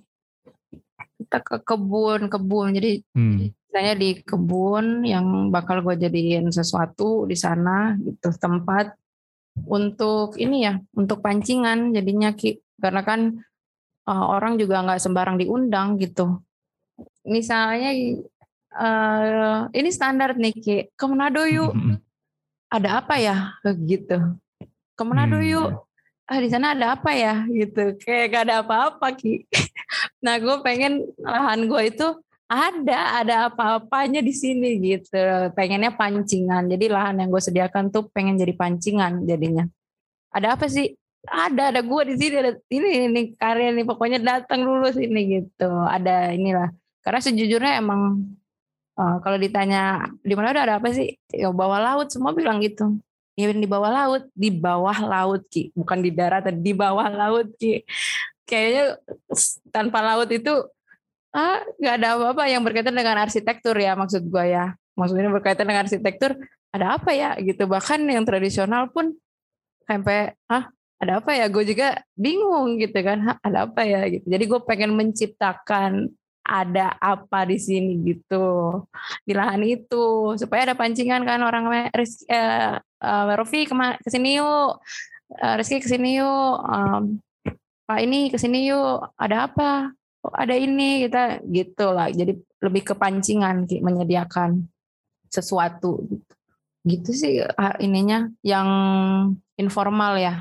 kita 1.29 1.45
ke 1.45 1.61
kebun 1.61 2.25
kebun. 2.25 2.73
Jadi 2.73 3.05
hmm. 3.13 3.53
misalnya 3.69 3.93
di 3.93 4.09
kebun 4.25 5.05
yang 5.05 5.53
bakal 5.53 5.85
gue 5.85 5.93
jadiin 5.93 6.49
sesuatu 6.49 7.29
di 7.29 7.37
sana 7.37 7.93
gitu 8.01 8.33
tempat 8.33 8.97
untuk 9.69 10.41
ini 10.41 10.65
ya 10.65 10.81
untuk 10.97 11.21
pancingan 11.21 11.93
jadinya 11.93 12.33
ki. 12.33 12.57
Karena 12.81 13.05
kan 13.05 13.37
uh, 14.09 14.25
orang 14.33 14.57
juga 14.57 14.81
nggak 14.81 14.97
sembarang 15.05 15.37
diundang 15.37 16.01
gitu. 16.01 16.41
Misalnya 17.29 17.93
uh, 18.73 19.69
ini 19.69 19.89
standar 19.93 20.33
nih 20.33 20.53
ki. 20.57 20.77
Ke 20.97 21.05
Manado 21.05 21.45
yuk. 21.45 21.77
Hmm. 21.77 22.01
ada 22.73 23.05
apa 23.05 23.21
ya? 23.21 23.53
Gitu. 23.85 24.17
Ke 24.97 25.03
Manado 25.05 25.37
hmm. 25.37 25.45
yuk 25.45 25.88
ah 26.29 26.37
di 26.37 26.49
sana 26.53 26.77
ada 26.77 26.93
apa 26.93 27.11
ya? 27.17 27.43
Gitu. 27.49 27.97
Kayak 27.97 28.25
gak 28.31 28.43
ada 28.47 28.55
apa-apa 28.61 29.07
ki. 29.17 29.49
Nah 30.21 30.37
gue 30.37 30.55
pengen 30.61 31.09
lahan 31.17 31.65
gue 31.65 31.81
itu 31.89 32.07
ada 32.45 33.25
ada 33.25 33.35
apa-apanya 33.49 34.21
di 34.21 34.29
sini 34.29 34.77
gitu. 34.77 35.17
Pengennya 35.57 35.89
pancingan. 35.97 36.69
Jadi 36.69 36.85
lahan 36.85 37.17
yang 37.17 37.33
gue 37.33 37.41
sediakan 37.41 37.89
tuh 37.89 38.05
pengen 38.13 38.37
jadi 38.37 38.53
pancingan 38.53 39.25
jadinya. 39.25 39.65
Ada 40.29 40.53
apa 40.53 40.69
sih? 40.69 40.93
Ada 41.25 41.73
ada 41.73 41.81
gue 41.81 42.01
di 42.13 42.15
sini 42.21 42.35
ada 42.37 42.51
ini 42.69 42.89
ini 43.09 43.21
karya 43.33 43.73
nih 43.73 43.85
pokoknya 43.89 44.19
datang 44.21 44.61
dulu 44.61 44.93
sini 44.93 45.41
gitu. 45.41 45.71
Ada 45.89 46.37
inilah. 46.37 46.69
Karena 47.01 47.19
sejujurnya 47.25 47.73
emang 47.81 48.29
uh, 48.93 49.17
kalau 49.25 49.37
ditanya 49.41 50.05
di 50.21 50.33
mana 50.37 50.53
ada 50.53 50.77
apa 50.77 50.93
sih? 50.93 51.17
Ya 51.33 51.49
bawah 51.49 51.81
laut 51.81 52.13
semua 52.13 52.37
bilang 52.37 52.61
gitu 52.61 53.01
ya 53.39 53.55
di 53.55 53.69
bawah 53.71 53.87
laut 53.87 54.23
di 54.35 54.49
bawah 54.51 54.97
laut 55.07 55.47
ki. 55.47 55.71
Bukan 55.71 56.03
di 56.03 56.11
darat 56.11 56.51
di 56.51 56.75
bawah 56.75 57.07
laut 57.07 57.47
ki. 57.55 57.87
Kayaknya 58.43 58.99
tanpa 59.71 60.03
laut 60.03 60.27
itu 60.27 60.51
ah 61.31 61.61
nggak 61.79 61.95
ada 62.01 62.07
apa-apa 62.17 62.43
yang 62.49 62.65
berkaitan 62.65 62.97
dengan 62.97 63.21
arsitektur 63.21 63.77
ya 63.79 63.95
maksud 63.95 64.27
gue 64.27 64.45
ya. 64.51 64.75
Maksudnya 64.99 65.31
berkaitan 65.31 65.63
dengan 65.63 65.87
arsitektur 65.87 66.35
ada 66.75 66.99
apa 66.99 67.15
ya 67.15 67.39
gitu. 67.39 67.63
Bahkan 67.63 68.03
yang 68.11 68.27
tradisional 68.27 68.91
pun 68.91 69.15
sampai 69.87 70.35
ah 70.51 70.67
ada 70.99 71.23
apa 71.23 71.31
ya? 71.31 71.47
Gue 71.47 71.63
juga 71.63 72.03
bingung 72.19 72.75
gitu 72.75 72.99
kan. 72.99 73.39
Ada 73.39 73.69
apa 73.71 73.87
ya? 73.87 74.03
Gitu. 74.11 74.25
Jadi 74.27 74.43
gue 74.43 74.59
pengen 74.67 74.91
menciptakan 74.99 76.11
ada 76.49 76.97
apa 76.97 77.45
di 77.45 77.61
sini 77.61 77.93
gitu. 78.01 78.81
Di 79.21 79.37
lahan 79.37 79.61
itu 79.61 80.33
supaya 80.35 80.65
ada 80.65 80.75
pancingan 80.75 81.21
kan 81.21 81.45
orang 81.45 81.69
Rizky, 81.93 82.25
uh, 83.03 83.23
uh, 83.27 83.35
Rofi 83.35 83.65
ke 83.65 84.09
sini 84.09 84.39
yuk. 84.39 84.79
Uh, 85.29 85.53
Rizky 85.59 85.79
ke 85.79 85.87
sini 85.87 86.19
yuk. 86.19 86.55
Um, 86.65 87.23
Pak 87.89 87.99
ini 88.03 88.29
ke 88.29 88.37
sini 88.37 88.69
yuk. 88.69 89.15
Ada 89.17 89.49
apa? 89.49 89.91
Oh, 90.25 90.33
ada 90.35 90.53
ini? 90.53 91.07
Kita 91.07 91.39
gitu 91.47 91.95
lah. 91.95 92.11
Jadi 92.11 92.35
lebih 92.59 92.93
kepancingan 92.93 93.65
menyediakan 93.65 94.67
sesuatu 95.31 96.03
gitu. 96.09 96.33
Gitu 96.79 97.11
sih 97.11 97.33
ininya 97.83 98.31
yang 98.41 98.69
informal 99.59 100.15
ya. 100.15 100.35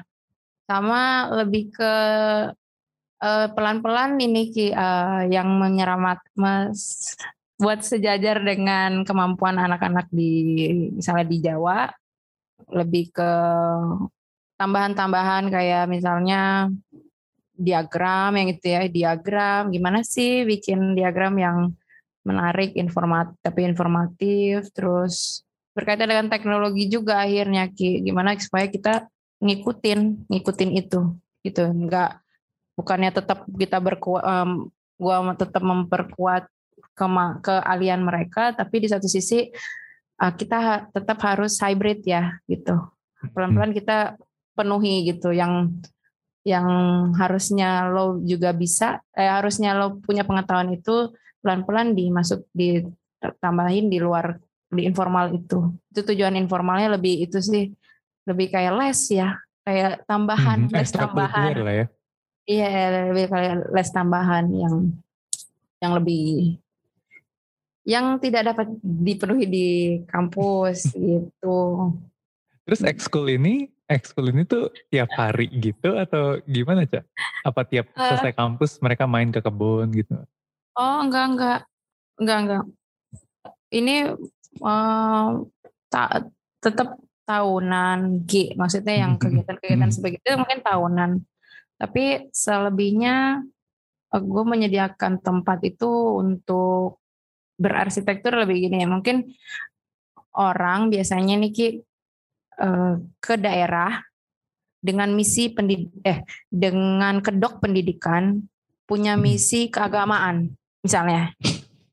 Sama 0.68 1.32
lebih 1.32 1.72
ke 1.72 1.94
uh, 3.22 3.46
pelan-pelan 3.52 4.20
ini 4.20 4.52
Ki 4.52 4.66
uh, 4.70 5.26
yang 5.26 5.48
menyeramat 5.58 6.20
mes, 6.38 7.16
buat 7.58 7.82
sejajar 7.82 8.38
dengan 8.44 9.02
kemampuan 9.02 9.58
anak-anak 9.58 10.06
di 10.14 10.30
misalnya 10.94 11.26
di 11.26 11.38
Jawa 11.42 11.90
lebih 12.72 13.12
ke 13.12 13.32
tambahan-tambahan 14.58 15.48
kayak 15.48 15.86
misalnya 15.86 16.68
diagram 17.58 18.38
yang 18.38 18.48
itu 18.54 18.66
ya 18.70 18.80
diagram. 18.86 19.70
Gimana 19.74 20.06
sih 20.06 20.46
bikin 20.46 20.94
diagram 20.94 21.34
yang 21.38 21.58
menarik 22.26 22.76
informatif 22.76 23.34
tapi 23.40 23.64
informatif 23.64 24.68
terus 24.76 25.42
berkaitan 25.72 26.10
dengan 26.10 26.28
teknologi 26.28 26.90
juga 26.90 27.24
akhirnya 27.24 27.70
Ki. 27.70 28.02
Gimana 28.02 28.38
supaya 28.38 28.66
kita 28.70 29.10
ngikutin 29.42 30.30
ngikutin 30.30 30.70
itu 30.74 31.00
gitu. 31.46 31.62
Enggak 31.66 32.22
bukannya 32.78 33.10
tetap 33.10 33.42
kita 33.50 33.82
berkuat 33.82 34.22
um, 34.22 34.70
gua 34.98 35.34
tetap 35.34 35.62
memperkuat 35.62 36.46
ke 36.94 37.06
keahlian 37.42 38.02
mereka 38.02 38.54
tapi 38.54 38.82
di 38.82 38.88
satu 38.90 39.06
sisi 39.06 39.50
uh, 40.22 40.32
kita 40.34 40.90
tetap 40.92 41.18
harus 41.22 41.58
hybrid 41.62 42.02
ya 42.04 42.36
gitu. 42.50 42.76
Pelan-pelan 43.34 43.74
kita 43.74 44.14
penuhi 44.54 45.06
gitu 45.06 45.30
yang 45.34 45.74
yang 46.46 46.66
harusnya 47.18 47.90
lo 47.90 48.22
juga 48.22 48.54
bisa 48.54 49.02
eh, 49.12 49.26
harusnya 49.28 49.74
lo 49.74 49.98
punya 50.00 50.22
pengetahuan 50.22 50.72
itu 50.72 51.12
pelan-pelan 51.42 51.92
dimasuk 51.92 52.46
ditambahin 52.54 53.90
di 53.90 53.98
luar 53.98 54.38
di 54.70 54.86
informal 54.86 55.34
itu. 55.34 55.74
Itu 55.90 56.00
tujuan 56.14 56.38
informalnya 56.38 56.98
lebih 56.98 57.26
itu 57.26 57.38
sih 57.42 57.70
lebih 58.28 58.52
kayak 58.52 58.76
les 58.76 59.00
ya 59.12 59.38
kayak 59.64 60.04
tambahan 60.08 60.68
hmm, 60.68 60.72
les 60.72 60.90
tambahan. 60.92 61.52
lah 61.60 61.74
ya. 61.74 61.86
Iya, 62.48 62.68
lebih 63.12 63.26
kayak 63.28 63.54
les 63.76 63.90
tambahan 63.92 64.46
yang 64.48 64.74
yang 65.84 65.92
lebih 66.00 66.56
yang 67.88 68.20
tidak 68.20 68.52
dapat 68.52 68.68
dipenuhi 68.84 69.44
di 69.48 69.68
kampus 70.04 70.92
gitu. 70.98 71.56
Terus 72.68 72.84
ekskul 72.84 73.32
ini, 73.32 73.72
ekskul 73.88 74.28
ini 74.28 74.44
tuh 74.44 74.68
tiap 74.92 75.08
hari 75.16 75.48
gitu 75.48 75.96
atau 75.96 76.36
gimana 76.44 76.84
cak? 76.84 77.08
Apa 77.48 77.64
tiap 77.64 77.88
uh, 77.96 78.12
selesai 78.12 78.36
kampus 78.36 78.76
mereka 78.84 79.08
main 79.08 79.32
ke 79.32 79.40
kebun 79.40 79.88
gitu? 79.96 80.20
Oh 80.76 81.00
enggak 81.00 81.24
enggak 81.32 81.60
enggak 82.20 82.38
enggak. 82.44 82.64
Ini 83.72 83.96
uh, 84.60 85.28
tak 85.88 86.28
tetap 86.60 87.00
tahunan, 87.24 88.28
G. 88.28 88.52
Maksudnya 88.52 89.08
yang 89.08 89.16
hmm, 89.16 89.24
hmm, 89.24 89.32
kegiatan-kegiatan 89.48 89.88
hmm. 89.88 89.96
seperti 89.96 90.16
itu 90.20 90.36
mungkin 90.36 90.60
tahunan 90.60 91.10
tapi 91.78 92.28
selebihnya 92.34 93.46
eh, 94.12 94.22
gue 94.22 94.44
menyediakan 94.44 95.22
tempat 95.22 95.62
itu 95.62 96.18
untuk 96.18 97.00
berarsitektur 97.58 98.32
lebih 98.38 98.70
gini 98.70 98.86
ya. 98.86 98.88
Mungkin 98.88 99.26
orang 100.38 100.88
biasanya 100.88 101.34
nih 101.36 101.52
Ki 101.52 101.68
eh, 102.62 102.94
ke 103.18 103.34
daerah 103.36 103.98
dengan 104.78 105.10
misi 105.10 105.50
pendid 105.50 105.90
eh 106.06 106.22
dengan 106.46 107.18
kedok 107.18 107.58
pendidikan 107.58 108.38
punya 108.86 109.18
hmm. 109.18 109.22
misi 109.22 109.68
keagamaan 109.68 110.54
misalnya. 110.80 111.34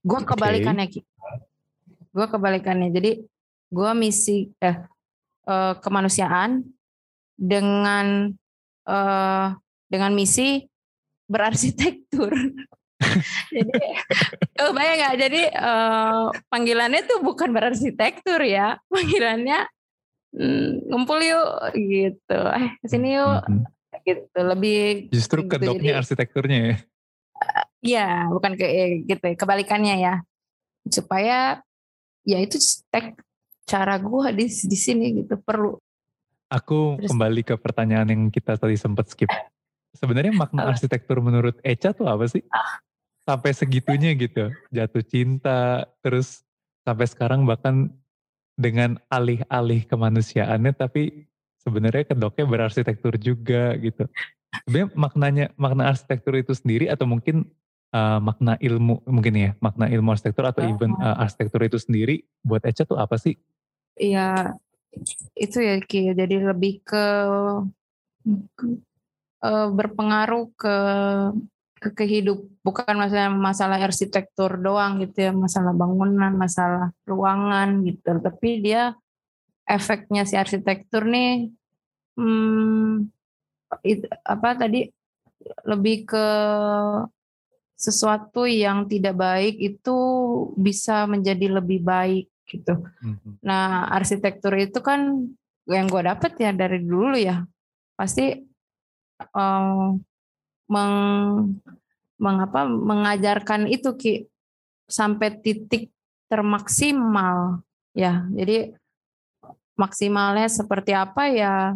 Gue 0.05 0.22
kebalikannya 0.22 0.86
Ki. 0.88 1.01
Gue 2.13 2.26
kebalikannya. 2.30 2.93
Jadi 2.93 3.26
gue 3.74 3.91
misi 3.97 4.53
eh, 4.61 4.78
eh 5.49 5.74
kemanusiaan 5.82 6.61
dengan 7.36 8.30
eh, 8.86 9.47
dengan 9.89 10.11
misi 10.13 10.61
berarsitektur. 11.26 12.32
jadi 13.52 13.72
oh 14.64 14.72
bayang 14.72 14.98
nggak? 15.00 15.16
Jadi 15.20 15.41
uh, 15.52 16.32
panggilannya 16.48 17.02
tuh 17.08 17.20
bukan 17.22 17.52
berarsitektur 17.52 18.39
ya. 18.43 18.80
Panggilannya 18.88 19.68
mm, 20.36 20.89
ngumpul 20.89 21.20
yuk 21.20 21.76
gitu. 21.76 22.39
Eh 22.39 22.68
ke 22.80 22.88
sini 22.88 23.20
yuk 23.20 23.43
mm-hmm. 23.43 24.02
gitu. 24.08 24.39
Lebih 24.39 24.82
justru 25.12 25.46
gitu, 25.46 25.52
kedoknya 25.60 25.91
jadi, 25.96 26.00
arsitekturnya 26.00 26.60
ya? 26.60 26.76
Uh, 27.36 27.66
ya 27.84 28.08
bukan 28.32 28.52
ke 28.56 28.66
gitu 29.04 29.28
kebalikannya 29.36 29.96
ya. 30.00 30.16
Supaya 30.88 31.60
ya 32.24 32.38
itu 32.41 32.58
tek 32.89 33.20
cara 33.66 33.98
gua 34.00 34.32
di 34.32 34.48
di 34.48 34.78
sini 34.78 35.26
gitu 35.26 35.36
perlu. 35.41 35.76
Aku 36.46 37.02
Terus, 37.02 37.10
kembali 37.10 37.41
ke 37.41 37.56
pertanyaan 37.58 38.08
yang 38.08 38.24
kita 38.30 38.54
tadi 38.56 38.78
sempat 38.78 39.10
skip 39.10 39.28
Sebenarnya 39.96 40.36
makna 40.36 40.68
arsitektur 40.70 41.24
menurut 41.24 41.58
Eca 41.64 41.96
tuh 41.96 42.08
apa 42.08 42.28
sih? 42.28 42.43
Ah. 42.52 42.80
Sampai 43.26 43.58
segitunya 43.58 44.14
gitu, 44.14 44.54
jatuh 44.70 45.02
cinta, 45.02 45.89
terus 46.06 46.46
sampai 46.86 47.10
sekarang 47.10 47.41
bahkan 47.50 47.89
dengan 48.54 49.02
alih-alih 49.10 49.89
kemanusiaannya, 49.89 50.78
tapi 50.78 51.26
sebenarnya 51.66 52.14
kedoknya 52.14 52.46
berarsitektur 52.46 53.18
juga 53.18 53.74
gitu. 53.82 54.06
Sebenarnya 54.70 54.89
maknanya 54.93 55.46
makna 55.58 55.89
arsitektur 55.89 56.38
itu 56.38 56.54
sendiri 56.54 56.86
atau 56.86 57.10
mungkin 57.10 57.50
uh, 57.91 58.22
makna 58.22 58.56
ilmu 58.62 59.04
mungkin 59.10 59.34
ya 59.34 59.52
makna 59.58 59.89
ilmu 59.89 60.14
arsitektur 60.14 60.46
atau 60.46 60.62
even 60.64 60.93
uh, 61.02 61.18
arsitektur 61.20 61.66
itu 61.66 61.82
sendiri 61.82 62.24
buat 62.46 62.62
Eca 62.64 62.86
tuh 62.86 63.02
apa 63.02 63.18
sih? 63.18 63.36
Iya 63.98 64.56
itu 65.36 65.58
ya 65.60 65.82
Ki. 65.84 66.14
Jadi 66.16 66.36
lebih 66.39 66.86
ke 66.86 67.06
uh, 69.46 69.68
berpengaruh 69.70 70.50
ke 70.58 70.78
ke 71.76 71.89
kehidup 71.93 72.41
bukan 72.66 72.98
masalah 72.98 73.30
masalah 73.30 73.78
arsitektur 73.78 74.58
doang 74.58 74.98
gitu 75.06 75.30
ya 75.30 75.32
masalah 75.36 75.76
bangunan 75.76 76.34
masalah 76.34 76.89
ruangan 77.06 77.86
gitu 77.86 78.18
tapi 78.26 78.66
dia 78.66 78.98
efeknya 79.70 80.26
si 80.26 80.34
arsitektur 80.34 81.06
nih 81.06 81.54
hmm, 82.18 83.06
it, 83.86 84.10
apa 84.26 84.58
tadi 84.58 84.89
lebih 85.66 86.10
ke 86.10 86.28
sesuatu 87.76 88.48
yang 88.48 88.88
tidak 88.88 89.20
baik 89.20 89.60
itu 89.60 89.98
bisa 90.56 91.04
menjadi 91.06 91.60
lebih 91.60 91.84
baik 91.84 92.26
gitu. 92.48 92.80
Mm-hmm. 93.04 93.34
Nah 93.43 93.91
arsitektur 93.91 94.56
itu 94.56 94.80
kan 94.80 95.28
yang 95.68 95.86
gue 95.91 96.02
dapet 96.02 96.39
ya 96.39 96.56
dari 96.56 96.80
dulu 96.82 97.20
ya 97.20 97.43
pasti 98.00 98.38
um, 99.36 99.99
meng, 100.72 100.95
mengapa 102.18 102.66
mengajarkan 102.66 103.68
itu 103.68 103.93
ki 103.95 104.13
sampai 104.88 105.41
titik 105.41 105.91
termaksimal 106.30 107.61
ya. 107.93 108.26
Jadi 108.34 108.74
maksimalnya 109.76 110.47
seperti 110.47 110.95
apa 110.95 111.28
ya 111.30 111.76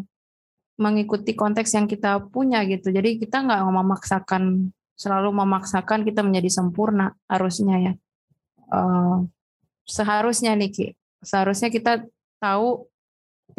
mengikuti 0.80 1.36
konteks 1.36 1.76
yang 1.76 1.86
kita 1.86 2.24
punya 2.32 2.64
gitu. 2.64 2.90
Jadi 2.90 3.20
kita 3.20 3.44
nggak 3.44 3.62
memaksakan 3.68 4.72
selalu 4.96 5.32
memaksakan 5.32 6.04
kita 6.08 6.24
menjadi 6.24 6.50
sempurna 6.52 7.16
harusnya 7.28 7.76
ya. 7.80 7.94
Uh, 8.70 9.26
seharusnya 9.90 10.54
nih 10.54 10.70
ki 10.70 10.88
seharusnya 11.26 11.74
kita 11.74 12.06
tahu 12.38 12.86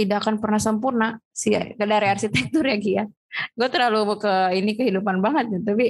tidak 0.01 0.25
akan 0.25 0.41
pernah 0.41 0.61
sempurna 0.61 1.09
sih 1.29 1.53
dari 1.77 2.07
arsitektur 2.09 2.65
ya 2.65 2.79
ki 2.81 2.93
ya 2.97 3.05
gue 3.31 3.69
terlalu 3.71 4.19
ke 4.19 4.35
ini 4.59 4.75
kehidupan 4.75 5.23
banget 5.23 5.47
ya, 5.55 5.61
tapi 5.63 5.87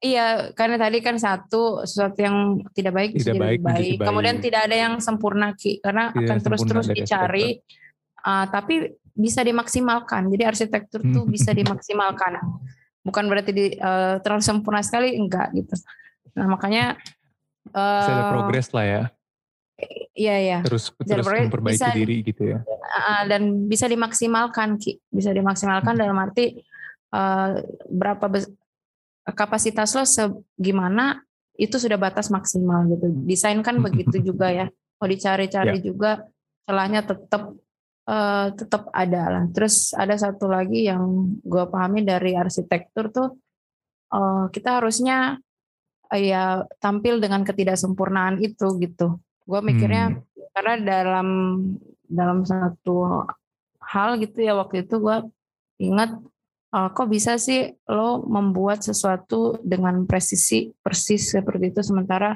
Iya, 0.00 0.56
karena 0.56 0.80
tadi 0.80 1.04
kan 1.04 1.20
satu 1.20 1.84
sesuatu 1.84 2.16
yang 2.24 2.64
tidak 2.72 2.96
baik 2.96 3.20
Tidak 3.20 3.36
baik 3.36 3.60
baik. 3.60 4.00
baik. 4.00 4.08
Kemudian 4.08 4.40
tidak 4.40 4.64
ada 4.64 4.72
yang 4.72 4.96
sempurna 4.96 5.52
ki, 5.52 5.84
karena 5.84 6.08
Tidak 6.08 6.24
akan 6.24 6.36
terus-terus 6.40 6.86
dicari. 6.88 7.60
uh, 8.24 8.48
tapi 8.48 8.96
bisa 9.12 9.44
dimaksimalkan. 9.44 10.32
Jadi 10.32 10.42
arsitektur 10.48 11.04
tuh 11.04 11.28
bisa 11.28 11.52
dimaksimalkan. 11.52 12.40
Bukan 13.04 13.28
berarti 13.28 13.52
di, 13.52 13.64
uh, 13.76 14.16
terlalu 14.24 14.40
sempurna 14.40 14.80
sekali, 14.80 15.20
enggak 15.20 15.52
gitu. 15.52 15.76
Nah 16.32 16.48
makanya. 16.48 16.96
Bisa 17.68 18.08
ada 18.08 18.24
uh, 18.24 18.32
progres 18.32 18.72
lah 18.72 18.84
ya. 18.88 19.02
Iya 20.14 20.36
iya. 20.36 20.58
Terus 20.66 20.92
terus 21.00 21.24
progres, 21.24 21.48
memperbaiki 21.48 21.78
bisa- 21.80 21.96
diri 21.96 22.16
gitu 22.20 22.42
ya. 22.44 22.58
Uh, 22.66 23.22
dan 23.30 23.42
bisa 23.70 23.86
dimaksimalkan 23.86 24.76
ki, 24.76 24.98
bisa 25.08 25.30
dimaksimalkan 25.30 25.94
dalam 25.96 26.18
arti 26.18 26.58
uh, 27.14 27.62
berapa 27.88 28.26
bes- 28.28 28.50
kapasitas 29.32 29.94
lo 29.94 30.02
segimana 30.04 31.22
itu 31.60 31.76
sudah 31.76 32.00
batas 32.00 32.32
maksimal 32.32 32.88
gitu. 32.88 33.12
Desain 33.28 33.60
kan 33.60 33.76
begitu 33.86 34.20
juga 34.20 34.48
ya. 34.48 34.66
Mau 35.00 35.08
dicari-cari 35.08 35.80
juga 35.80 36.24
celahnya 36.68 37.00
tetap 37.04 37.56
eh, 38.04 38.46
tetap 38.56 38.88
ada 38.92 39.22
lah. 39.28 39.44
Terus 39.52 39.96
ada 39.96 40.12
satu 40.16 40.44
lagi 40.48 40.88
yang 40.88 41.36
gue 41.40 41.64
pahami 41.72 42.04
dari 42.04 42.36
arsitektur 42.36 43.08
tuh 43.08 43.28
eh, 44.12 44.44
kita 44.52 44.80
harusnya 44.80 45.40
eh, 46.12 46.32
ya 46.32 46.64
tampil 46.80 47.16
dengan 47.20 47.44
ketidaksempurnaan 47.44 48.44
itu 48.44 48.76
gitu. 48.80 49.20
Gue 49.48 49.60
mikirnya 49.64 50.04
Hmm. 50.14 50.22
karena 50.56 50.74
dalam 50.82 51.28
dalam 52.10 52.42
satu 52.42 53.26
hal 53.78 54.18
gitu 54.18 54.42
ya 54.42 54.58
waktu 54.58 54.82
itu 54.82 54.98
gue 54.98 55.16
ingat 55.78 56.10
uh, 56.74 56.88
kok 56.90 57.06
bisa 57.06 57.38
sih 57.38 57.74
lo 57.86 58.22
membuat 58.26 58.82
sesuatu 58.82 59.62
dengan 59.62 60.04
presisi 60.10 60.74
persis 60.82 61.30
seperti 61.30 61.70
itu 61.70 61.80
sementara 61.86 62.34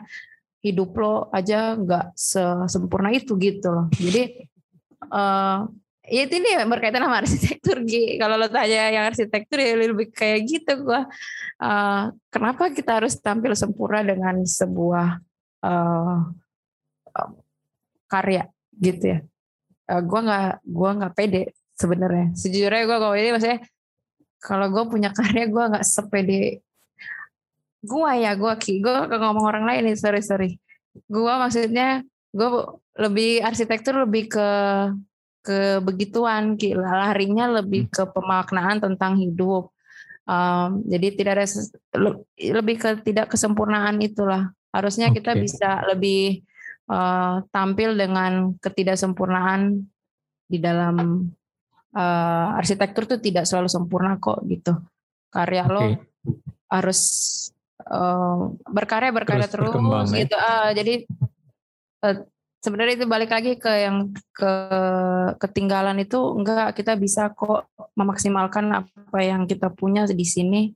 hidup 0.63 0.95
lo 0.95 1.15
aja 1.35 1.75
nggak 1.75 2.15
sesempurna 2.15 3.11
itu 3.11 3.35
gitu 3.37 3.69
loh 3.69 3.87
jadi 3.99 4.47
uh, 5.11 5.69
ya 6.07 6.21
itu 6.25 6.39
nih 6.39 6.65
berkaitan 6.71 7.03
sama 7.03 7.21
arsitektur 7.21 7.83
Gi. 7.85 8.17
kalau 8.17 8.39
lo 8.39 8.49
tanya 8.49 8.95
yang 8.95 9.05
arsitektur 9.11 9.59
ya 9.59 9.75
lebih 9.75 10.15
kayak 10.15 10.41
gitu 10.47 10.87
gua 10.87 11.11
Uh, 11.55 12.11
kenapa 12.35 12.67
kita 12.75 12.99
harus 12.99 13.15
tampil 13.23 13.55
sempurna 13.55 14.03
dengan 14.03 14.43
sebuah 14.43 15.23
uh, 15.63 16.27
karya 18.11 18.51
gitu 18.79 19.05
ya. 19.15 19.19
Uh, 19.89 20.03
gua 20.03 20.21
nggak 20.25 20.53
gua 20.67 20.91
nggak 20.99 21.15
pede 21.15 21.43
sebenarnya. 21.79 22.35
Sejujurnya 22.35 22.83
gua 22.87 22.99
kalau 22.99 23.17
ini 23.17 23.31
maksudnya 23.35 23.59
kalau 24.45 24.69
gue 24.69 24.85
punya 24.93 25.09
karya 25.09 25.49
gue 25.49 25.65
nggak 25.73 25.87
sepede 25.89 26.61
gue 27.85 28.13
ya 28.17 28.33
gue 28.33 28.53
ki 28.61 28.81
gue 28.81 28.97
ngomong 29.13 29.45
orang 29.45 29.65
lain 29.69 29.93
nih 29.93 29.97
sorry 29.97 30.25
sorry. 30.25 30.57
Gue 31.05 31.33
maksudnya 31.37 32.01
gue 32.33 32.49
lebih 32.97 33.45
arsitektur 33.45 34.05
lebih 34.09 34.33
ke 34.33 34.49
ke 35.45 35.85
begituan 35.85 36.57
ki. 36.57 36.73
Larinya 36.73 37.61
lebih 37.61 37.93
ke 37.93 38.09
pemaknaan 38.09 38.81
tentang 38.81 39.21
hidup. 39.21 39.69
Um, 40.25 40.81
jadi 40.89 41.13
tidak 41.13 41.33
ada 41.37 41.47
lebih 42.41 42.77
ke 42.81 42.89
tidak 43.05 43.29
kesempurnaan 43.29 44.01
itulah. 44.01 44.49
Harusnya 44.73 45.13
kita 45.13 45.37
Oke. 45.37 45.45
bisa 45.45 45.85
lebih 45.85 46.41
uh, 46.91 47.45
tampil 47.49 47.97
dengan 47.97 48.57
ketidaksempurnaan 48.61 49.85
di 50.45 50.59
dalam 50.61 51.29
uh, 51.97 52.59
arsitektur 52.59 53.09
tuh 53.09 53.21
tidak 53.23 53.49
selalu 53.49 53.69
sempurna 53.71 54.21
kok 54.21 54.45
gitu 54.45 54.77
karya 55.33 55.65
lo 55.67 55.83
Oke. 55.83 55.99
harus 56.71 57.01
uh, 57.91 58.53
berkarya 58.71 59.11
berkarya 59.11 59.51
Terus 59.51 59.73
terus, 59.73 60.11
ya. 60.13 60.19
gitu 60.27 60.37
Ah, 60.39 60.71
jadi 60.71 60.95
eh, 62.05 62.17
sebenarnya 62.63 63.03
itu 63.03 63.07
balik 63.11 63.31
lagi 63.35 63.53
ke 63.59 63.73
yang 63.73 64.15
ke 64.31 64.53
ketinggalan 65.43 65.99
itu 66.01 66.17
enggak 66.17 66.77
kita 66.79 66.95
bisa 66.95 67.33
kok 67.35 67.69
memaksimalkan 67.99 68.71
apa 68.73 69.19
yang 69.21 69.45
kita 69.45 69.69
punya 69.75 70.07
di 70.09 70.27
sini 70.27 70.71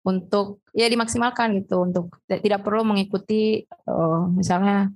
untuk 0.00 0.64
ya 0.72 0.88
dimaksimalkan 0.88 1.60
gitu 1.60 1.84
untuk 1.84 2.18
tidak 2.26 2.64
perlu 2.64 2.82
mengikuti 2.82 3.64
eh, 3.64 4.22
misalnya 4.34 4.90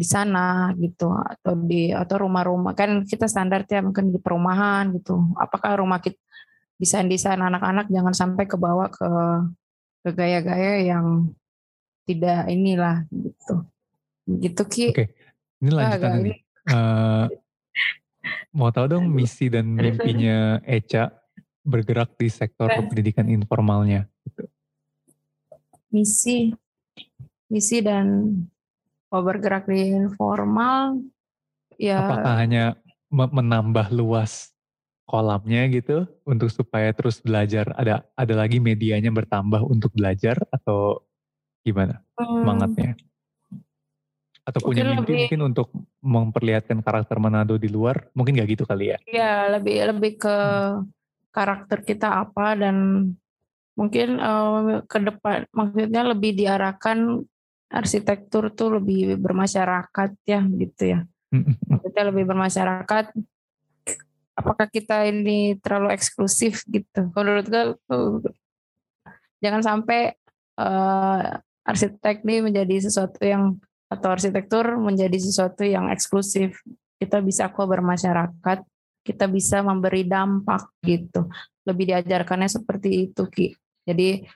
di 0.00 0.06
sana 0.08 0.72
gitu 0.80 1.12
atau 1.12 1.52
di 1.60 1.92
atau 1.92 2.16
rumah-rumah 2.24 2.72
kan 2.72 3.04
kita 3.04 3.28
standar 3.28 3.68
ya 3.68 3.84
mungkin 3.84 4.08
di 4.08 4.16
perumahan 4.16 4.96
gitu 4.96 5.20
apakah 5.36 5.76
rumah 5.76 6.00
kita 6.00 6.16
desain-desain 6.80 7.36
anak-anak 7.36 7.92
jangan 7.92 8.16
sampai 8.16 8.48
kebawa 8.48 8.88
ke 8.88 9.10
ke 10.00 10.10
gaya-gaya 10.16 10.80
yang 10.80 11.28
tidak 12.08 12.48
inilah 12.48 13.04
gitu 13.12 13.68
gitu 14.40 14.62
ki 14.64 14.86
Oke. 14.96 15.06
Ini 15.60 15.70
lanjutannya 15.76 16.00
agak 16.00 16.12
nih. 16.24 16.36
Eh, 16.72 17.26
mau 18.56 18.72
tahu 18.72 18.86
dong 18.96 19.12
misi 19.12 19.52
dan 19.52 19.68
mimpinya 19.76 20.56
Eca 20.64 21.12
bergerak 21.60 22.16
di 22.16 22.32
sektor 22.32 22.72
Eh. 22.72 22.80
pendidikan 22.88 23.28
informalnya. 23.28 24.08
misi 25.90 26.54
misi 27.50 27.82
dan 27.82 28.30
oh, 29.10 29.22
bergerak 29.22 29.66
di 29.66 29.94
informal 29.94 31.02
ya 31.76 32.00
Apakah 32.06 32.34
hanya 32.38 32.64
me- 33.10 33.30
menambah 33.30 33.90
luas 33.90 34.54
kolamnya 35.10 35.66
gitu 35.74 36.06
untuk 36.22 36.46
supaya 36.54 36.94
terus 36.94 37.18
belajar 37.18 37.74
ada 37.74 38.06
ada 38.14 38.34
lagi 38.38 38.62
medianya 38.62 39.10
bertambah 39.10 39.66
untuk 39.66 39.90
belajar 39.90 40.38
atau 40.54 41.02
gimana 41.66 41.98
hmm, 42.14 42.46
semangatnya? 42.46 42.92
Atau 44.46 44.60
punya 44.62 44.86
Mungkin 44.86 44.94
mimpi 44.96 45.02
lebih- 45.02 45.20
mungkin 45.26 45.40
untuk 45.52 45.68
memperlihatkan 46.00 46.78
karakter 46.80 47.16
Manado 47.18 47.58
di 47.60 47.68
luar? 47.68 48.08
Mungkin 48.14 48.38
gak 48.38 48.50
gitu 48.54 48.64
kali 48.64 48.94
ya? 48.94 48.98
ya 49.10 49.50
lebih 49.58 49.90
lebih 49.94 50.12
ke 50.16 50.36
karakter 51.30 51.82
kita 51.86 52.26
apa 52.26 52.54
dan 52.58 52.76
mungkin 53.78 54.08
eh, 54.18 54.82
ke 54.86 54.98
depan 54.98 55.46
maksudnya 55.54 56.02
lebih 56.06 56.34
diarahkan 56.38 57.26
arsitektur 57.70 58.50
tuh 58.50 58.82
lebih 58.82 59.14
bermasyarakat 59.16 60.10
ya 60.26 60.42
gitu 60.42 60.82
ya. 60.84 61.00
Maksudnya 61.70 62.04
lebih 62.10 62.24
bermasyarakat. 62.26 63.14
Apakah 64.34 64.66
kita 64.66 65.06
ini 65.06 65.54
terlalu 65.62 65.94
eksklusif 65.94 66.66
gitu? 66.66 67.12
Menurut 67.14 67.46
gue 67.46 67.64
tuh, 67.86 68.24
jangan 69.38 69.62
sampai 69.62 70.16
eh, 70.58 71.22
arsitek 71.62 72.26
ini 72.26 72.50
menjadi 72.50 72.90
sesuatu 72.90 73.20
yang 73.22 73.54
atau 73.90 74.08
arsitektur 74.10 74.78
menjadi 74.78 75.18
sesuatu 75.18 75.62
yang 75.62 75.90
eksklusif. 75.92 76.58
Kita 76.98 77.22
bisa 77.22 77.48
kok 77.50 77.68
bermasyarakat 77.68 78.58
kita 79.00 79.26
bisa 79.26 79.64
memberi 79.64 80.04
dampak 80.04 80.70
gitu. 80.84 81.28
Lebih 81.64 81.94
diajarkannya 81.94 82.48
seperti 82.48 83.08
itu 83.08 83.22
ki. 83.26 83.48
Jadi 83.88 84.28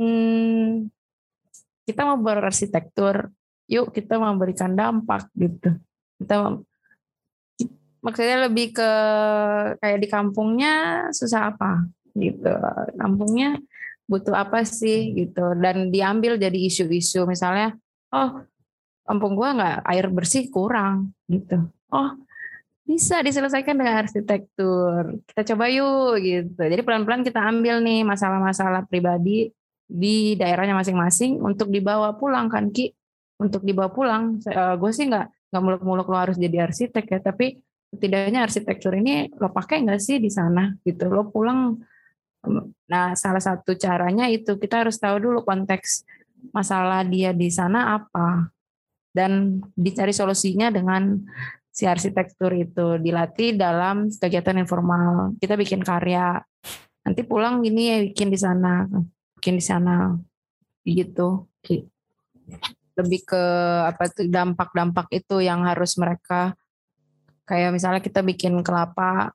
hmm, 0.00 0.88
kita 1.86 2.02
mau 2.02 2.18
berarsitektur 2.18 3.30
yuk 3.70 3.94
kita 3.94 4.18
memberikan 4.18 4.74
dampak 4.74 5.30
gitu. 5.38 5.74
Kita 6.18 6.58
maksudnya 8.02 8.50
lebih 8.50 8.74
ke 8.74 8.90
kayak 9.78 9.98
di 10.02 10.08
kampungnya 10.10 10.74
susah 11.14 11.54
apa 11.54 11.86
gitu. 12.18 12.54
Kampungnya 12.98 13.58
butuh 14.06 14.34
apa 14.34 14.66
sih 14.66 15.14
gitu. 15.14 15.54
Dan 15.58 15.94
diambil 15.94 16.38
jadi 16.38 16.58
isu-isu. 16.58 17.26
Misalnya 17.26 17.74
oh 18.10 18.42
kampung 19.06 19.38
gua 19.38 19.54
nggak 19.54 19.78
air 19.86 20.06
bersih 20.10 20.50
kurang 20.50 21.14
gitu. 21.30 21.62
Oh 21.94 22.18
bisa 22.86 23.18
diselesaikan 23.18 23.74
dengan 23.74 24.06
arsitektur. 24.06 25.18
Kita 25.26 25.42
coba 25.54 25.66
yuk 25.66 26.22
gitu. 26.22 26.62
Jadi 26.62 26.82
pelan-pelan 26.86 27.26
kita 27.26 27.42
ambil 27.42 27.82
nih 27.82 28.06
masalah-masalah 28.06 28.86
pribadi 28.86 29.50
di 29.86 30.34
daerahnya 30.34 30.74
masing-masing 30.74 31.38
untuk 31.38 31.70
dibawa 31.70 32.18
pulang 32.18 32.50
kan 32.50 32.74
ki? 32.74 32.90
Untuk 33.38 33.62
dibawa 33.62 33.92
pulang 33.92 34.42
gue 34.80 34.90
sih 34.92 35.06
nggak 35.06 35.52
nggak 35.52 35.62
muluk-muluk 35.62 36.08
lo 36.10 36.16
harus 36.18 36.36
jadi 36.40 36.66
arsitek 36.66 37.04
ya 37.06 37.18
tapi 37.22 37.60
setidaknya 37.94 38.42
arsitektur 38.42 38.92
ini 38.98 39.30
lo 39.38 39.52
pakai 39.54 39.86
nggak 39.86 40.00
sih 40.00 40.16
di 40.18 40.32
sana 40.32 40.74
gitu? 40.82 41.06
Lo 41.12 41.30
pulang 41.30 41.76
nah 42.86 43.12
salah 43.18 43.42
satu 43.42 43.74
caranya 43.74 44.30
itu 44.30 44.54
kita 44.54 44.86
harus 44.86 45.02
tahu 45.02 45.18
dulu 45.18 45.42
konteks 45.42 46.06
masalah 46.54 47.02
dia 47.02 47.34
di 47.34 47.50
sana 47.50 47.98
apa 47.98 48.46
dan 49.10 49.58
dicari 49.74 50.14
solusinya 50.14 50.70
dengan 50.70 51.18
si 51.72 51.84
arsitektur 51.84 52.52
itu 52.56 52.96
dilatih 52.96 53.56
dalam 53.56 54.08
kegiatan 54.08 54.56
informal. 54.56 55.36
Kita 55.36 55.60
bikin 55.60 55.84
karya 55.84 56.40
nanti 57.04 57.20
pulang 57.22 57.60
gini 57.60 57.82
ya 57.92 57.96
bikin 58.02 58.28
di 58.32 58.38
sana 58.40 58.88
bikin 59.46 59.62
di 59.62 59.66
sana 59.70 60.18
gitu. 60.82 61.46
Lebih 62.98 63.20
ke 63.22 63.44
apa 63.86 64.10
tuh 64.10 64.26
dampak-dampak 64.26 65.06
itu 65.14 65.38
yang 65.38 65.62
harus 65.62 65.94
mereka 66.02 66.58
kayak 67.46 67.70
misalnya 67.70 68.02
kita 68.02 68.26
bikin 68.26 68.58
kelapa 68.66 69.30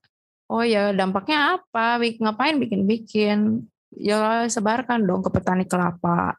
oh 0.51 0.67
ya 0.67 0.91
dampaknya 0.91 1.55
apa? 1.55 1.95
Ngapain 1.95 2.59
bikin-bikin? 2.59 3.63
Ya 3.95 4.51
sebarkan 4.51 5.07
dong 5.07 5.23
ke 5.23 5.31
petani 5.31 5.63
kelapa. 5.63 6.35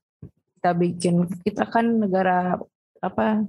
Kita 0.60 0.76
bikin 0.76 1.24
kita 1.40 1.64
kan 1.64 2.04
negara 2.04 2.60
apa 3.00 3.40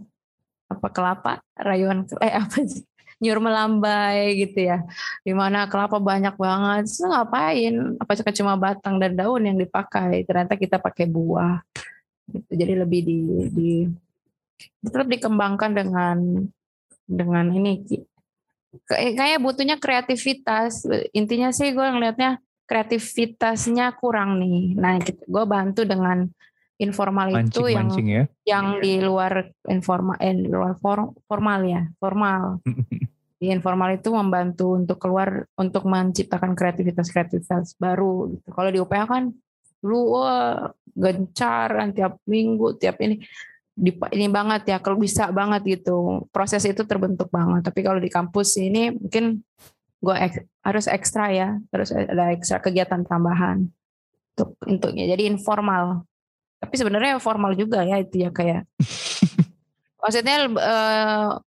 apa 0.71 0.87
kelapa? 0.87 1.43
Rayuan 1.59 2.07
eh 2.23 2.31
apa 2.31 2.63
sih 2.63 2.87
nyur 3.23 3.39
melambai 3.39 4.35
gitu 4.35 4.67
ya. 4.67 4.83
Di 5.23 5.31
mana 5.31 5.71
kelapa 5.71 6.03
banyak 6.03 6.35
banget. 6.35 6.91
So, 6.91 7.07
ngapain? 7.07 7.95
Apa 7.95 8.19
cuma 8.35 8.59
batang 8.59 8.99
dan 8.99 9.15
daun 9.15 9.47
yang 9.47 9.55
dipakai? 9.55 10.27
Ternyata 10.27 10.59
kita 10.59 10.83
pakai 10.83 11.07
buah. 11.07 11.63
Gitu. 12.27 12.51
Jadi 12.51 12.73
lebih 12.75 13.01
di, 13.07 13.19
di 13.47 13.71
tetap 14.83 15.07
dikembangkan 15.07 15.71
dengan 15.71 16.17
dengan 17.07 17.45
ini. 17.55 17.79
Kayak 18.91 19.39
butuhnya 19.39 19.79
kreativitas. 19.79 20.83
Intinya 21.15 21.55
sih 21.55 21.71
gue 21.71 21.87
ngelihatnya 21.87 22.43
kreativitasnya 22.67 23.95
kurang 23.95 24.43
nih. 24.43 24.75
Nah 24.75 24.99
gue 25.03 25.43
bantu 25.47 25.87
dengan 25.87 26.27
informal 26.81 27.29
mancing, 27.29 27.53
itu 27.53 27.63
yang 27.69 27.87
mancing 27.87 28.07
ya? 28.09 28.23
yang 28.49 28.65
di 28.81 28.93
luar 28.97 29.53
informal 29.69 30.17
eh, 30.17 30.33
luar 30.35 30.73
formal 31.29 31.59
ya. 31.63 31.81
Formal 32.01 32.59
di 33.43 33.51
informal 33.51 33.99
itu 33.99 34.07
membantu 34.15 34.71
untuk 34.71 35.03
keluar 35.03 35.43
untuk 35.59 35.83
menciptakan 35.83 36.55
kreativitas 36.55 37.11
kreativitas 37.11 37.75
baru 37.75 38.31
gitu. 38.31 38.47
kalau 38.55 38.71
di 38.71 38.79
UPH 38.79 39.03
kan 39.03 39.23
lu 39.83 40.15
gencar 40.95 41.91
tiap 41.91 42.23
minggu 42.23 42.79
tiap 42.79 43.03
ini. 43.03 43.19
Ini 44.13 44.29
banget 44.29 44.69
ya 44.69 44.77
kalau 44.79 44.95
bisa 44.95 45.27
banget 45.33 45.81
gitu. 45.81 46.23
Proses 46.31 46.63
itu 46.63 46.87
terbentuk 46.87 47.27
banget. 47.33 47.67
Tapi 47.67 47.83
kalau 47.83 47.99
di 47.99 48.07
kampus 48.07 48.55
ini 48.61 48.95
mungkin 48.95 49.43
gue 49.99 50.15
ek, 50.15 50.47
harus 50.63 50.85
ekstra 50.87 51.33
ya. 51.33 51.59
Terus 51.67 51.91
ada 51.91 52.31
ekstra 52.31 52.63
kegiatan 52.63 53.03
tambahan 53.03 53.67
untuk 54.37 54.55
untuknya. 54.63 55.09
Jadi 55.11 55.27
informal. 55.27 56.07
Tapi 56.63 56.79
sebenarnya 56.79 57.19
formal 57.19 57.59
juga 57.59 57.83
ya 57.83 57.99
itu 57.99 58.23
ya 58.23 58.31
kayak 58.31 58.63
maksudnya 60.03 60.51
e, 60.51 60.75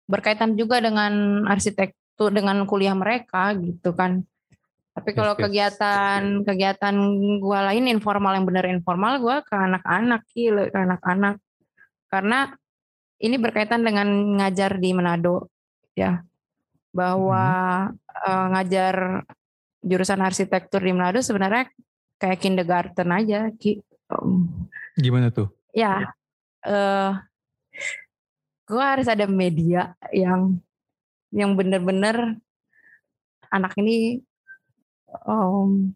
berkaitan 0.05 0.53
juga 0.53 0.77
dengan 0.77 1.43
arsitektur 1.49 2.29
dengan 2.29 2.69
kuliah 2.69 2.93
mereka 2.93 3.57
gitu 3.57 3.97
kan 3.97 4.21
tapi 4.93 5.17
kalau 5.17 5.33
yes, 5.33 5.41
yes. 5.41 5.45
kegiatan 5.49 6.21
kegiatan 6.45 6.95
gue 7.41 7.59
lain 7.73 7.89
informal 7.89 8.37
yang 8.37 8.45
benar 8.45 8.69
informal 8.69 9.17
gue 9.17 9.37
ke 9.41 9.55
anak-anak 9.57 10.21
ke 10.69 10.77
anak-anak 10.77 11.41
karena 12.13 12.53
ini 13.17 13.41
berkaitan 13.41 13.81
dengan 13.81 14.05
ngajar 14.37 14.77
di 14.77 14.93
Manado 14.93 15.49
ya 15.97 16.21
bahwa 16.93 17.43
hmm. 17.89 18.21
uh, 18.21 18.45
ngajar 18.53 18.95
jurusan 19.81 20.21
arsitektur 20.21 20.85
di 20.85 20.93
Manado 20.93 21.25
sebenarnya 21.25 21.73
kayak 22.21 22.39
kindergarten 22.39 23.09
aja 23.09 23.49
Ki. 23.57 23.81
Gimana 24.95 25.33
tuh? 25.33 25.49
Ya, 25.73 26.13
uh, 26.69 27.17
gue 28.63 28.83
harus 28.83 29.07
ada 29.11 29.27
media 29.27 29.95
yang 30.15 30.57
yang 31.33 31.57
bener-bener 31.57 32.37
anak 33.51 33.73
ini 33.77 34.21
um, 35.25 35.91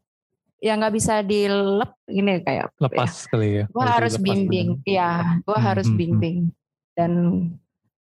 ya 0.58 0.74
nggak 0.74 0.96
bisa 0.98 1.22
dilep 1.22 1.94
gini 2.10 2.42
kayak 2.42 2.74
lepas 2.82 3.14
ya. 3.14 3.30
kali 3.30 3.50
ya 3.62 3.66
gue 3.70 3.86
harus 3.86 4.16
bimbing 4.18 4.82
ya 4.84 5.38
gue 5.46 5.58
hmm, 5.58 5.68
harus 5.68 5.88
hmm, 5.90 5.98
bimbing. 5.98 6.40
Dan 6.98 7.14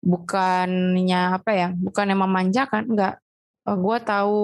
bukannya 0.01 1.37
apa 1.37 1.51
ya 1.53 1.69
bukan 1.77 2.09
yang 2.09 2.25
memanjakan 2.25 2.89
enggak 2.89 3.21
oh, 3.69 3.77
gue 3.77 3.97
tahu 4.01 4.39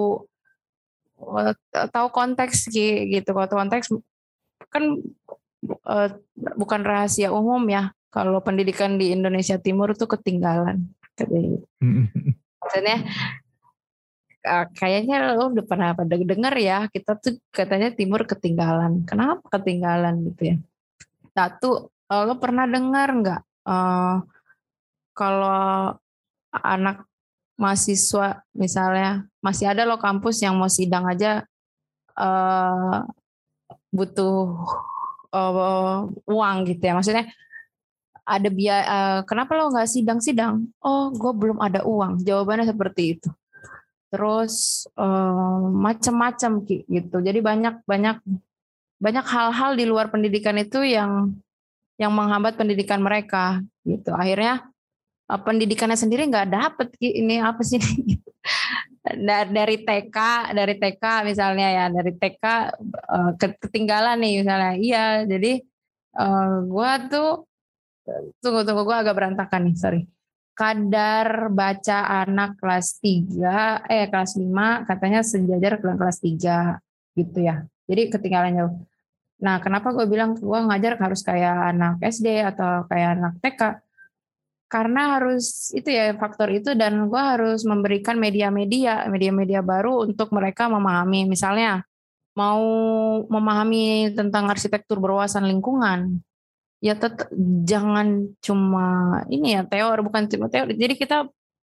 oh, 1.18 1.52
tahu 1.90 2.06
konteks 2.14 2.70
gitu. 2.70 3.26
Kalau 3.34 3.50
konteks 3.50 3.90
kan 4.70 4.84
uh, 5.82 6.08
bukan 6.54 6.80
rahasia 6.86 7.34
umum 7.34 7.66
ya 7.66 7.90
kalau 8.08 8.40
pendidikan 8.40 8.96
di 8.96 9.12
Indonesia 9.12 9.60
Timur 9.60 9.92
itu 9.92 10.08
ketinggalan 10.08 10.88
gitu. 11.18 11.62
maksudnya 12.62 12.98
kayaknya 14.74 15.34
lo 15.34 15.50
udah 15.52 15.66
pernah 15.66 15.90
pada 15.92 16.14
denger 16.14 16.54
ya 16.56 16.78
kita 16.88 17.18
tuh 17.18 17.36
katanya 17.52 17.92
timur 17.92 18.24
ketinggalan. 18.24 19.04
Kenapa 19.04 19.44
ketinggalan 19.58 20.24
gitu 20.32 20.54
ya? 20.54 20.56
Satu 21.34 21.92
lo 22.08 22.34
pernah 22.40 22.64
dengar 22.64 23.12
nggak 23.12 23.40
uh, 23.68 24.24
kalau 25.12 25.92
anak 26.54 27.04
mahasiswa 27.58 28.40
misalnya 28.54 29.26
masih 29.42 29.68
ada 29.68 29.82
lo 29.84 29.98
kampus 29.98 30.40
yang 30.40 30.56
mau 30.56 30.70
sidang 30.70 31.04
aja 31.10 31.44
uh, 32.16 33.04
butuh 33.92 34.56
uh, 35.34 36.08
uang 36.24 36.56
gitu 36.70 36.82
ya? 36.82 36.94
Maksudnya 36.96 37.26
ada 38.28 38.48
biaya 38.52 38.84
uh, 38.84 39.20
kenapa 39.24 39.56
lo 39.56 39.72
nggak 39.72 39.88
sidang-sidang? 39.88 40.68
Oh 40.84 41.08
gue 41.08 41.32
belum 41.32 41.58
ada 41.64 41.80
uang. 41.88 42.20
Jawabannya 42.20 42.68
seperti 42.68 43.16
itu. 43.16 43.28
Terus 44.12 44.84
uh, 45.00 45.72
macam-macam 45.72 46.68
gitu. 46.68 47.16
Jadi 47.24 47.38
banyak 47.40 47.88
banyak 47.88 48.20
banyak 49.00 49.24
hal-hal 49.24 49.72
di 49.78 49.84
luar 49.88 50.12
pendidikan 50.12 50.60
itu 50.60 50.84
yang 50.84 51.32
yang 51.96 52.12
menghambat 52.12 52.60
pendidikan 52.60 53.00
mereka 53.00 53.64
gitu. 53.88 54.12
Akhirnya 54.12 54.68
uh, 55.32 55.40
pendidikannya 55.40 55.96
sendiri 55.96 56.28
nggak 56.28 56.52
dapet 56.52 56.88
ini 57.00 57.40
apa 57.40 57.64
sih? 57.64 57.80
Dari 59.08 59.88
TK 59.88 60.16
dari 60.52 60.76
TK 60.76 61.24
misalnya 61.24 61.68
ya 61.72 61.84
dari 61.88 62.12
TK 62.12 62.44
uh, 63.08 63.32
ketinggalan 63.40 64.20
nih 64.20 64.44
misalnya. 64.44 64.72
Iya 64.76 65.04
jadi 65.24 65.64
uh, 66.12 66.60
gue 66.68 66.92
tuh 67.08 67.48
tunggu 68.40 68.64
tunggu 68.64 68.82
gue 68.88 68.96
agak 68.96 69.14
berantakan 69.16 69.68
nih 69.68 69.76
sorry 69.76 70.02
kadar 70.58 71.54
baca 71.54 72.26
anak 72.26 72.58
kelas 72.58 72.98
3 72.98 73.86
eh 73.86 74.10
kelas 74.10 74.34
5 74.34 74.90
katanya 74.90 75.20
sejajar 75.22 75.78
dengan 75.78 75.96
kelas 76.02 76.18
3 76.18 76.82
gitu 77.14 77.38
ya. 77.46 77.62
Jadi 77.86 78.02
ketinggalan 78.10 78.58
jauh. 78.58 78.74
Nah, 79.38 79.62
kenapa 79.62 79.94
gue 79.94 80.06
bilang 80.10 80.34
gue 80.34 80.60
ngajar 80.66 80.98
harus 80.98 81.22
kayak 81.22 81.74
anak 81.74 82.02
SD 82.02 82.42
atau 82.42 82.86
kayak 82.90 83.10
anak 83.18 83.34
TK? 83.38 83.62
Karena 84.68 85.16
harus 85.16 85.72
itu 85.72 85.88
ya 85.88 86.12
faktor 86.18 86.52
itu 86.52 86.74
dan 86.74 87.06
gue 87.06 87.22
harus 87.22 87.62
memberikan 87.64 88.18
media-media, 88.18 89.06
media-media 89.08 89.62
baru 89.62 90.04
untuk 90.04 90.34
mereka 90.34 90.66
memahami. 90.66 91.24
Misalnya 91.24 91.86
mau 92.34 92.60
memahami 93.30 94.12
tentang 94.12 94.50
arsitektur 94.50 94.98
berwawasan 94.98 95.46
lingkungan, 95.46 96.20
ya 96.78 96.94
tetap 96.94 97.26
jangan 97.66 98.30
cuma 98.38 99.20
ini 99.26 99.58
ya 99.58 99.62
teori 99.66 100.00
bukan 100.02 100.30
cuma 100.30 100.46
teori. 100.46 100.78
Jadi 100.78 100.94
kita 100.94 101.26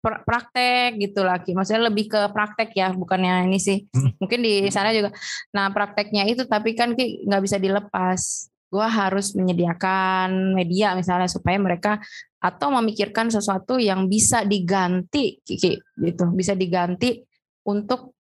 praktek 0.00 0.96
gitu 0.96 1.20
lagi 1.20 1.52
maksudnya 1.52 1.92
lebih 1.92 2.08
ke 2.08 2.20
praktek 2.32 2.72
ya 2.72 2.92
bukannya 2.96 3.48
ini 3.48 3.60
sih. 3.60 3.84
Hmm. 3.92 4.16
mungkin 4.20 4.40
di 4.40 4.68
sana 4.72 4.92
juga. 4.96 5.12
Nah 5.52 5.68
prakteknya 5.72 6.24
itu 6.28 6.44
tapi 6.48 6.72
kan 6.76 6.96
nggak 6.96 7.42
bisa 7.44 7.56
dilepas. 7.60 8.48
Gue 8.70 8.86
harus 8.86 9.34
menyediakan 9.34 10.54
media 10.54 10.94
misalnya 10.94 11.26
supaya 11.26 11.58
mereka 11.58 11.98
atau 12.38 12.70
memikirkan 12.70 13.28
sesuatu 13.28 13.76
yang 13.82 14.06
bisa 14.06 14.46
diganti 14.46 15.42
Kiki 15.42 15.76
gitu. 16.00 16.24
Bisa 16.32 16.56
diganti 16.56 17.20
untuk 17.66 18.16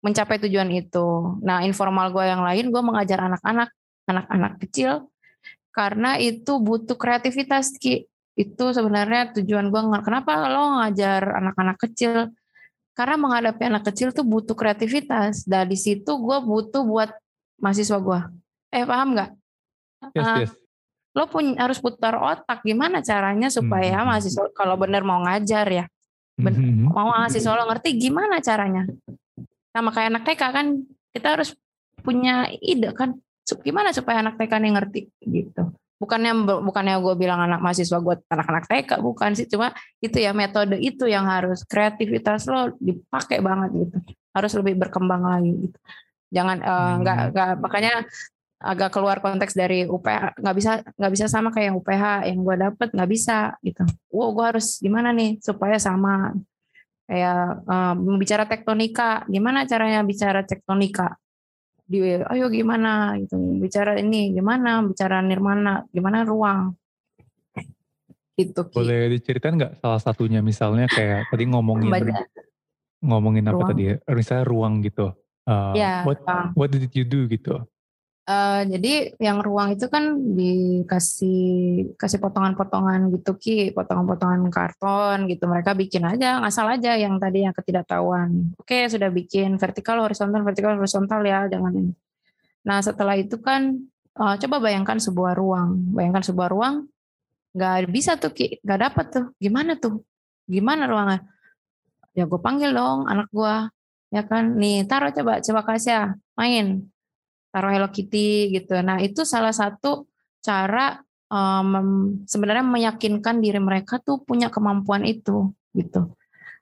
mencapai 0.00 0.40
tujuan 0.40 0.72
itu. 0.72 1.38
Nah 1.44 1.62
informal 1.62 2.10
gue 2.10 2.24
yang 2.24 2.42
lain 2.42 2.72
gue 2.72 2.82
mengajar 2.82 3.28
anak-anak 3.28 3.70
anak-anak 4.08 4.58
kecil 4.66 5.12
karena 5.70 6.18
itu 6.18 6.58
butuh 6.58 6.98
kreativitas 6.98 7.74
Ki. 7.78 8.06
Itu 8.34 8.72
sebenarnya 8.72 9.34
tujuan 9.36 9.68
gue 9.68 9.80
kenapa 10.02 10.48
lo 10.48 10.80
ngajar 10.80 11.40
anak-anak 11.42 11.76
kecil 11.76 12.30
karena 12.94 13.16
menghadapi 13.16 13.62
anak 13.68 13.84
kecil 13.90 14.10
tuh 14.10 14.26
butuh 14.26 14.54
kreativitas. 14.58 15.46
Dari 15.46 15.76
situ 15.78 16.10
gue 16.20 16.38
butuh 16.42 16.82
buat 16.82 17.10
mahasiswa 17.60 17.98
gue. 18.00 18.20
Eh 18.74 18.86
paham 18.86 19.14
nggak? 19.14 19.30
Yes, 20.16 20.26
uh, 20.26 20.38
yes. 20.46 20.52
Lo 21.12 21.26
punya 21.26 21.66
harus 21.66 21.82
putar 21.82 22.14
otak 22.16 22.62
gimana 22.62 23.02
caranya 23.02 23.50
supaya 23.50 24.00
hmm. 24.00 24.06
mahasiswa 24.06 24.46
kalau 24.54 24.78
bener 24.78 25.02
mau 25.02 25.18
ngajar 25.26 25.66
ya, 25.66 25.84
ben, 26.38 26.54
hmm. 26.54 26.94
mau 26.94 27.10
mahasiswa 27.10 27.50
lo 27.50 27.66
ngerti 27.66 27.98
gimana 27.98 28.38
caranya. 28.38 28.86
Sama 29.74 29.90
kayak 29.90 30.08
anak 30.14 30.22
TK 30.26 30.42
kan 30.54 30.66
kita 31.10 31.28
harus 31.34 31.50
punya 32.00 32.48
ide 32.62 32.94
kan 32.96 33.18
gimana 33.58 33.90
supaya 33.90 34.22
anak 34.22 34.38
TK 34.38 34.52
nih 34.62 34.72
ngerti 34.78 35.00
gitu. 35.26 35.62
Bukannya 36.00 36.32
bukannya 36.64 36.96
gue 37.02 37.14
bilang 37.18 37.44
anak 37.44 37.60
mahasiswa 37.60 37.98
gue 38.00 38.14
anak-anak 38.30 38.64
TK 38.70 38.90
bukan 39.02 39.34
sih. 39.34 39.50
Cuma 39.50 39.74
itu 39.98 40.16
ya 40.16 40.30
metode 40.30 40.78
itu 40.78 41.10
yang 41.10 41.26
harus 41.26 41.66
kreativitas 41.66 42.46
lo 42.46 42.72
dipakai 42.78 43.42
banget 43.42 43.70
gitu. 43.86 43.96
Harus 44.32 44.52
lebih 44.56 44.80
berkembang 44.80 45.26
lagi 45.26 45.52
gitu. 45.68 45.78
Jangan 46.30 46.58
uh, 46.62 46.94
nggak 47.02 47.18
nggak 47.34 47.50
makanya 47.58 48.06
agak 48.60 48.92
keluar 48.92 49.24
konteks 49.24 49.56
dari 49.56 49.88
UPH 49.88 50.36
nggak 50.36 50.56
bisa 50.56 50.70
nggak 50.84 51.12
bisa 51.16 51.26
sama 51.32 51.48
kayak 51.48 51.72
yang 51.72 51.76
UPH 51.80 52.04
yang 52.28 52.38
gue 52.44 52.56
dapet 52.60 52.88
nggak 52.92 53.10
bisa 53.10 53.56
gitu. 53.64 53.82
Wow 54.12 54.36
gue 54.36 54.44
harus 54.56 54.80
gimana 54.80 55.10
nih 55.16 55.40
supaya 55.40 55.76
sama? 55.80 56.32
Kayak 57.10 57.66
uh, 57.66 57.94
bicara 58.14 58.46
tektonika 58.46 59.26
gimana 59.26 59.66
caranya 59.66 60.06
bicara 60.06 60.46
tektonika 60.46 61.18
di 61.90 61.98
ayo 62.22 62.46
gimana 62.46 63.18
gitu 63.18 63.34
bicara 63.58 63.98
ini 63.98 64.30
gimana 64.30 64.78
bicara 64.86 65.18
nirmana 65.26 65.82
gimana 65.90 66.22
ruang 66.22 66.78
gitu 68.38 68.62
Ki. 68.70 68.76
Boleh 68.78 69.10
diceritain 69.12 69.58
nggak 69.58 69.82
salah 69.82 70.00
satunya 70.00 70.40
misalnya 70.40 70.88
kayak 70.88 71.28
tadi 71.28 71.44
ngomongin 71.50 71.92
Banyak. 71.92 72.24
ngomongin 73.04 73.44
apa 73.50 73.56
Ruang. 73.58 73.68
tadi 73.74 73.82
ya? 73.84 73.94
Misalnya 74.08 74.44
ruang 74.48 74.74
gitu. 74.80 75.06
Uh, 75.44 75.72
Ya, 75.76 76.04
what 76.08 76.20
ruang. 76.24 76.46
what 76.56 76.68
did 76.72 76.88
you 76.94 77.04
do 77.04 77.26
gitu? 77.28 77.60
Eh, 78.30 78.62
jadi 78.70 78.92
yang 79.18 79.42
ruang 79.42 79.74
itu 79.74 79.90
kan 79.90 80.14
dikasih 80.38 81.42
kasih 81.98 82.18
potongan-potongan 82.22 83.10
gitu 83.18 83.34
ki, 83.34 83.74
potongan-potongan 83.74 84.46
karton 84.54 85.26
gitu. 85.26 85.50
Mereka 85.50 85.74
bikin 85.74 86.06
aja, 86.06 86.38
ngasal 86.38 86.78
aja 86.78 86.94
yang 86.94 87.18
tadi 87.18 87.42
yang 87.42 87.54
ketidaktahuan. 87.56 88.54
Oke, 88.54 88.86
sudah 88.86 89.10
bikin 89.10 89.58
vertikal, 89.58 89.98
horizontal, 89.98 90.46
vertikal, 90.46 90.78
horizontal 90.78 91.20
ya, 91.26 91.50
jangan 91.50 91.72
ini. 91.74 91.92
Nah 92.62 92.78
setelah 92.84 93.18
itu 93.18 93.34
kan 93.42 93.82
eh, 94.14 94.34
coba 94.46 94.56
bayangkan 94.62 95.02
sebuah 95.02 95.34
ruang, 95.34 95.90
bayangkan 95.96 96.22
sebuah 96.22 96.48
ruang 96.54 96.86
nggak 97.50 97.90
bisa 97.90 98.14
tuh 98.14 98.30
ki, 98.30 98.62
nggak 98.62 98.80
dapat 98.86 99.06
tuh. 99.10 99.26
Gimana 99.42 99.74
tuh? 99.74 100.06
Gimana 100.46 100.86
ruangnya? 100.86 101.26
Ya 102.14 102.30
gue 102.30 102.40
panggil 102.42 102.70
dong 102.70 103.10
anak 103.10 103.26
gue, 103.34 103.54
ya 104.14 104.22
kan. 104.22 104.54
Nih 104.54 104.86
taruh 104.86 105.10
coba, 105.10 105.42
coba 105.42 105.60
kasih 105.66 105.90
ya, 105.90 106.04
main 106.38 106.86
taruh 107.50 107.70
Hello 107.70 107.88
Kitty 107.90 108.54
gitu. 108.54 108.78
Nah 108.80 109.02
itu 109.02 109.22
salah 109.26 109.54
satu 109.54 110.06
cara 110.40 111.02
um, 111.28 112.22
sebenarnya 112.24 112.64
meyakinkan 112.64 113.42
diri 113.42 113.60
mereka 113.60 114.00
tuh 114.00 114.22
punya 114.22 114.48
kemampuan 114.48 115.06
itu 115.06 115.52
gitu. 115.76 116.14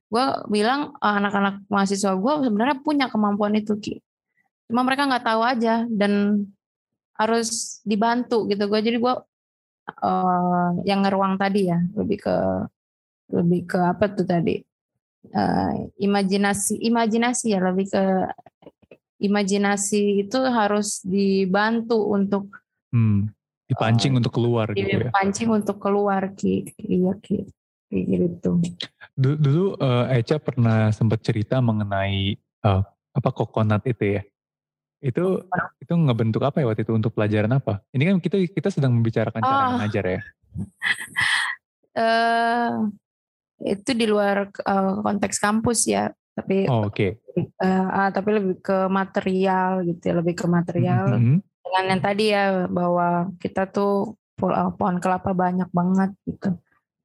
Gue 0.08 0.24
bilang 0.48 0.96
eh, 0.96 1.14
anak-anak 1.20 1.68
mahasiswa 1.68 2.16
gue 2.16 2.32
sebenarnya 2.48 2.76
punya 2.80 3.06
kemampuan 3.12 3.54
itu 3.56 3.76
Ki. 3.76 3.94
Cuma 4.68 4.84
mereka 4.84 5.08
nggak 5.08 5.24
tahu 5.24 5.42
aja 5.44 5.84
dan 5.88 6.44
harus 7.16 7.80
dibantu 7.84 8.48
gitu. 8.48 8.64
Gue 8.68 8.80
jadi 8.80 8.96
gue 8.96 9.14
eh, 10.04 10.70
yang 10.88 11.04
ngeruang 11.04 11.36
tadi 11.36 11.68
ya 11.68 11.78
lebih 11.96 12.18
ke 12.24 12.36
lebih 13.28 13.60
ke 13.68 13.78
apa 13.78 14.08
tuh 14.16 14.24
tadi 14.24 14.64
Eh, 15.28 15.74
imajinasi 16.00 16.80
imajinasi 16.88 17.52
ya 17.52 17.60
lebih 17.60 17.92
ke 17.92 18.02
imajinasi 19.18 20.24
itu 20.26 20.38
harus 20.46 21.02
dibantu 21.02 21.98
untuk 22.08 22.48
Hmm, 22.88 23.28
dipancing 23.68 24.16
Eh, 24.16 24.18
untuk 24.24 24.32
keluar 24.32 24.72
gitu 24.72 24.88
ya. 24.88 25.12
dipancing 25.12 25.52
untuk 25.52 25.76
keluar 25.76 26.32
ki 26.32 26.72
iya 26.80 27.12
ki 27.20 27.44
gitu 27.92 28.56
Dulu, 29.12 29.36
dulu 29.36 29.64
eh, 29.76 30.24
Eca 30.24 30.40
pernah 30.40 30.88
sempat 30.88 31.20
cerita 31.20 31.60
mengenai 31.60 32.32
eh, 32.38 32.82
apa 33.12 33.30
kokonat 33.34 33.84
itu 33.84 34.16
ya. 34.16 34.22
Itu 35.04 35.44
itu 35.78 35.92
ngebentuk 35.94 36.42
apa 36.42 36.64
ya 36.64 36.66
waktu 36.70 36.82
itu 36.82 36.96
untuk 36.96 37.12
pelajaran 37.12 37.52
apa? 37.54 37.84
Ini 37.92 38.02
kan 38.08 38.16
kita 38.24 38.36
kita 38.48 38.68
sedang 38.72 38.96
membicarakan 38.96 39.42
cara 39.44 39.62
Oh. 39.68 39.70
mengajar 39.76 40.04
ya. 40.06 40.20
eh 41.98 42.72
itu 43.68 43.90
di 43.92 44.06
luar 44.06 44.48
eh, 44.48 44.94
konteks 45.02 45.36
kampus 45.42 45.90
ya 45.90 46.08
tapi 46.38 46.70
Oh, 46.70 46.86
oke. 46.86 47.18
eh, 47.34 47.84
ah, 47.90 48.08
tapi 48.14 48.38
lebih 48.38 48.62
ke 48.62 48.86
material 48.86 49.82
gitu 49.82 50.02
ya 50.06 50.14
lebih 50.22 50.34
ke 50.38 50.46
material 50.46 51.18
Mhm. 51.18 51.36
dengan 51.66 51.84
yang 51.90 52.02
tadi 52.02 52.24
ya 52.30 52.70
bahwa 52.70 53.34
kita 53.42 53.66
tuh 53.66 54.14
po- 54.38 54.54
pohon 54.78 55.02
kelapa 55.02 55.34
banyak 55.34 55.66
banget 55.74 56.14
gitu 56.22 56.54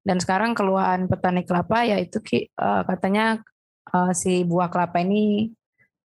dan 0.06 0.18
sekarang 0.22 0.54
keluhan 0.54 1.10
petani 1.10 1.42
kelapa 1.42 1.82
ya 1.84 1.98
itu 1.98 2.22
Ki, 2.22 2.40
eh, 2.46 2.82
katanya 2.86 3.42
eh, 3.90 4.12
si 4.14 4.46
buah 4.46 4.70
kelapa 4.70 5.02
ini 5.02 5.50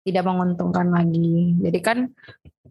tidak 0.02 0.26
menguntungkan 0.26 0.90
lagi 0.90 1.54
jadi 1.62 1.78
kan 1.78 1.98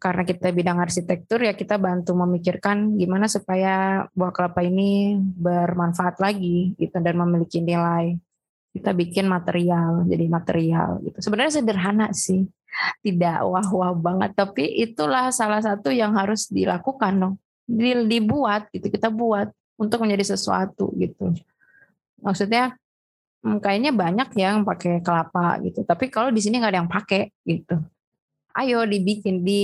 karena 0.02 0.24
kita 0.26 0.50
bidang 0.52 0.82
arsitektur 0.82 1.40
ya 1.40 1.54
kita 1.54 1.78
bantu 1.78 2.12
memikirkan 2.18 2.98
gimana 2.98 3.30
supaya 3.30 4.04
buah 4.12 4.34
kelapa 4.34 4.66
ini 4.66 5.16
bermanfaat 5.20 6.18
lagi 6.20 6.74
gitu 6.76 6.98
dan 7.00 7.16
memiliki 7.16 7.62
nilai 7.62 8.18
kita 8.72 8.96
bikin 8.96 9.28
material 9.28 10.08
jadi 10.08 10.26
material 10.32 11.04
gitu. 11.04 11.20
Sebenarnya 11.20 11.62
sederhana 11.62 12.08
sih. 12.16 12.48
Tidak 13.04 13.44
wah-wah 13.44 13.92
banget 13.92 14.32
tapi 14.32 14.64
itulah 14.64 15.28
salah 15.36 15.60
satu 15.60 15.92
yang 15.92 16.16
harus 16.16 16.48
dilakukan 16.48 17.14
dong. 17.20 17.36
Di- 17.68 18.08
dibuat 18.08 18.72
gitu 18.72 18.88
kita 18.88 19.12
buat 19.12 19.52
untuk 19.76 20.08
menjadi 20.08 20.36
sesuatu 20.36 20.88
gitu. 20.96 21.36
Maksudnya 22.24 22.80
hmm, 23.44 23.60
kayaknya 23.60 23.92
banyak 23.92 24.30
yang 24.40 24.64
pakai 24.64 25.04
kelapa 25.04 25.60
gitu 25.68 25.84
tapi 25.84 26.08
kalau 26.08 26.32
di 26.32 26.40
sini 26.40 26.64
nggak 26.64 26.72
ada 26.72 26.80
yang 26.80 26.92
pakai 26.92 27.28
gitu. 27.44 27.76
Ayo 28.56 28.88
dibikin 28.88 29.44
di 29.44 29.64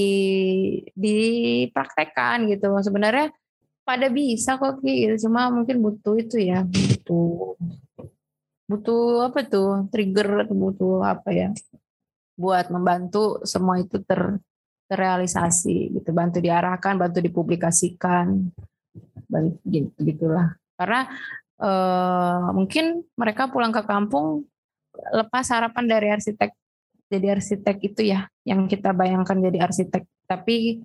dipraktekkan 0.96 2.44
gitu. 2.52 2.76
Sebenarnya 2.84 3.32
pada 3.88 4.12
bisa 4.12 4.60
kok 4.60 4.84
gitu. 4.84 5.32
cuma 5.32 5.48
mungkin 5.48 5.80
butuh 5.80 6.20
itu 6.20 6.44
ya 6.44 6.68
butuh 6.68 7.56
butuh 8.68 9.32
apa 9.32 9.48
tuh 9.48 9.88
trigger 9.90 10.44
atau 10.44 10.56
butuh 10.56 10.96
apa 11.08 11.30
ya 11.32 11.50
buat 12.38 12.70
membantu 12.70 13.42
semua 13.48 13.82
itu 13.82 13.98
ter 14.04 14.38
terrealisasi 14.88 16.00
gitu. 16.00 16.10
Bantu 16.16 16.40
diarahkan 16.40 16.96
bantu 16.96 17.20
dipublikasikan 17.20 18.54
bantu 19.28 19.58
gitu 19.68 19.92
gitulah. 20.04 20.56
Karena 20.78 21.08
eh, 21.60 22.48
mungkin 22.54 23.04
mereka 23.18 23.50
pulang 23.50 23.74
ke 23.74 23.84
kampung 23.84 24.46
lepas 25.12 25.48
harapan 25.52 25.86
dari 25.88 26.08
arsitek 26.14 26.52
jadi 27.08 27.40
arsitek 27.40 27.78
itu 27.88 28.02
ya 28.12 28.28
yang 28.44 28.68
kita 28.68 28.92
bayangkan 28.92 29.40
jadi 29.40 29.64
arsitek. 29.64 30.04
Tapi 30.28 30.84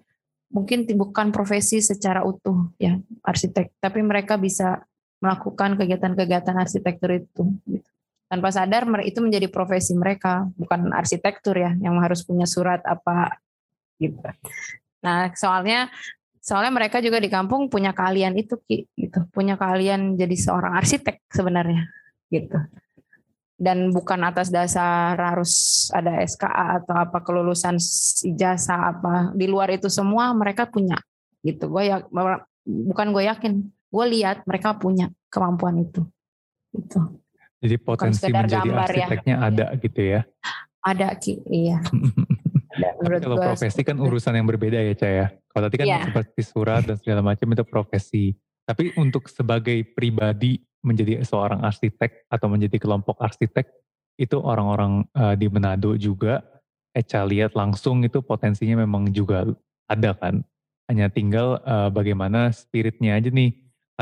mungkin 0.55 0.87
bukan 0.87 1.35
profesi 1.35 1.83
secara 1.83 2.23
utuh 2.23 2.71
ya 2.79 2.99
arsitek. 3.27 3.75
Tapi 3.83 4.01
mereka 4.07 4.39
bisa 4.39 4.87
melakukan 5.23 5.79
kegiatan-kegiatan 5.79 6.57
arsitektur 6.59 7.15
itu 7.15 7.47
gitu. 7.71 7.89
tanpa 8.27 8.51
sadar 8.51 8.85
itu 9.07 9.23
menjadi 9.23 9.47
profesi 9.47 9.95
mereka 9.95 10.51
bukan 10.59 10.91
arsitektur 10.91 11.55
ya 11.55 11.71
yang 11.79 11.95
harus 12.03 12.27
punya 12.27 12.45
surat 12.45 12.83
apa 12.83 13.39
gitu. 14.03 14.19
Nah 15.07 15.31
soalnya 15.39 15.87
soalnya 16.43 16.75
mereka 16.75 16.99
juga 16.99 17.23
di 17.23 17.31
kampung 17.31 17.71
punya 17.71 17.95
keahlian 17.95 18.35
itu 18.35 18.59
Ki, 18.67 18.91
gitu. 18.99 19.23
Punya 19.31 19.55
keahlian 19.55 20.19
jadi 20.19 20.35
seorang 20.35 20.75
arsitek 20.75 21.23
sebenarnya 21.31 21.87
gitu. 22.35 22.59
Dan 23.63 23.95
bukan 23.95 24.27
atas 24.27 24.51
dasar 24.51 25.15
harus 25.15 25.87
ada 25.95 26.19
SKA 26.27 26.83
atau 26.83 26.99
apa 26.99 27.23
kelulusan 27.23 27.79
ijazah 28.27 28.91
apa 28.91 29.31
di 29.39 29.47
luar 29.47 29.71
itu 29.71 29.87
semua 29.87 30.35
mereka 30.35 30.67
punya 30.67 30.99
gitu. 31.47 31.71
Gue 31.71 31.95
ya 31.95 32.03
bukan 32.67 33.07
gue 33.15 33.23
yakin 33.23 33.53
gue 33.93 34.05
lihat 34.19 34.49
mereka 34.49 34.73
punya 34.81 35.13
kemampuan 35.29 35.85
itu 35.85 36.01
gitu 36.73 37.21
Jadi 37.63 37.77
potensi 37.79 38.27
menjadi 38.27 38.65
gambar 38.67 38.89
ya. 38.91 39.07
arsiteknya 39.07 39.35
ada 39.39 39.65
gitu 39.79 40.01
ya. 40.03 40.21
ada 40.83 41.07
ki 41.15 41.39
iya 41.47 41.79
Tapi 42.73 43.05
menurut 43.05 43.21
kalau 43.21 43.37
gue 43.37 43.47
profesi 43.53 43.81
kan 43.85 43.97
urusan 44.01 44.33
yang 44.33 44.49
berbeda 44.49 44.81
ya 44.81 44.95
Ca 44.97 45.09
ya. 45.09 45.27
Kalau 45.53 45.69
tadi 45.69 45.77
kan 45.77 45.87
Iya. 45.93 46.01
seperti 46.09 46.41
surat 46.41 46.83
dan 46.89 46.97
segala 46.97 47.21
macam 47.21 47.47
itu 47.53 47.65
profesi. 47.69 48.25
Tapi 48.65 48.97
untuk 48.97 49.29
sebagai 49.29 49.85
pribadi 49.93 50.65
menjadi 50.81 51.21
seorang 51.23 51.61
arsitek 51.63 52.27
atau 52.33 52.49
menjadi 52.49 52.81
kelompok 52.81 53.21
arsitek 53.21 53.69
itu 54.17 54.37
orang-orang 54.41 55.05
eh, 55.13 55.35
di 55.37 55.47
Manado 55.53 55.95
juga 56.01 56.41
Eca 56.93 57.25
lihat 57.25 57.57
langsung 57.57 58.05
itu 58.05 58.21
potensinya 58.25 58.81
memang 58.85 59.13
juga 59.13 59.45
ada 59.89 60.17
kan. 60.17 60.41
Hanya 60.89 61.13
tinggal 61.13 61.61
eh, 61.61 61.89
bagaimana 61.93 62.49
spiritnya 62.57 63.21
aja 63.21 63.29
nih. 63.29 63.53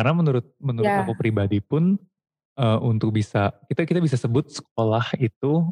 Karena 0.00 0.16
menurut 0.16 0.48
menurut 0.56 0.88
Ya. 0.88 1.04
aku 1.04 1.12
pribadi 1.12 1.60
pun 1.60 2.00
eh, 2.56 2.78
untuk 2.80 3.12
bisa 3.12 3.52
kita 3.68 3.84
kita 3.84 4.00
bisa 4.00 4.16
sebut 4.16 4.48
sekolah 4.48 5.12
itu 5.20 5.68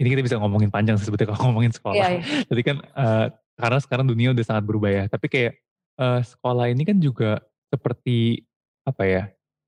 ini 0.00 0.16
kita 0.16 0.24
bisa 0.24 0.40
ngomongin 0.40 0.72
panjang 0.72 0.96
sebetulnya 0.96 1.36
kalau 1.36 1.44
ngomongin 1.52 1.76
sekolah. 1.76 1.92
iya, 2.08 2.24
iya. 2.24 2.40
Jadi 2.48 2.62
kan 2.64 2.76
eh, 2.80 3.26
karena 3.60 3.78
sekarang 3.84 4.08
dunia 4.08 4.32
udah 4.32 4.44
sangat 4.48 4.64
berubah 4.64 4.88
ya. 4.88 5.04
Tapi 5.12 5.28
kayak 5.28 5.52
eh, 6.00 6.20
sekolah 6.24 6.72
ini 6.72 6.88
kan 6.88 6.96
juga 6.96 7.44
seperti 7.68 8.40
apa 8.88 9.04
ya? 9.04 9.22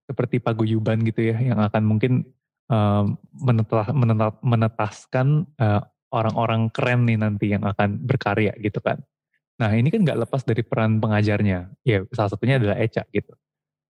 Seperti 0.09 0.41
paguyuban 0.41 1.05
gitu 1.05 1.21
ya, 1.21 1.37
yang 1.37 1.61
akan 1.61 1.85
mungkin 1.85 2.25
menetah- 3.37 3.93
menetap- 3.93 4.41
menetaskan 4.41 5.45
eh, 5.57 5.81
orang-orang 6.09 6.73
keren 6.73 7.05
nih 7.05 7.21
nanti 7.21 7.53
yang 7.53 7.65
akan 7.65 8.01
berkarya 8.01 8.57
gitu 8.61 8.81
kan. 8.81 9.05
Nah 9.61 9.73
ini 9.73 9.93
kan 9.93 10.01
nggak 10.05 10.25
lepas 10.25 10.45
dari 10.45 10.65
peran 10.65 10.97
pengajarnya. 10.97 11.69
Ya 11.85 12.05
salah 12.17 12.33
satunya 12.33 12.57
adalah 12.57 12.77
Eca 12.81 13.05
gitu. 13.13 13.37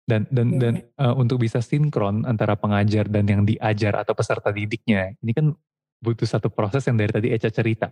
Dan 0.06 0.30
dan 0.30 0.48
Iya. 0.54 0.60
dan 0.62 0.74
eh, 0.86 1.14
untuk 1.18 1.42
bisa 1.42 1.66
sinkron 1.66 2.30
antara 2.30 2.54
pengajar 2.54 3.10
dan 3.10 3.26
yang 3.26 3.42
diajar 3.42 4.06
atau 4.06 4.14
peserta 4.14 4.54
didiknya, 4.54 5.18
ini 5.18 5.34
kan 5.34 5.50
butuh 5.98 6.30
satu 6.30 6.54
proses 6.54 6.86
yang 6.86 6.98
dari 7.02 7.10
tadi 7.10 7.28
Eca 7.34 7.50
cerita. 7.50 7.90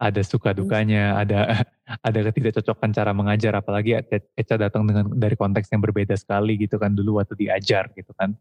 Ada 0.00 0.26
suka 0.26 0.50
dukanya, 0.50 1.22
ada 1.22 1.62
ada 2.06 2.18
ketidakcocokan 2.26 2.90
cara 2.90 3.14
mengajar, 3.14 3.54
apalagi 3.62 4.02
Eca 4.34 4.54
datang 4.58 4.82
dengan 4.90 5.06
dari 5.14 5.38
konteks 5.38 5.70
yang 5.70 5.78
berbeda 5.86 6.18
sekali 6.18 6.58
gitu 6.58 6.82
kan 6.82 6.90
dulu 6.90 7.22
waktu 7.22 7.38
diajar 7.38 7.94
gitu 7.94 8.10
kan. 8.18 8.34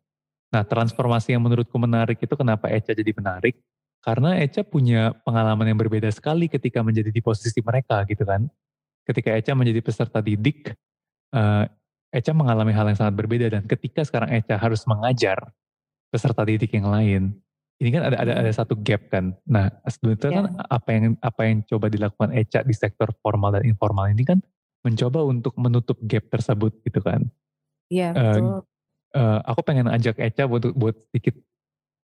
Nah 0.50 0.66
transformasi 0.66 1.38
yang 1.38 1.46
menurutku 1.46 1.78
menarik 1.78 2.18
itu 2.18 2.34
kenapa 2.34 2.74
Eca 2.74 2.98
jadi 2.98 3.14
menarik? 3.14 3.62
Karena 4.02 4.40
Eca 4.40 4.66
punya 4.66 5.14
pengalaman 5.28 5.68
yang 5.68 5.78
berbeda 5.78 6.10
sekali 6.10 6.48
ketika 6.50 6.82
menjadi 6.82 7.14
di 7.14 7.22
posisi 7.22 7.60
mereka 7.62 8.02
gitu 8.10 8.26
kan. 8.26 8.50
Ketika 9.06 9.36
Eca 9.36 9.54
menjadi 9.54 9.82
peserta 9.84 10.24
didik, 10.24 10.74
uh, 11.36 11.66
Eca 12.10 12.34
mengalami 12.34 12.74
hal 12.74 12.90
yang 12.90 12.98
sangat 12.98 13.16
berbeda 13.18 13.54
dan 13.54 13.64
ketika 13.70 14.02
sekarang 14.02 14.34
Eca 14.34 14.58
harus 14.58 14.82
mengajar 14.90 15.54
peserta 16.10 16.42
didik 16.42 16.74
yang 16.74 16.90
lain, 16.90 17.38
ini 17.78 17.90
kan 17.94 18.10
ada 18.10 18.18
ada 18.18 18.34
ada 18.42 18.52
satu 18.52 18.74
gap 18.82 19.14
kan. 19.14 19.38
Nah, 19.46 19.70
sebetulnya 19.86 20.42
yeah. 20.42 20.48
kan 20.50 20.56
apa 20.66 20.90
yang 20.90 21.04
apa 21.22 21.42
yang 21.46 21.58
coba 21.70 21.86
dilakukan 21.88 22.30
Eca 22.34 22.66
di 22.66 22.74
sektor 22.74 23.14
formal 23.22 23.62
dan 23.62 23.64
informal 23.70 24.10
ini 24.10 24.26
kan 24.26 24.42
mencoba 24.82 25.22
untuk 25.22 25.54
menutup 25.62 26.02
gap 26.04 26.26
tersebut 26.34 26.82
gitu 26.82 27.00
kan. 27.00 27.30
Iya, 27.90 28.14
yeah, 28.14 28.38
uh, 28.38 28.62
Uh, 29.10 29.42
aku 29.42 29.66
pengen 29.66 29.90
ajak 29.90 30.22
Eca 30.22 30.46
buat 30.46 30.70
buat 30.78 30.94
sedikit 31.10 31.34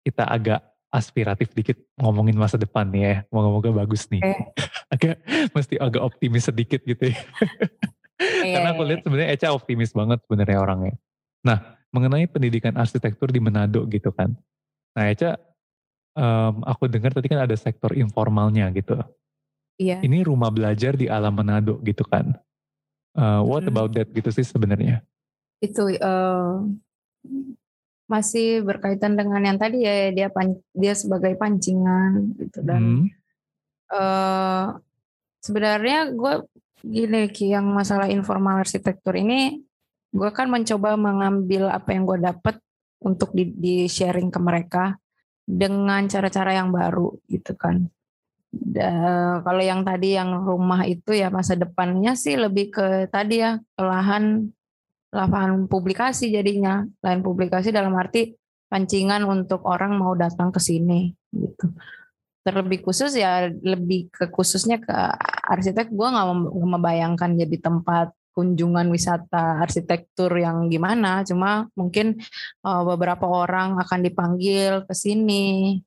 kita 0.06 0.22
agak 0.22 0.62
aspiratif 0.86 1.50
dikit 1.50 1.74
ngomongin 1.98 2.38
masa 2.38 2.54
depan 2.54 2.86
nih 2.94 3.02
ya. 3.02 3.16
Moga-moga 3.34 3.74
bagus 3.74 4.06
nih. 4.06 4.22
Okay. 4.22 4.46
agak 4.94 5.16
mesti 5.50 5.74
agak 5.82 5.98
optimis 5.98 6.46
sedikit 6.46 6.78
gitu 6.86 7.10
ya. 7.10 7.18
Karena 8.42 8.70
aku 8.74 8.82
lihat 8.86 9.00
sebenarnya 9.06 9.30
Eca 9.34 9.48
optimis 9.54 9.90
banget 9.94 10.18
sebenarnya 10.26 10.58
orangnya. 10.58 10.94
Nah, 11.42 11.58
mengenai 11.92 12.26
pendidikan 12.30 12.74
arsitektur 12.78 13.28
di 13.30 13.40
Manado 13.42 13.84
gitu 13.90 14.10
kan. 14.14 14.32
Nah, 14.96 15.04
Eca 15.10 15.36
um, 16.16 16.64
aku 16.64 16.88
dengar 16.88 17.12
tadi 17.12 17.28
kan 17.28 17.44
ada 17.44 17.56
sektor 17.56 17.92
informalnya 17.96 18.68
gitu. 18.72 18.96
Iya. 19.80 20.04
Ini 20.04 20.24
rumah 20.24 20.52
belajar 20.52 20.94
di 20.94 21.08
alam 21.08 21.32
Manado 21.32 21.80
gitu 21.82 22.04
kan. 22.06 22.36
Uh, 23.12 23.44
what 23.44 23.64
hmm. 23.64 23.72
about 23.72 23.92
that 23.92 24.08
gitu 24.12 24.32
sih 24.32 24.44
sebenarnya? 24.44 25.04
Itu 25.60 25.92
uh, 25.92 26.64
masih 28.08 28.64
berkaitan 28.64 29.16
dengan 29.16 29.40
yang 29.40 29.58
tadi 29.60 29.84
ya 29.84 30.12
dia 30.12 30.28
pan, 30.28 30.60
dia 30.76 30.92
sebagai 30.92 31.32
pancingan 31.40 32.36
gitu 32.36 32.60
dan 32.60 32.82
hmm. 32.82 33.06
uh, 33.88 34.76
sebenarnya 35.40 36.12
gue 36.12 36.34
gini 36.82 37.30
Ki 37.30 37.54
yang 37.54 37.66
masalah 37.70 38.10
informal 38.10 38.62
arsitektur 38.62 39.14
ini 39.14 39.62
gue 40.12 40.30
kan 40.34 40.50
mencoba 40.52 40.98
mengambil 41.00 41.72
apa 41.72 41.96
yang 41.96 42.04
gue 42.04 42.18
dapat 42.20 42.60
untuk 43.02 43.32
di, 43.32 43.48
di 43.50 43.74
sharing 43.88 44.28
ke 44.28 44.38
mereka 44.38 45.00
dengan 45.42 46.06
cara-cara 46.06 46.54
yang 46.54 46.70
baru 46.70 47.18
gitu 47.26 47.56
kan. 47.58 47.90
Da, 48.52 49.40
kalau 49.40 49.64
yang 49.64 49.80
tadi 49.80 50.12
yang 50.12 50.44
rumah 50.44 50.84
itu 50.84 51.16
ya 51.16 51.32
masa 51.32 51.56
depannya 51.56 52.12
sih 52.12 52.36
lebih 52.36 52.68
ke 52.68 53.08
tadi 53.08 53.40
ya 53.40 53.56
ke 53.56 53.80
lahan 53.80 54.52
lahan 55.08 55.64
publikasi 55.72 56.28
jadinya 56.28 56.84
lahan 57.00 57.24
publikasi 57.24 57.72
dalam 57.72 57.96
arti 57.96 58.36
pancingan 58.68 59.24
untuk 59.24 59.64
orang 59.64 59.96
mau 59.96 60.12
datang 60.12 60.52
ke 60.52 60.60
sini 60.60 61.16
gitu 61.32 61.72
terlebih 62.42 62.82
khusus 62.82 63.14
ya 63.14 63.48
lebih 63.50 64.10
ke 64.10 64.26
khususnya 64.30 64.82
ke 64.82 64.94
arsitek 65.46 65.94
gue 65.94 66.08
nggak 66.10 66.28
membayangkan 66.52 67.38
jadi 67.38 67.56
tempat 67.62 68.10
kunjungan 68.32 68.88
wisata 68.88 69.60
arsitektur 69.60 70.32
yang 70.40 70.72
gimana, 70.72 71.20
cuma 71.22 71.68
mungkin 71.76 72.16
uh, 72.64 72.82
beberapa 72.82 73.28
orang 73.28 73.76
akan 73.76 74.00
dipanggil 74.00 74.88
ke 74.88 74.94
sini 74.96 75.78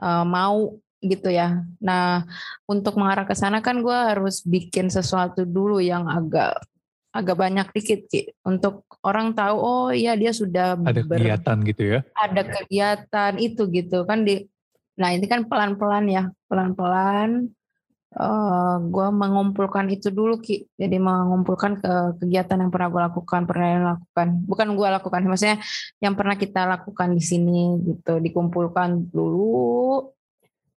uh, 0.00 0.24
mau 0.24 0.80
gitu 1.04 1.28
ya. 1.28 1.60
Nah, 1.84 2.24
untuk 2.64 2.96
mengarah 2.96 3.28
ke 3.28 3.36
sana 3.36 3.60
kan 3.60 3.84
gue 3.84 3.92
harus 3.92 4.40
bikin 4.46 4.88
sesuatu 4.88 5.44
dulu 5.44 5.78
yang 5.84 6.08
agak 6.08 6.56
agak 7.12 7.36
banyak 7.36 7.68
dikit 7.76 8.08
Ki. 8.08 8.32
untuk 8.48 8.88
orang 9.04 9.36
tahu 9.36 9.56
oh 9.60 9.88
iya 9.92 10.16
dia 10.16 10.32
sudah 10.32 10.80
ada 10.80 11.04
ber, 11.04 11.20
kegiatan 11.20 11.58
gitu 11.68 11.82
ya. 11.84 12.00
Ada 12.16 12.42
kegiatan 12.48 13.32
itu 13.36 13.68
gitu 13.68 14.08
kan 14.08 14.24
di 14.24 14.48
Nah, 15.00 15.08
ini 15.16 15.24
kan 15.24 15.48
pelan-pelan 15.48 16.04
ya, 16.08 16.22
pelan-pelan 16.48 17.48
uh, 18.16 18.26
eh, 18.28 18.74
gue 18.88 19.08
mengumpulkan 19.08 19.88
itu 19.88 20.12
dulu 20.12 20.40
ki. 20.40 20.68
Jadi 20.76 20.96
mengumpulkan 21.00 21.80
ke 21.80 21.92
kegiatan 22.20 22.60
yang 22.60 22.70
pernah 22.72 22.88
gue 22.92 23.02
lakukan 23.08 23.40
pernah 23.48 23.68
yang 23.68 23.84
lakukan. 23.96 24.26
Bukan 24.44 24.68
gue 24.76 24.88
lakukan 24.88 25.20
maksudnya 25.24 25.58
yang 26.02 26.14
pernah 26.16 26.36
kita 26.36 26.68
lakukan 26.68 27.08
di 27.16 27.22
sini 27.24 27.80
gitu. 27.84 28.20
Dikumpulkan 28.20 29.12
dulu 29.12 30.12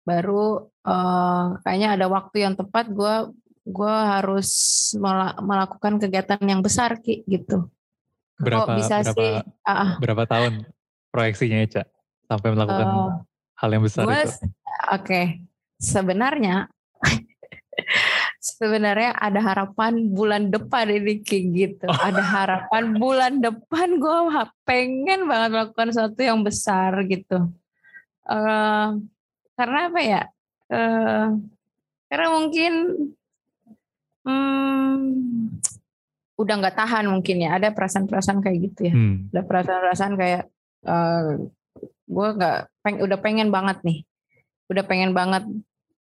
baru 0.03 0.67
uh, 0.83 1.63
kayaknya 1.63 1.95
ada 1.95 2.07
waktu 2.11 2.43
yang 2.43 2.59
tepat 2.59 2.91
gue 2.91 3.31
gue 3.63 3.95
harus 3.95 4.51
melakukan 5.39 6.03
kegiatan 6.03 6.43
yang 6.43 6.61
besar 6.61 6.99
ki 6.99 7.23
gitu. 7.31 7.71
Berapa 8.43 8.75
bisa 8.75 9.07
berapa, 9.07 9.15
sih 9.15 9.33
uh, 9.71 9.91
berapa 10.03 10.27
tahun 10.27 10.67
proyeksinya 11.15 11.63
ya 11.63 11.69
cak? 11.79 11.87
Sampai 12.27 12.51
melakukan 12.51 12.87
uh, 12.91 13.13
hal 13.63 13.71
yang 13.71 13.85
besar 13.87 14.03
gua, 14.03 14.27
itu 14.27 14.27
oke 14.27 14.43
okay. 14.91 15.25
sebenarnya 15.79 16.67
sebenarnya 18.43 19.15
ada 19.15 19.39
harapan 19.39 20.11
bulan 20.11 20.51
depan 20.51 20.91
ini 20.91 21.23
kayak 21.23 21.45
gitu. 21.55 21.87
Oh. 21.87 21.95
Ada 21.95 22.23
harapan 22.23 22.85
bulan 22.99 23.33
depan 23.39 24.03
gue 24.03 24.19
pengen 24.67 25.31
banget 25.31 25.51
melakukan 25.55 25.95
sesuatu 25.95 26.21
yang 26.21 26.43
besar 26.43 26.93
gitu. 27.07 27.49
Uh, 28.27 28.99
karena 29.55 29.79
apa 29.89 30.01
ya? 30.03 30.23
Uh, 30.67 31.39
karena 32.11 32.27
mungkin 32.35 32.73
hmm, 34.27 34.97
udah 36.35 36.55
nggak 36.59 36.77
tahan 36.77 37.07
mungkin 37.09 37.47
ya. 37.47 37.63
Ada 37.63 37.71
perasaan-perasaan 37.71 38.43
kayak 38.43 38.59
gitu 38.71 38.81
ya. 38.91 38.95
Hmm. 38.95 39.31
Ada 39.31 39.43
perasaan-perasaan 39.47 40.15
kayak 40.19 40.43
uh, 40.87 41.47
gue 42.07 42.29
nggak 42.39 42.59
peng, 42.83 42.97
udah 43.03 43.19
pengen 43.21 43.49
banget 43.51 43.79
nih. 43.87 43.99
Udah 44.71 44.85
pengen 44.87 45.13
banget 45.13 45.45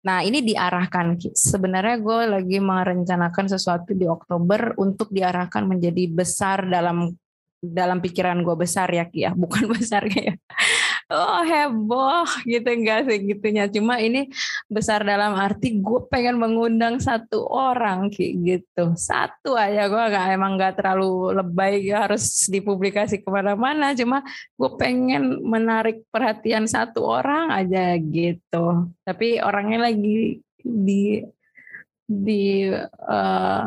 Nah 0.06 0.22
ini 0.22 0.40
diarahkan. 0.40 1.18
Sebenarnya 1.34 1.98
gue 1.98 2.18
lagi 2.38 2.58
merencanakan 2.62 3.46
sesuatu 3.50 3.92
di 3.92 4.06
Oktober 4.06 4.78
untuk 4.78 5.10
diarahkan 5.10 5.66
menjadi 5.66 6.06
besar 6.06 6.64
dalam 6.64 7.12
dalam 7.58 7.98
pikiran 7.98 8.38
gue 8.46 8.54
besar 8.54 8.86
ya 8.94 9.04
Ki 9.10 9.26
ya, 9.26 9.34
bukan 9.42 9.66
besar 9.74 10.06
kayak 10.06 10.38
oh 11.08 11.40
heboh 11.44 12.28
gitu. 12.44 12.68
Enggak 12.68 13.08
sih 13.08 13.18
gitunya. 13.24 13.64
Cuma 13.68 14.00
ini 14.00 14.28
besar 14.68 15.04
dalam 15.04 15.36
arti 15.36 15.80
gue 15.80 16.00
pengen 16.08 16.36
mengundang 16.36 17.00
satu 17.00 17.48
orang 17.48 18.12
kayak 18.12 18.34
gitu. 18.44 18.92
Satu 18.96 19.56
aja 19.56 19.88
gue 19.88 20.04
gak 20.12 20.26
emang 20.36 20.60
gak 20.60 20.80
terlalu 20.80 21.36
lebay 21.36 21.84
harus 21.92 22.48
dipublikasi 22.48 23.24
ke 23.24 23.28
mana-mana. 23.28 23.96
Cuma 23.96 24.24
gue 24.56 24.70
pengen 24.76 25.40
menarik 25.44 26.04
perhatian 26.12 26.68
satu 26.68 27.04
orang 27.04 27.52
aja 27.52 27.96
gitu. 27.96 28.92
Tapi 29.02 29.40
orangnya 29.40 29.88
lagi 29.88 30.40
di 30.60 31.24
di 32.08 32.68
uh, 33.08 33.64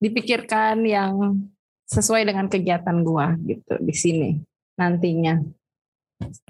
dipikirkan 0.00 0.86
yang 0.86 1.42
sesuai 1.90 2.22
dengan 2.22 2.46
kegiatan 2.46 3.02
gue 3.02 3.26
gitu 3.50 3.74
di 3.82 3.94
sini 3.94 4.30
nantinya 4.78 5.42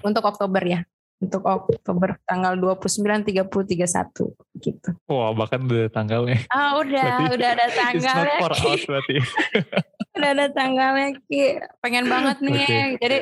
untuk 0.03 0.23
Oktober 0.25 0.63
ya. 0.63 0.81
Untuk 1.21 1.45
Oktober 1.45 2.17
tanggal 2.25 2.57
29, 2.57 3.21
30, 3.21 3.45
31 3.45 4.33
gitu. 4.57 4.89
Wah, 5.05 5.29
wow, 5.29 5.31
bahkan 5.37 5.61
udah 5.61 5.85
tanggalnya. 5.93 6.41
Ah, 6.49 6.81
udah, 6.81 6.97
berarti, 6.97 7.23
udah 7.37 7.49
ada 7.53 7.67
tanggalnya. 7.69 8.35
It's 8.41 8.41
not 8.41 8.41
far 8.41 8.53
out 8.57 8.81
berarti. 8.89 9.15
udah 10.17 10.29
ada 10.33 10.45
tanggalnya 10.49 11.07
Ki. 11.29 11.41
Pengen 11.77 12.05
banget 12.09 12.37
nih. 12.41 12.65
Okay. 12.65 12.87
Jadi 12.97 13.17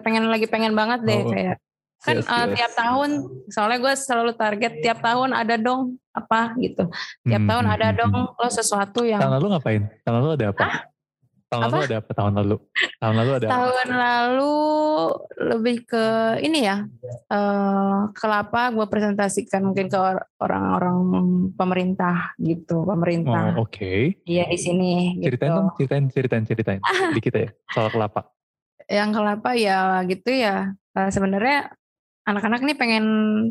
pengen 0.00 0.32
lagi 0.32 0.46
pengen 0.48 0.72
banget 0.72 1.04
deh 1.04 1.20
oh. 1.20 1.28
kayak 1.28 1.56
kan 2.04 2.20
yes, 2.20 2.28
uh, 2.28 2.46
tiap 2.52 2.72
tahun 2.76 3.10
soalnya 3.48 3.78
gue 3.80 3.94
selalu 3.96 4.32
target 4.36 4.72
tiap 4.84 5.00
tahun 5.00 5.32
ada 5.32 5.56
dong 5.56 5.96
apa 6.12 6.52
gitu 6.60 6.92
tiap 7.24 7.42
hmm, 7.42 7.48
tahun 7.48 7.64
hmm, 7.64 7.74
ada 7.74 7.86
hmm, 7.88 7.96
dong 7.96 8.12
hmm. 8.12 8.36
lo 8.36 8.48
sesuatu 8.52 9.00
yang 9.08 9.24
tahun 9.24 9.40
lalu 9.40 9.46
ngapain 9.56 9.82
tahun 10.04 10.14
lalu 10.20 10.30
ada 10.36 10.46
apa 10.52 10.62
Hah? 10.68 10.74
Tahun 11.54 11.70
apa? 11.70 11.76
lalu 11.78 11.86
ada 11.86 11.96
apa 12.02 12.12
tahun 12.12 12.32
lalu? 12.42 12.56
Tahun 12.98 13.14
lalu 13.14 13.30
ada 13.30 13.46
Tahun 13.46 13.86
apa? 13.86 13.96
lalu 14.02 14.56
lebih 15.38 15.76
ke 15.86 16.06
ini 16.42 16.58
ya. 16.66 16.76
Uh, 17.30 18.10
kelapa 18.12 18.74
gue 18.74 18.86
presentasikan 18.90 19.62
mungkin 19.62 19.86
ke 19.86 19.98
orang-orang 20.42 20.98
pemerintah 21.54 22.34
gitu, 22.42 22.82
pemerintah. 22.82 23.54
Oh, 23.54 23.64
oke. 23.64 23.78
Okay. 23.78 24.00
Iya 24.26 24.50
di 24.50 24.58
sini 24.58 24.92
Ceritain 25.22 25.50
gitu. 25.54 25.58
dong, 25.62 25.68
ceritain 25.78 26.04
ceritain 26.10 26.44
ceritain 26.44 26.80
dikit 27.16 27.34
ya 27.38 27.48
soal 27.70 27.88
kelapa. 27.94 28.28
Yang 28.90 29.10
kelapa 29.16 29.50
ya 29.54 30.02
gitu 30.10 30.30
ya. 30.34 30.74
Uh, 30.94 31.10
sebenarnya 31.10 31.70
anak-anak 32.24 32.60
ini 32.64 32.74
pengen 32.74 33.06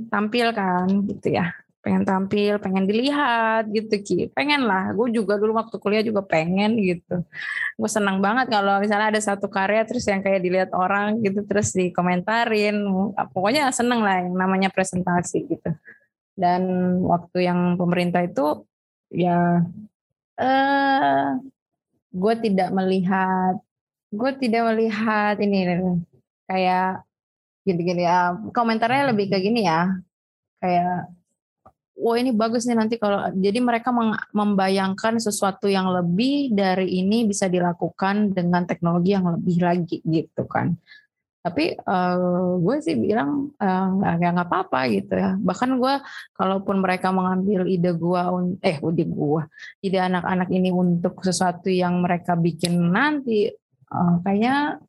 tampil 0.10 0.52
kan 0.52 0.90
gitu 1.06 1.38
ya 1.38 1.54
pengen 1.84 2.08
tampil, 2.08 2.56
pengen 2.64 2.88
dilihat 2.88 3.68
gitu 3.68 3.92
Ki. 4.00 4.20
Pengen 4.32 4.64
lah, 4.64 4.96
gue 4.96 5.12
juga 5.12 5.36
dulu 5.36 5.60
waktu 5.60 5.76
kuliah 5.84 6.00
juga 6.00 6.24
pengen 6.24 6.80
gitu. 6.80 7.28
Gue 7.76 7.90
senang 7.92 8.24
banget 8.24 8.48
kalau 8.48 8.80
misalnya 8.80 9.12
ada 9.12 9.20
satu 9.20 9.52
karya 9.52 9.84
terus 9.84 10.08
yang 10.08 10.24
kayak 10.24 10.40
dilihat 10.40 10.72
orang 10.72 11.20
gitu 11.20 11.44
terus 11.44 11.76
dikomentarin. 11.76 12.88
Pokoknya 13.36 13.68
seneng 13.76 14.00
lah 14.00 14.24
yang 14.24 14.32
namanya 14.32 14.72
presentasi 14.72 15.44
gitu. 15.52 15.70
Dan 16.40 16.64
waktu 17.04 17.52
yang 17.52 17.76
pemerintah 17.76 18.24
itu 18.24 18.64
ya 19.12 19.62
eh 20.40 21.28
gue 22.10 22.34
tidak 22.42 22.70
melihat 22.74 23.62
gue 24.10 24.32
tidak 24.42 24.62
melihat 24.74 25.36
ini 25.38 25.60
kayak 26.50 27.06
gini-gini 27.62 28.06
ya 28.06 28.34
komentarnya 28.50 29.14
lebih 29.14 29.30
kayak 29.30 29.46
gini 29.46 29.62
ya 29.66 29.94
kayak 30.58 31.12
wah 32.04 32.20
ini 32.20 32.36
bagus 32.36 32.68
nih 32.68 32.76
nanti 32.76 33.00
kalau 33.00 33.32
jadi 33.32 33.64
mereka 33.64 33.96
membayangkan 34.36 35.24
sesuatu 35.24 35.72
yang 35.72 35.88
lebih 35.88 36.52
dari 36.52 37.00
ini 37.00 37.24
bisa 37.24 37.48
dilakukan 37.48 38.36
dengan 38.36 38.68
teknologi 38.68 39.16
yang 39.16 39.32
lebih 39.32 39.58
lagi 39.64 39.98
gitu 40.04 40.44
kan. 40.44 40.76
Tapi 41.44 41.76
uh, 41.76 42.56
gue 42.56 42.76
sih 42.80 42.96
bilang 42.96 43.52
uh, 43.60 44.16
ya 44.20 44.32
nggak 44.32 44.48
apa-apa 44.48 44.80
gitu 44.92 45.16
ya. 45.16 45.36
Bahkan 45.40 45.76
gue 45.76 45.94
kalaupun 46.36 46.80
mereka 46.80 47.12
mengambil 47.12 47.68
ide 47.68 47.92
gue 47.96 48.22
eh 48.64 48.80
ide 48.80 49.04
gue 49.08 49.42
ide 49.84 50.00
anak-anak 50.00 50.48
ini 50.52 50.72
untuk 50.72 51.20
sesuatu 51.24 51.68
yang 51.68 52.00
mereka 52.00 52.40
bikin 52.40 52.92
nanti 52.92 53.52
uh, 53.92 54.24
kayaknya 54.24 54.80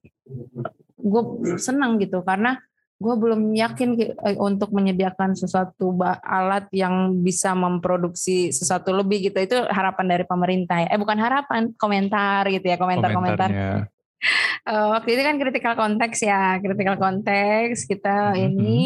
gue 0.98 1.22
senang 1.58 1.98
gitu. 1.98 2.22
Karena 2.22 2.54
gue 2.94 3.14
belum 3.18 3.52
yakin 3.58 3.90
eh, 3.98 4.38
untuk 4.38 4.70
menyediakan 4.70 5.34
sesuatu 5.34 5.98
alat 6.22 6.70
yang 6.70 7.18
bisa 7.20 7.52
memproduksi 7.52 8.54
sesuatu 8.54 8.94
lebih 8.94 9.30
gitu 9.30 9.38
itu 9.42 9.56
harapan 9.66 10.06
dari 10.14 10.24
pemerintah 10.24 10.86
ya. 10.86 10.88
eh 10.94 11.00
bukan 11.00 11.18
harapan 11.18 11.74
komentar 11.74 12.46
gitu 12.48 12.62
ya 12.62 12.78
komentar-komentar 12.78 13.50
uh, 13.50 14.86
waktu 14.94 15.18
itu 15.18 15.22
kan 15.26 15.36
critical 15.42 15.74
konteks 15.74 16.18
ya 16.22 16.62
critical 16.62 16.96
konteks 16.96 17.90
kita 17.90 18.32
mm-hmm. 18.32 18.46
ini 18.46 18.82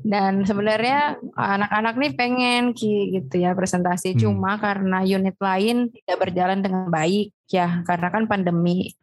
dan 0.00 0.48
sebenarnya 0.48 1.20
anak-anak 1.36 1.94
nih 2.00 2.12
pengen 2.16 2.64
ki 2.72 3.20
gitu 3.20 3.44
ya 3.44 3.52
presentasi 3.52 4.16
mm. 4.16 4.18
cuma 4.24 4.56
karena 4.56 5.04
unit 5.04 5.36
lain 5.36 5.92
tidak 5.92 6.16
berjalan 6.16 6.64
dengan 6.64 6.88
baik 6.88 7.28
ya 7.52 7.84
karena 7.84 8.08
kan 8.08 8.24
pandemi 8.24 8.96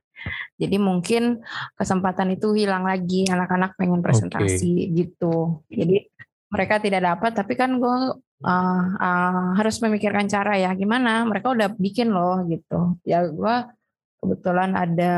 jadi 0.61 0.77
mungkin 0.77 1.41
kesempatan 1.73 2.37
itu 2.37 2.53
hilang 2.53 2.85
lagi 2.85 3.25
anak-anak 3.25 3.73
pengen 3.75 4.05
presentasi 4.05 4.89
okay. 4.89 4.93
gitu. 4.93 5.65
Jadi 5.73 6.05
mereka 6.51 6.77
tidak 6.77 7.01
dapat 7.01 7.31
tapi 7.33 7.53
kan 7.57 7.81
gue 7.81 7.97
uh, 8.45 8.85
uh, 8.99 9.47
harus 9.57 9.81
memikirkan 9.81 10.29
cara 10.29 10.59
ya 10.59 10.69
gimana 10.77 11.25
mereka 11.25 11.49
udah 11.49 11.73
bikin 11.73 12.13
loh 12.13 12.45
gitu. 12.45 12.99
Ya 13.07 13.25
gue 13.25 13.55
kebetulan 14.21 14.77
ada 14.77 15.15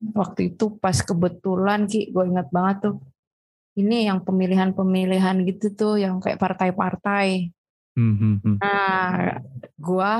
waktu 0.00 0.56
itu 0.56 0.80
pas 0.80 0.96
kebetulan 0.96 1.84
ki 1.84 2.08
gue 2.08 2.24
ingat 2.24 2.48
banget 2.48 2.76
tuh 2.88 2.96
ini 3.76 4.08
yang 4.08 4.24
pemilihan-pemilihan 4.24 5.36
gitu 5.46 5.66
tuh 5.76 5.94
yang 6.00 6.18
kayak 6.18 6.40
partai-partai. 6.40 7.52
Mm 7.94 8.14
-hmm. 8.16 8.54
Nah, 8.58 9.40
gue 9.76 10.12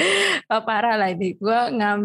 parah 0.68 0.96
lah 0.96 1.10
ini. 1.12 1.36
Gue 1.36 1.60
ngam 1.76 2.00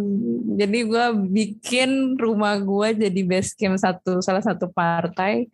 jadi 0.55 0.79
gue 0.85 1.05
bikin 1.31 2.19
rumah 2.19 2.59
gue 2.59 3.07
jadi 3.07 3.21
base 3.25 3.55
camp 3.55 3.79
satu 3.79 4.19
salah 4.23 4.43
satu 4.43 4.71
partai 4.71 5.49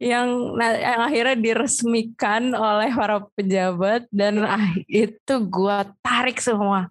yang, 0.00 0.56
yang 0.56 1.00
akhirnya 1.04 1.36
diresmikan 1.36 2.56
oleh 2.56 2.88
para 2.96 3.20
pejabat 3.36 4.08
dan 4.08 4.40
ah, 4.48 4.72
itu 4.88 5.34
gue 5.44 5.78
tarik 6.00 6.40
semua. 6.40 6.88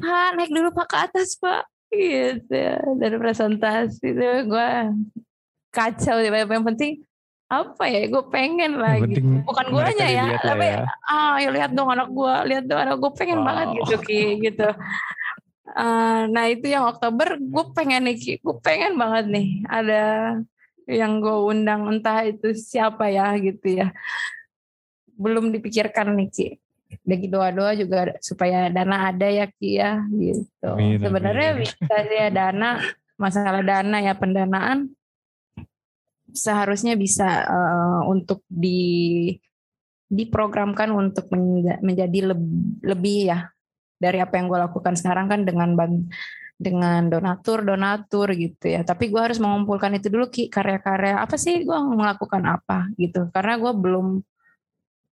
Ah, 0.00 0.32
naik 0.32 0.48
dulu 0.48 0.72
pak 0.72 0.86
ke 0.88 0.96
atas 1.08 1.36
pak. 1.36 1.68
Gitu 1.88 2.52
dari 3.00 3.16
presentasi 3.16 4.12
itu 4.12 4.28
gue 4.44 4.70
kacau 5.72 6.20
yang 6.20 6.64
penting 6.64 7.00
apa 7.48 7.88
ya 7.88 8.04
gue 8.12 8.24
pengen 8.28 8.76
lah 8.76 9.00
gitu. 9.00 9.24
bukan 9.40 9.66
gue 9.72 9.82
aja 9.96 10.04
ya 10.04 10.24
tapi 10.36 10.68
ya. 10.68 10.84
ah 11.08 11.40
ya 11.40 11.48
lihat 11.48 11.72
dong 11.72 11.88
anak 11.88 12.12
gue 12.12 12.34
lihat 12.44 12.64
dong 12.68 12.76
anak 12.76 12.96
gue 13.00 13.12
pengen 13.16 13.40
wow. 13.40 13.46
banget 13.48 13.66
gitu 13.80 13.96
ki 14.04 14.22
gitu. 14.44 14.68
Uh, 15.68 16.28
nah 16.32 16.44
itu 16.48 16.68
yang 16.68 16.84
Oktober 16.84 17.40
gue 17.40 17.64
pengen 17.72 18.04
nih 18.04 18.16
ki 18.20 18.32
gue 18.44 18.56
pengen 18.60 19.00
banget 19.00 19.32
nih 19.32 19.48
ada 19.64 20.02
yang 20.88 21.24
gue 21.24 21.36
undang 21.40 21.88
entah 21.88 22.20
itu 22.28 22.52
siapa 22.52 23.08
ya 23.08 23.32
gitu 23.40 23.80
ya. 23.80 23.96
Belum 25.16 25.48
dipikirkan 25.48 26.12
nih 26.20 26.28
ki. 26.28 26.48
Lagi 27.08 27.26
doa-doa 27.32 27.72
juga 27.72 28.12
supaya 28.20 28.68
dana 28.68 29.08
ada 29.08 29.24
ya 29.24 29.48
ki 29.48 29.70
ya 29.72 30.04
gitu. 30.12 30.68
Sebenarnya 31.00 31.56
bisa 31.56 31.96
ya 32.12 32.28
dana 32.28 32.76
masalah 33.16 33.64
dana 33.64 34.04
ya 34.04 34.12
pendanaan 34.12 34.97
seharusnya 36.32 36.94
bisa 36.94 37.44
uh, 37.46 38.00
untuk 38.08 38.44
di 38.48 39.32
diprogramkan 40.08 40.88
untuk 40.88 41.28
menjadi 41.84 42.32
lebih, 42.32 42.80
lebih 42.80 43.18
ya 43.28 43.38
dari 44.00 44.24
apa 44.24 44.40
yang 44.40 44.48
gue 44.48 44.56
lakukan 44.56 44.96
sekarang 44.96 45.28
kan 45.28 45.44
dengan 45.44 45.76
ban 45.76 46.08
dengan 46.58 47.06
donatur 47.06 47.62
donatur 47.62 48.32
gitu 48.34 48.72
ya. 48.72 48.82
Tapi 48.82 49.12
gue 49.12 49.20
harus 49.20 49.38
mengumpulkan 49.38 49.94
itu 49.94 50.08
dulu 50.10 50.32
ki 50.32 50.48
karya-karya 50.48 51.20
apa 51.20 51.36
sih 51.36 51.62
gue 51.62 51.78
melakukan 51.92 52.42
apa 52.48 52.88
gitu. 52.96 53.28
Karena 53.30 53.60
gue 53.60 53.72
belum 53.76 54.06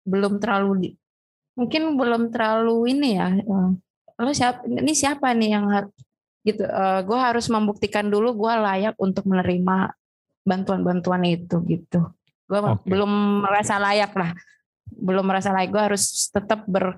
belum 0.07 0.39
terlalu 0.39 0.97
mungkin 1.59 1.97
belum 1.99 2.31
terlalu 2.31 2.95
ini 2.95 3.19
ya 3.19 3.29
eh, 3.33 3.71
lo 4.17 4.33
siapa 4.33 4.65
ini 4.65 4.93
siapa 4.93 5.33
nih 5.33 5.51
yang 5.57 5.67
gitu 6.47 6.63
uh, 6.63 7.03
gue 7.03 7.19
harus 7.19 7.51
membuktikan 7.51 8.07
dulu 8.07 8.47
gue 8.47 8.55
layak 8.55 8.95
untuk 9.03 9.27
menerima 9.27 9.91
bantuan-bantuan 10.47 11.27
itu 11.27 11.59
gitu. 11.67 12.07
Gue 12.47 12.63
okay. 12.63 12.87
belum 12.87 13.43
merasa 13.43 13.83
layak 13.83 14.15
lah, 14.15 14.31
belum 14.87 15.27
merasa 15.27 15.51
layak. 15.51 15.71
Gue 15.75 15.83
harus 15.83 16.31
tetap 16.31 16.63
ber, 16.71 16.95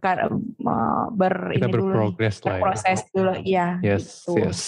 ber 1.16 1.34
Kita 1.57 1.66
ini 1.66 1.72
dulu, 1.72 2.12
lah 2.44 2.76
ya. 2.76 2.94
dulu, 3.16 3.32
ya. 3.42 3.68
Yes, 3.80 4.28
gitu. 4.28 4.36
yes. 4.36 4.61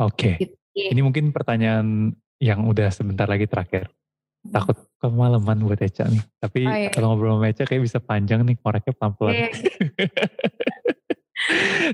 Oke. 0.00 0.40
Okay. 0.40 0.56
Gitu. 0.76 0.92
Ini 0.96 1.00
mungkin 1.04 1.32
pertanyaan 1.32 2.16
yang 2.40 2.64
udah 2.64 2.88
sebentar 2.92 3.28
lagi 3.28 3.44
terakhir. 3.48 3.92
Hmm. 4.44 4.52
Takut 4.52 4.76
kemalaman 5.00 5.60
buat 5.64 5.80
Eca 5.80 6.08
nih. 6.08 6.24
Tapi 6.40 6.60
oh, 6.64 6.76
iya. 6.76 6.90
kalau 6.92 7.12
ngobrol 7.12 7.36
sama 7.40 7.52
Eca 7.52 7.64
kayak 7.68 7.82
bisa 7.84 7.98
panjang 8.00 8.44
nih, 8.44 8.56
koreknya 8.60 8.92
pelan-pelan. 8.96 9.34
Iya. 9.36 9.48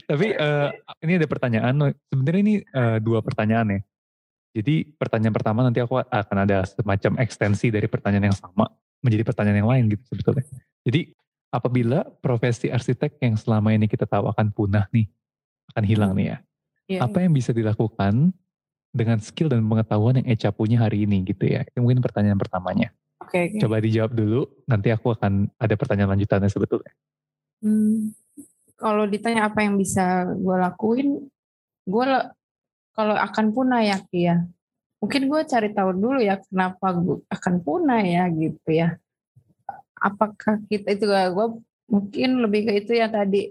Tapi 0.09 0.27
uh, 0.39 0.71
ini 1.03 1.13
ada 1.19 1.27
pertanyaan. 1.27 1.75
Sebenarnya 2.11 2.41
ini 2.43 2.55
uh, 2.75 2.99
dua 3.03 3.23
pertanyaan 3.23 3.79
ya. 3.79 3.81
Jadi 4.53 4.85
pertanyaan 4.85 5.33
pertama 5.33 5.65
nanti 5.65 5.81
aku 5.81 5.97
akan 6.05 6.37
ada 6.45 6.69
semacam 6.69 7.25
ekstensi 7.25 7.73
dari 7.73 7.89
pertanyaan 7.89 8.29
yang 8.29 8.37
sama 8.37 8.69
menjadi 9.01 9.25
pertanyaan 9.25 9.65
yang 9.65 9.71
lain 9.73 9.85
gitu 9.97 10.05
sebetulnya. 10.13 10.45
Jadi 10.85 11.17
apabila 11.49 12.05
profesi 12.21 12.69
arsitek 12.69 13.17
yang 13.25 13.41
selama 13.41 13.73
ini 13.73 13.89
kita 13.89 14.05
tahu 14.05 14.29
akan 14.29 14.53
punah 14.53 14.87
nih, 14.93 15.09
akan 15.73 15.85
hilang 15.89 16.13
nih 16.13 16.27
ya. 16.37 16.39
Yeah, 16.91 17.01
apa 17.09 17.25
yang 17.25 17.33
bisa 17.33 17.57
dilakukan 17.57 18.37
dengan 18.93 19.19
skill 19.25 19.49
dan 19.49 19.65
pengetahuan 19.65 20.21
yang 20.21 20.29
Eca 20.29 20.53
punya 20.53 20.85
hari 20.85 21.09
ini 21.09 21.25
gitu 21.25 21.49
ya. 21.49 21.65
Itu 21.65 21.81
mungkin 21.81 22.05
pertanyaan 22.05 22.37
pertamanya. 22.37 22.93
Oke. 23.25 23.33
Okay, 23.33 23.45
okay. 23.57 23.61
Coba 23.65 23.81
dijawab 23.81 24.13
dulu, 24.13 24.45
nanti 24.69 24.93
aku 24.93 25.17
akan 25.17 25.49
ada 25.57 25.75
pertanyaan 25.81 26.13
lanjutannya 26.13 26.53
sebetulnya. 26.53 26.93
Hmm, 27.65 28.13
kalau 28.77 29.09
ditanya 29.09 29.49
apa 29.49 29.65
yang 29.65 29.81
bisa 29.81 30.29
gue 30.29 30.57
lakuin, 30.61 31.09
gue 31.89 32.05
kalau 32.93 33.17
akan 33.17 33.53
punah 33.53 33.81
ya 33.85 33.99
Ki 34.05 34.29
ya. 34.29 34.37
Mungkin 35.03 35.27
gue 35.27 35.41
cari 35.49 35.69
tahu 35.75 35.91
dulu 35.99 36.23
ya 36.23 36.39
kenapa 36.39 36.95
gue 36.95 37.19
akan 37.27 37.55
punah 37.65 38.01
ya 38.05 38.29
gitu 38.31 38.71
ya. 38.71 38.95
Apakah 39.99 40.63
kita 40.71 40.95
itu 40.95 41.09
gue 41.11 41.49
mungkin 41.91 42.31
lebih 42.39 42.71
ke 42.71 42.73
itu 42.85 42.93
ya 42.95 43.11
tadi. 43.11 43.51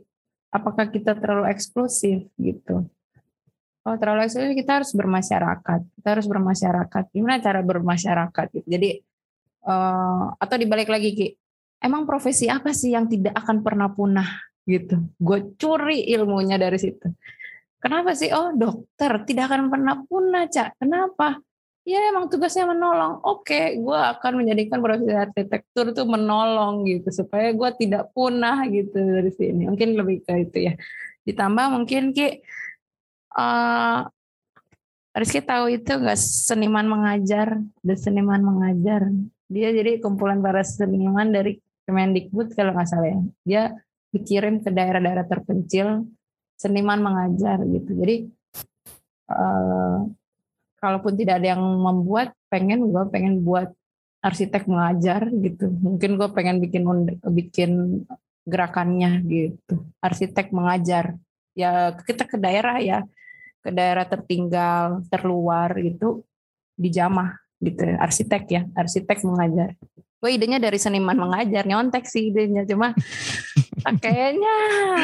Apakah 0.51 0.87
kita 0.87 1.15
terlalu 1.17 1.51
eksklusif 1.51 2.27
gitu. 2.39 2.87
Oh 3.81 3.95
terlalu 3.97 4.29
eksklusif 4.29 4.53
kita 4.55 4.83
harus 4.83 4.91
bermasyarakat. 4.95 5.79
Kita 5.99 6.07
harus 6.07 6.27
bermasyarakat. 6.29 7.03
Gimana 7.11 7.43
cara 7.43 7.59
bermasyarakat 7.65 8.45
gitu. 8.55 8.67
Jadi 8.67 8.89
uh, 9.67 10.31
atau 10.37 10.55
dibalik 10.55 10.87
lagi 10.87 11.11
Ki. 11.17 11.27
Emang 11.81 12.05
profesi 12.05 12.45
apa 12.45 12.77
sih 12.77 12.93
yang 12.93 13.09
tidak 13.09 13.33
akan 13.33 13.65
pernah 13.65 13.89
punah 13.89 14.29
gitu. 14.69 15.01
Gue 15.17 15.51
curi 15.57 16.05
ilmunya 16.13 16.61
dari 16.61 16.77
situ 16.77 17.09
Kenapa 17.81 18.13
sih? 18.13 18.29
Oh 18.29 18.53
dokter 18.53 19.11
tidak 19.25 19.49
akan 19.49 19.73
pernah 19.73 19.95
punah, 20.05 20.45
Cak. 20.45 20.77
Kenapa? 20.77 21.41
Ya 21.81 21.97
emang 22.13 22.29
tugasnya 22.29 22.69
menolong. 22.69 23.25
Oke, 23.25 23.73
gue 23.81 23.99
akan 24.13 24.45
menjadikan 24.45 24.85
proses 24.85 25.09
arsitektur 25.09 25.89
itu 25.89 26.05
menolong 26.05 26.85
gitu 26.85 27.09
supaya 27.09 27.49
gue 27.49 27.69
tidak 27.81 28.13
punah 28.13 28.61
gitu 28.69 29.01
dari 29.01 29.33
sini. 29.33 29.65
Mungkin 29.65 29.97
lebih 29.97 30.21
ke 30.21 30.45
itu 30.45 30.57
ya. 30.69 30.73
Ditambah 31.25 31.65
mungkin 31.73 32.13
ki 32.13 32.45
uh, 33.33 34.05
Rizky 35.11 35.43
tahu 35.43 35.75
itu 35.75 35.91
nggak 35.91 36.15
seniman 36.21 36.87
mengajar, 36.87 37.59
the 37.83 37.97
seniman 37.97 38.45
mengajar. 38.45 39.09
Dia 39.51 39.73
jadi 39.73 39.99
kumpulan 39.99 40.39
para 40.39 40.63
seniman 40.63 41.33
dari 41.33 41.59
Kemendikbud 41.83 42.53
kalau 42.53 42.77
nggak 42.77 42.87
salah 42.87 43.09
ya. 43.09 43.19
Dia 43.43 43.63
dikirim 44.13 44.61
ke 44.61 44.69
daerah-daerah 44.69 45.25
terpencil 45.25 46.05
seniman 46.61 47.01
mengajar 47.01 47.57
gitu. 47.65 47.91
Jadi 47.97 48.15
uh, 49.33 50.05
kalaupun 50.77 51.17
tidak 51.17 51.41
ada 51.41 51.57
yang 51.57 51.63
membuat, 51.65 52.37
pengen 52.53 52.85
gue 52.93 53.03
pengen 53.09 53.41
buat 53.41 53.73
arsitek 54.21 54.69
mengajar 54.69 55.25
gitu. 55.33 55.73
Mungkin 55.73 56.21
gue 56.21 56.29
pengen 56.29 56.61
bikin 56.61 56.83
bikin 57.25 57.71
gerakannya 58.45 59.25
gitu. 59.25 59.81
Arsitek 59.97 60.53
mengajar. 60.53 61.17
Ya 61.57 61.97
kita 61.97 62.29
ke 62.29 62.37
daerah 62.37 62.77
ya, 62.77 63.01
ke 63.65 63.73
daerah 63.73 64.05
tertinggal, 64.05 65.01
terluar 65.09 65.73
gitu. 65.81 66.21
dijamah 66.81 67.37
gitu 67.61 67.85
arsitek 68.01 68.43
ya 68.49 68.61
arsitek 68.73 69.21
mengajar 69.21 69.77
gue 70.21 70.29
idenya 70.37 70.61
dari 70.61 70.77
seniman 70.77 71.17
mengajar 71.17 71.65
nyontek 71.65 72.05
sih 72.05 72.29
idenya. 72.29 72.61
Cuma 72.69 72.93
ah, 73.81 73.95
kayaknya 73.97 74.55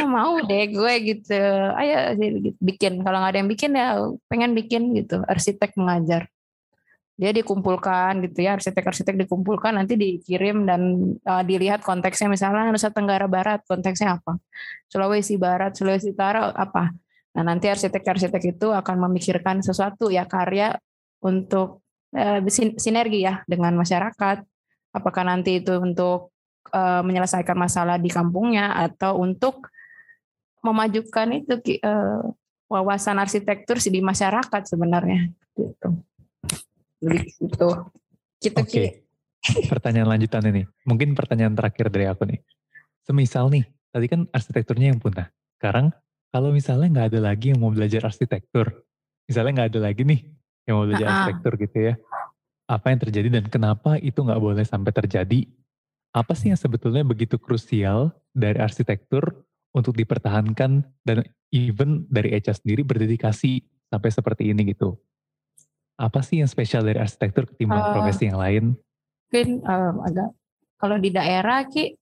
mau 0.05 0.37
deh 0.45 0.69
gue 0.69 0.93
gitu. 1.01 1.41
Ayo 1.73 2.13
bikin. 2.61 3.01
Kalau 3.01 3.17
nggak 3.17 3.31
ada 3.33 3.39
yang 3.41 3.49
bikin 3.49 3.71
ya 3.73 3.97
pengen 4.29 4.53
bikin 4.53 4.93
gitu. 4.93 5.25
Arsitek 5.25 5.73
mengajar. 5.73 6.29
Dia 7.17 7.33
dikumpulkan 7.33 8.21
gitu 8.29 8.45
ya. 8.45 8.61
Arsitek-arsitek 8.61 9.25
dikumpulkan 9.25 9.73
nanti 9.81 9.97
dikirim 9.97 10.69
dan 10.69 11.17
uh, 11.25 11.41
dilihat 11.41 11.81
konteksnya. 11.81 12.29
Misalnya 12.29 12.69
Nusa 12.69 12.93
Tenggara 12.93 13.25
Barat 13.25 13.65
konteksnya 13.65 14.21
apa? 14.21 14.37
Sulawesi 14.85 15.33
Barat 15.41 15.73
Sulawesi 15.73 16.13
Utara 16.13 16.53
apa? 16.53 16.93
Nah 17.33 17.41
nanti 17.41 17.73
arsitek-arsitek 17.73 18.53
itu 18.53 18.69
akan 18.69 19.09
memikirkan 19.09 19.65
sesuatu 19.65 20.13
ya 20.13 20.29
karya 20.29 20.77
untuk 21.25 21.81
uh, 22.13 22.39
sinergi 22.77 23.25
ya 23.25 23.41
dengan 23.49 23.73
masyarakat 23.73 24.45
apakah 24.95 25.23
nanti 25.23 25.59
itu 25.63 25.75
untuk 25.77 26.31
uh, 26.71 27.01
menyelesaikan 27.03 27.57
masalah 27.57 27.99
di 27.99 28.11
kampungnya 28.11 28.73
atau 28.75 29.19
untuk 29.19 29.71
memajukan 30.63 31.27
itu 31.37 31.53
uh, 31.83 32.23
wawasan 32.67 33.21
arsitektur 33.21 33.79
di 33.79 33.99
masyarakat 34.03 34.63
sebenarnya? 34.67 35.31
Gitu. 35.55 35.89
Gitu 37.01 37.69
gitu 38.37 38.53
oke. 38.61 38.69
Okay. 38.69 38.87
pertanyaan 39.71 40.17
lanjutan 40.17 40.43
ini. 40.49 40.67
Mungkin 40.85 41.17
pertanyaan 41.17 41.57
terakhir 41.57 41.89
dari 41.89 42.05
aku 42.05 42.27
nih. 42.27 42.39
Semisal 43.07 43.47
nih 43.49 43.65
tadi 43.89 44.05
kan 44.11 44.27
arsitekturnya 44.29 44.93
yang 44.93 44.99
punah. 44.99 45.31
Sekarang 45.57 45.89
kalau 46.31 46.51
misalnya 46.51 46.87
nggak 46.91 47.07
ada 47.15 47.19
lagi 47.33 47.55
yang 47.55 47.59
mau 47.63 47.71
belajar 47.71 48.05
arsitektur 48.05 48.87
misalnya 49.27 49.51
nggak 49.61 49.69
ada 49.75 49.79
lagi 49.91 50.01
nih 50.07 50.19
yang 50.67 50.75
mau 50.79 50.85
belajar 50.87 51.07
uh 51.07 51.11
-uh. 51.11 51.17
arsitektur 51.19 51.53
gitu 51.59 51.77
ya 51.91 51.93
apa 52.67 52.91
yang 52.91 52.99
terjadi 52.99 53.27
dan 53.39 53.45
kenapa 53.47 53.95
itu 53.99 54.19
nggak 54.19 54.41
boleh 54.43 54.67
sampai 54.67 54.91
terjadi 54.91 55.47
apa 56.11 56.35
sih 56.35 56.51
yang 56.51 56.59
sebetulnya 56.59 57.07
begitu 57.07 57.39
krusial 57.39 58.11
dari 58.35 58.59
arsitektur 58.59 59.43
untuk 59.71 59.95
dipertahankan 59.95 60.83
dan 61.07 61.17
even 61.51 62.03
dari 62.11 62.35
Echa 62.35 62.51
sendiri 62.51 62.83
berdedikasi 62.83 63.63
sampai 63.87 64.09
seperti 64.11 64.51
ini 64.51 64.75
gitu 64.75 64.99
apa 65.97 66.21
sih 66.21 66.39
yang 66.39 66.49
spesial 66.49 66.85
dari 66.85 67.01
arsitektur 67.01 67.49
ketimbang 67.49 67.81
uh, 67.81 67.91
profesi 67.97 68.29
yang 68.29 68.37
lain? 68.37 68.77
Mungkin 69.27 69.65
uh, 69.65 69.93
agak 70.05 70.29
kalau 70.77 70.97
di 71.01 71.09
daerah 71.09 71.65
ki 71.65 71.97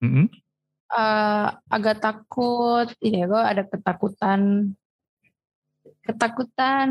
mm 0.00 0.08
-hmm. 0.08 0.26
uh, 0.96 1.48
agak 1.68 2.00
takut, 2.00 2.88
ini 3.04 3.20
ya 3.20 3.26
gue 3.28 3.42
ada 3.44 3.62
ketakutan, 3.68 4.72
ketakutan 6.08 6.88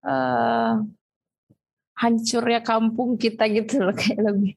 uh, 0.00 0.80
hancurnya 1.94 2.60
kampung 2.60 3.14
kita 3.14 3.46
gitu 3.50 3.82
loh 3.82 3.94
kayak 3.94 4.20
lebih 4.22 4.52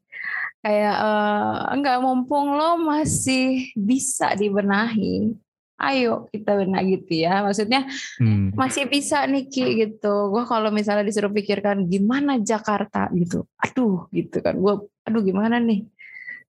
kayak 0.65 0.95
uh, 0.97 1.69
enggak 1.71 2.01
mumpung 2.01 2.57
lo 2.57 2.81
masih 2.81 3.71
bisa 3.77 4.33
dibenahi 4.33 5.37
ayo 5.77 6.25
kita 6.33 6.57
benar 6.57 6.81
gitu 6.85 7.25
ya. 7.25 7.45
Maksudnya 7.45 7.85
hmm. 8.17 8.57
masih 8.57 8.89
bisa 8.89 9.23
nih 9.29 9.45
Ki 9.47 9.77
gitu. 9.77 10.33
Gue 10.33 10.43
kalau 10.49 10.73
misalnya 10.73 11.05
disuruh 11.05 11.29
pikirkan 11.29 11.85
gimana 11.85 12.41
Jakarta? 12.41 13.09
gitu. 13.13 13.45
Aduh 13.61 14.09
gitu 14.09 14.41
kan. 14.41 14.57
Gue 14.57 14.89
aduh 15.05 15.21
gimana 15.21 15.61
nih? 15.61 15.85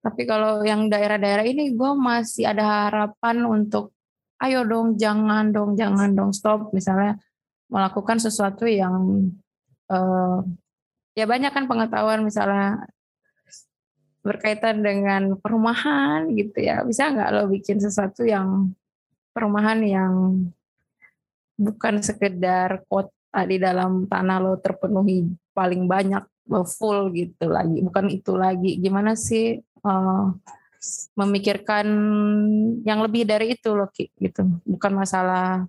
Tapi 0.00 0.22
kalau 0.24 0.64
yang 0.64 0.88
daerah-daerah 0.88 1.44
ini 1.44 1.76
gue 1.76 1.92
masih 1.92 2.48
ada 2.48 2.88
harapan 2.88 3.44
untuk 3.44 3.92
ayo 4.40 4.62
dong 4.64 4.96
jangan 4.96 5.52
dong 5.52 5.76
jangan 5.76 6.16
dong 6.16 6.32
stop. 6.32 6.72
Misalnya 6.72 7.20
melakukan 7.68 8.16
sesuatu 8.16 8.64
yang 8.64 9.28
uh, 9.92 10.40
ya 11.18 11.26
banyak 11.26 11.50
kan 11.50 11.66
pengetahuan 11.66 12.22
misalnya 12.22 12.86
berkaitan 14.22 14.78
dengan 14.86 15.34
perumahan 15.42 16.30
gitu 16.38 16.62
ya. 16.62 16.86
Bisa 16.86 17.10
nggak 17.10 17.30
lo 17.34 17.42
bikin 17.50 17.82
sesuatu 17.82 18.22
yang 18.22 18.70
perumahan 19.34 19.82
yang 19.82 20.14
bukan 21.58 21.98
sekedar 21.98 22.86
kota 22.86 23.42
di 23.50 23.58
dalam 23.58 24.06
tanah 24.06 24.38
lo 24.38 24.54
terpenuhi 24.62 25.26
paling 25.50 25.90
banyak 25.90 26.22
full 26.78 27.10
gitu 27.10 27.50
lagi? 27.50 27.82
Bukan 27.82 28.06
itu 28.14 28.38
lagi. 28.38 28.78
Gimana 28.78 29.18
sih 29.18 29.58
uh, 29.82 30.30
memikirkan 31.18 31.86
yang 32.86 33.02
lebih 33.02 33.26
dari 33.26 33.58
itu 33.58 33.74
loh 33.74 33.90
Ki, 33.90 34.06
gitu. 34.22 34.46
Bukan 34.62 34.94
masalah 34.94 35.66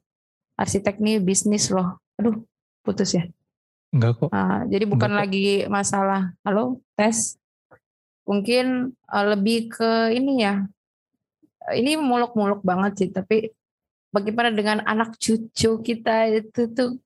arsitek 0.59 0.99
nih 0.99 1.23
bisnis 1.23 1.71
loh 1.71 2.03
aduh 2.19 2.35
putus 2.83 3.15
ya 3.15 3.23
enggak 3.93 4.11
kok. 4.21 4.29
Uh, 4.29 4.61
jadi 4.69 4.85
bukan 4.85 5.11
enggak 5.11 5.21
lagi 5.25 5.47
kok. 5.65 5.69
masalah 5.71 6.21
halo 6.45 6.81
tes. 6.93 7.37
Mungkin 8.29 8.93
uh, 9.09 9.25
lebih 9.33 9.73
ke 9.73 10.13
ini 10.13 10.45
ya. 10.45 10.65
Ini 11.69 11.97
muluk-muluk 12.01 12.65
banget 12.65 13.05
sih 13.05 13.09
tapi 13.13 13.53
bagaimana 14.09 14.49
dengan 14.49 14.81
anak 14.85 15.17
cucu 15.21 15.81
kita 15.85 16.29
itu 16.33 16.69
tuh 16.73 16.97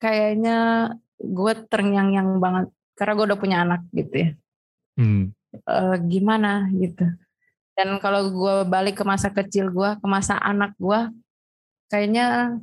kayaknya 0.00 0.88
gue 1.20 1.52
terngiang-ngiang 1.68 2.40
banget 2.40 2.66
karena 2.96 3.12
gue 3.16 3.26
udah 3.28 3.40
punya 3.40 3.56
anak 3.64 3.84
gitu 3.92 4.14
ya. 4.16 4.30
Hmm. 4.96 5.32
e, 5.52 5.76
gimana 6.08 6.68
gitu. 6.72 7.04
Dan 7.76 7.96
kalau 8.00 8.28
gue 8.28 8.54
balik 8.68 9.00
ke 9.00 9.04
masa 9.04 9.28
kecil 9.32 9.72
gue 9.72 9.90
ke 10.00 10.06
masa 10.08 10.36
anak 10.40 10.72
gue 10.80 11.00
kayaknya 11.92 12.56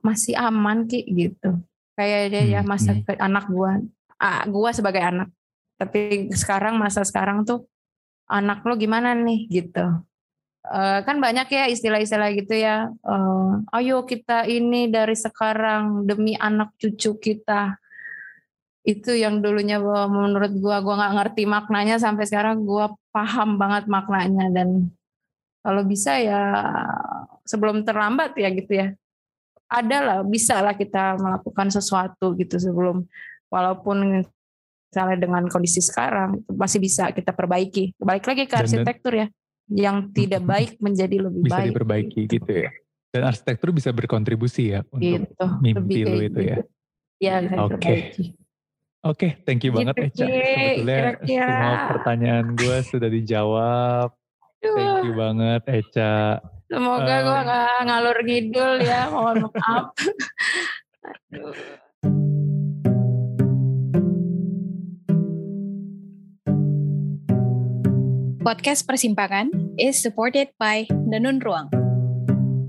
masih 0.00 0.36
aman 0.36 0.88
ki 0.88 1.04
gitu 1.12 1.60
kayaknya 2.00 2.40
ya 2.40 2.42
hmm. 2.42 2.54
ya 2.56 2.60
masa 2.64 2.96
hmm. 2.96 3.04
ke 3.04 3.12
anak 3.20 3.44
gue 3.52 3.72
ah, 4.16 4.42
gue 4.48 4.70
sebagai 4.72 5.04
anak 5.04 5.28
tapi 5.76 6.32
sekarang 6.32 6.80
masa 6.80 7.04
sekarang 7.04 7.44
tuh 7.44 7.68
anak 8.32 8.64
lo 8.64 8.80
gimana 8.80 9.12
nih 9.12 9.44
gitu 9.52 9.84
Uh, 10.60 11.00
kan 11.08 11.16
banyak 11.24 11.48
ya 11.48 11.64
istilah-istilah 11.72 12.36
gitu 12.36 12.52
ya. 12.52 12.92
Uh, 13.00 13.64
ayo 13.80 14.04
kita 14.04 14.44
ini 14.44 14.92
dari 14.92 15.16
sekarang 15.16 16.04
demi 16.04 16.36
anak 16.36 16.76
cucu 16.76 17.16
kita. 17.16 17.80
Itu 18.84 19.16
yang 19.16 19.40
dulunya 19.40 19.80
menurut 19.80 20.52
gua 20.60 20.84
gua 20.84 21.00
nggak 21.00 21.14
ngerti 21.16 21.42
maknanya 21.48 21.96
sampai 21.96 22.28
sekarang 22.28 22.68
gua 22.68 22.92
paham 23.08 23.56
banget 23.56 23.88
maknanya 23.88 24.52
dan 24.52 24.92
kalau 25.64 25.80
bisa 25.88 26.20
ya 26.20 26.42
sebelum 27.48 27.80
terlambat 27.88 28.36
ya 28.36 28.52
gitu 28.52 28.72
ya. 28.76 28.92
Ada 29.70 29.98
lah, 30.02 30.18
bisa 30.26 30.58
lah 30.58 30.74
kita 30.74 31.14
melakukan 31.14 31.70
sesuatu 31.70 32.34
gitu 32.34 32.58
sebelum 32.58 33.06
walaupun 33.46 34.26
misalnya 34.90 35.18
dengan 35.22 35.46
kondisi 35.46 35.78
sekarang 35.78 36.42
masih 36.50 36.82
bisa 36.82 37.14
kita 37.14 37.30
perbaiki. 37.30 37.94
Balik 37.94 38.26
lagi 38.26 38.50
ke 38.50 38.54
arsitektur 38.58 39.14
ya 39.14 39.26
yang 39.70 40.10
tidak 40.10 40.42
baik 40.42 40.82
menjadi 40.82 41.30
lebih 41.30 41.46
bisa 41.46 41.54
baik. 41.54 41.62
Bisa 41.62 41.70
diperbaiki 41.70 42.20
gitu 42.26 42.50
ya. 42.66 42.70
Dan 43.10 43.22
arsitektur 43.26 43.70
bisa 43.70 43.90
berkontribusi 43.94 44.74
ya 44.74 44.82
untuk 44.90 45.26
gitu, 45.26 45.46
mimpi 45.62 46.02
lu 46.02 46.18
itu 46.18 46.40
ya. 46.42 46.58
Ya, 47.20 47.36
Oke. 47.62 47.78
Okay. 47.78 47.98
Oke, 49.00 49.16
okay, 49.16 49.30
thank 49.48 49.64
you 49.64 49.72
banget 49.72 50.12
gitu, 50.12 50.12
Eca. 50.12 50.26
Sebetulnya 50.28 50.76
kira 50.84 51.12
-kira. 51.24 51.48
semua 51.48 51.76
pertanyaan 51.88 52.46
gue 52.52 52.76
sudah 52.84 53.08
dijawab. 53.08 54.08
Thank 54.60 55.08
you 55.08 55.14
banget 55.16 55.62
Eca. 55.64 56.44
Semoga 56.70 57.02
uh, 57.02 57.22
gue 57.26 57.40
gak 57.50 57.82
ngalur 57.82 58.18
ngidul 58.22 58.74
ya, 58.78 59.10
mohon 59.10 59.50
maaf. 59.50 59.90
Aduh. 61.34 61.50
Podcast 68.46 68.86
Persimpangan 68.86 69.50
is 69.82 69.98
supported 69.98 70.54
by 70.62 70.86
Nanun 70.94 71.42
Ruang. 71.42 71.74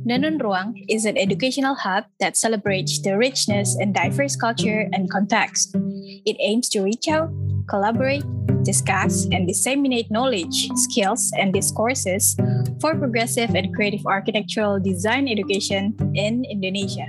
Nanun 0.02 0.41
Ruang 0.41 0.73
is 0.90 1.06
an 1.06 1.14
educational 1.14 1.78
hub 1.78 2.10
that 2.18 2.34
celebrates 2.34 2.98
the 3.06 3.14
richness 3.14 3.78
and 3.78 3.94
diverse 3.94 4.34
culture 4.34 4.90
and 4.98 5.14
context. 5.14 5.78
It 6.26 6.41
aims 6.41 6.73
to 6.73 6.82
reach 6.82 7.06
out, 7.06 7.30
collaborate, 7.69 8.26
discuss, 8.64 9.26
and 9.32 9.48
disseminate 9.48 10.10
knowledge, 10.12 10.70
skills, 10.76 11.32
and 11.38 11.54
discourses 11.54 12.36
for 12.80 12.96
progressive 12.96 13.56
and 13.56 13.74
creative 13.74 14.06
architectural 14.06 14.80
design 14.80 15.28
education 15.28 15.96
in 16.16 16.46
Indonesia. 16.46 17.08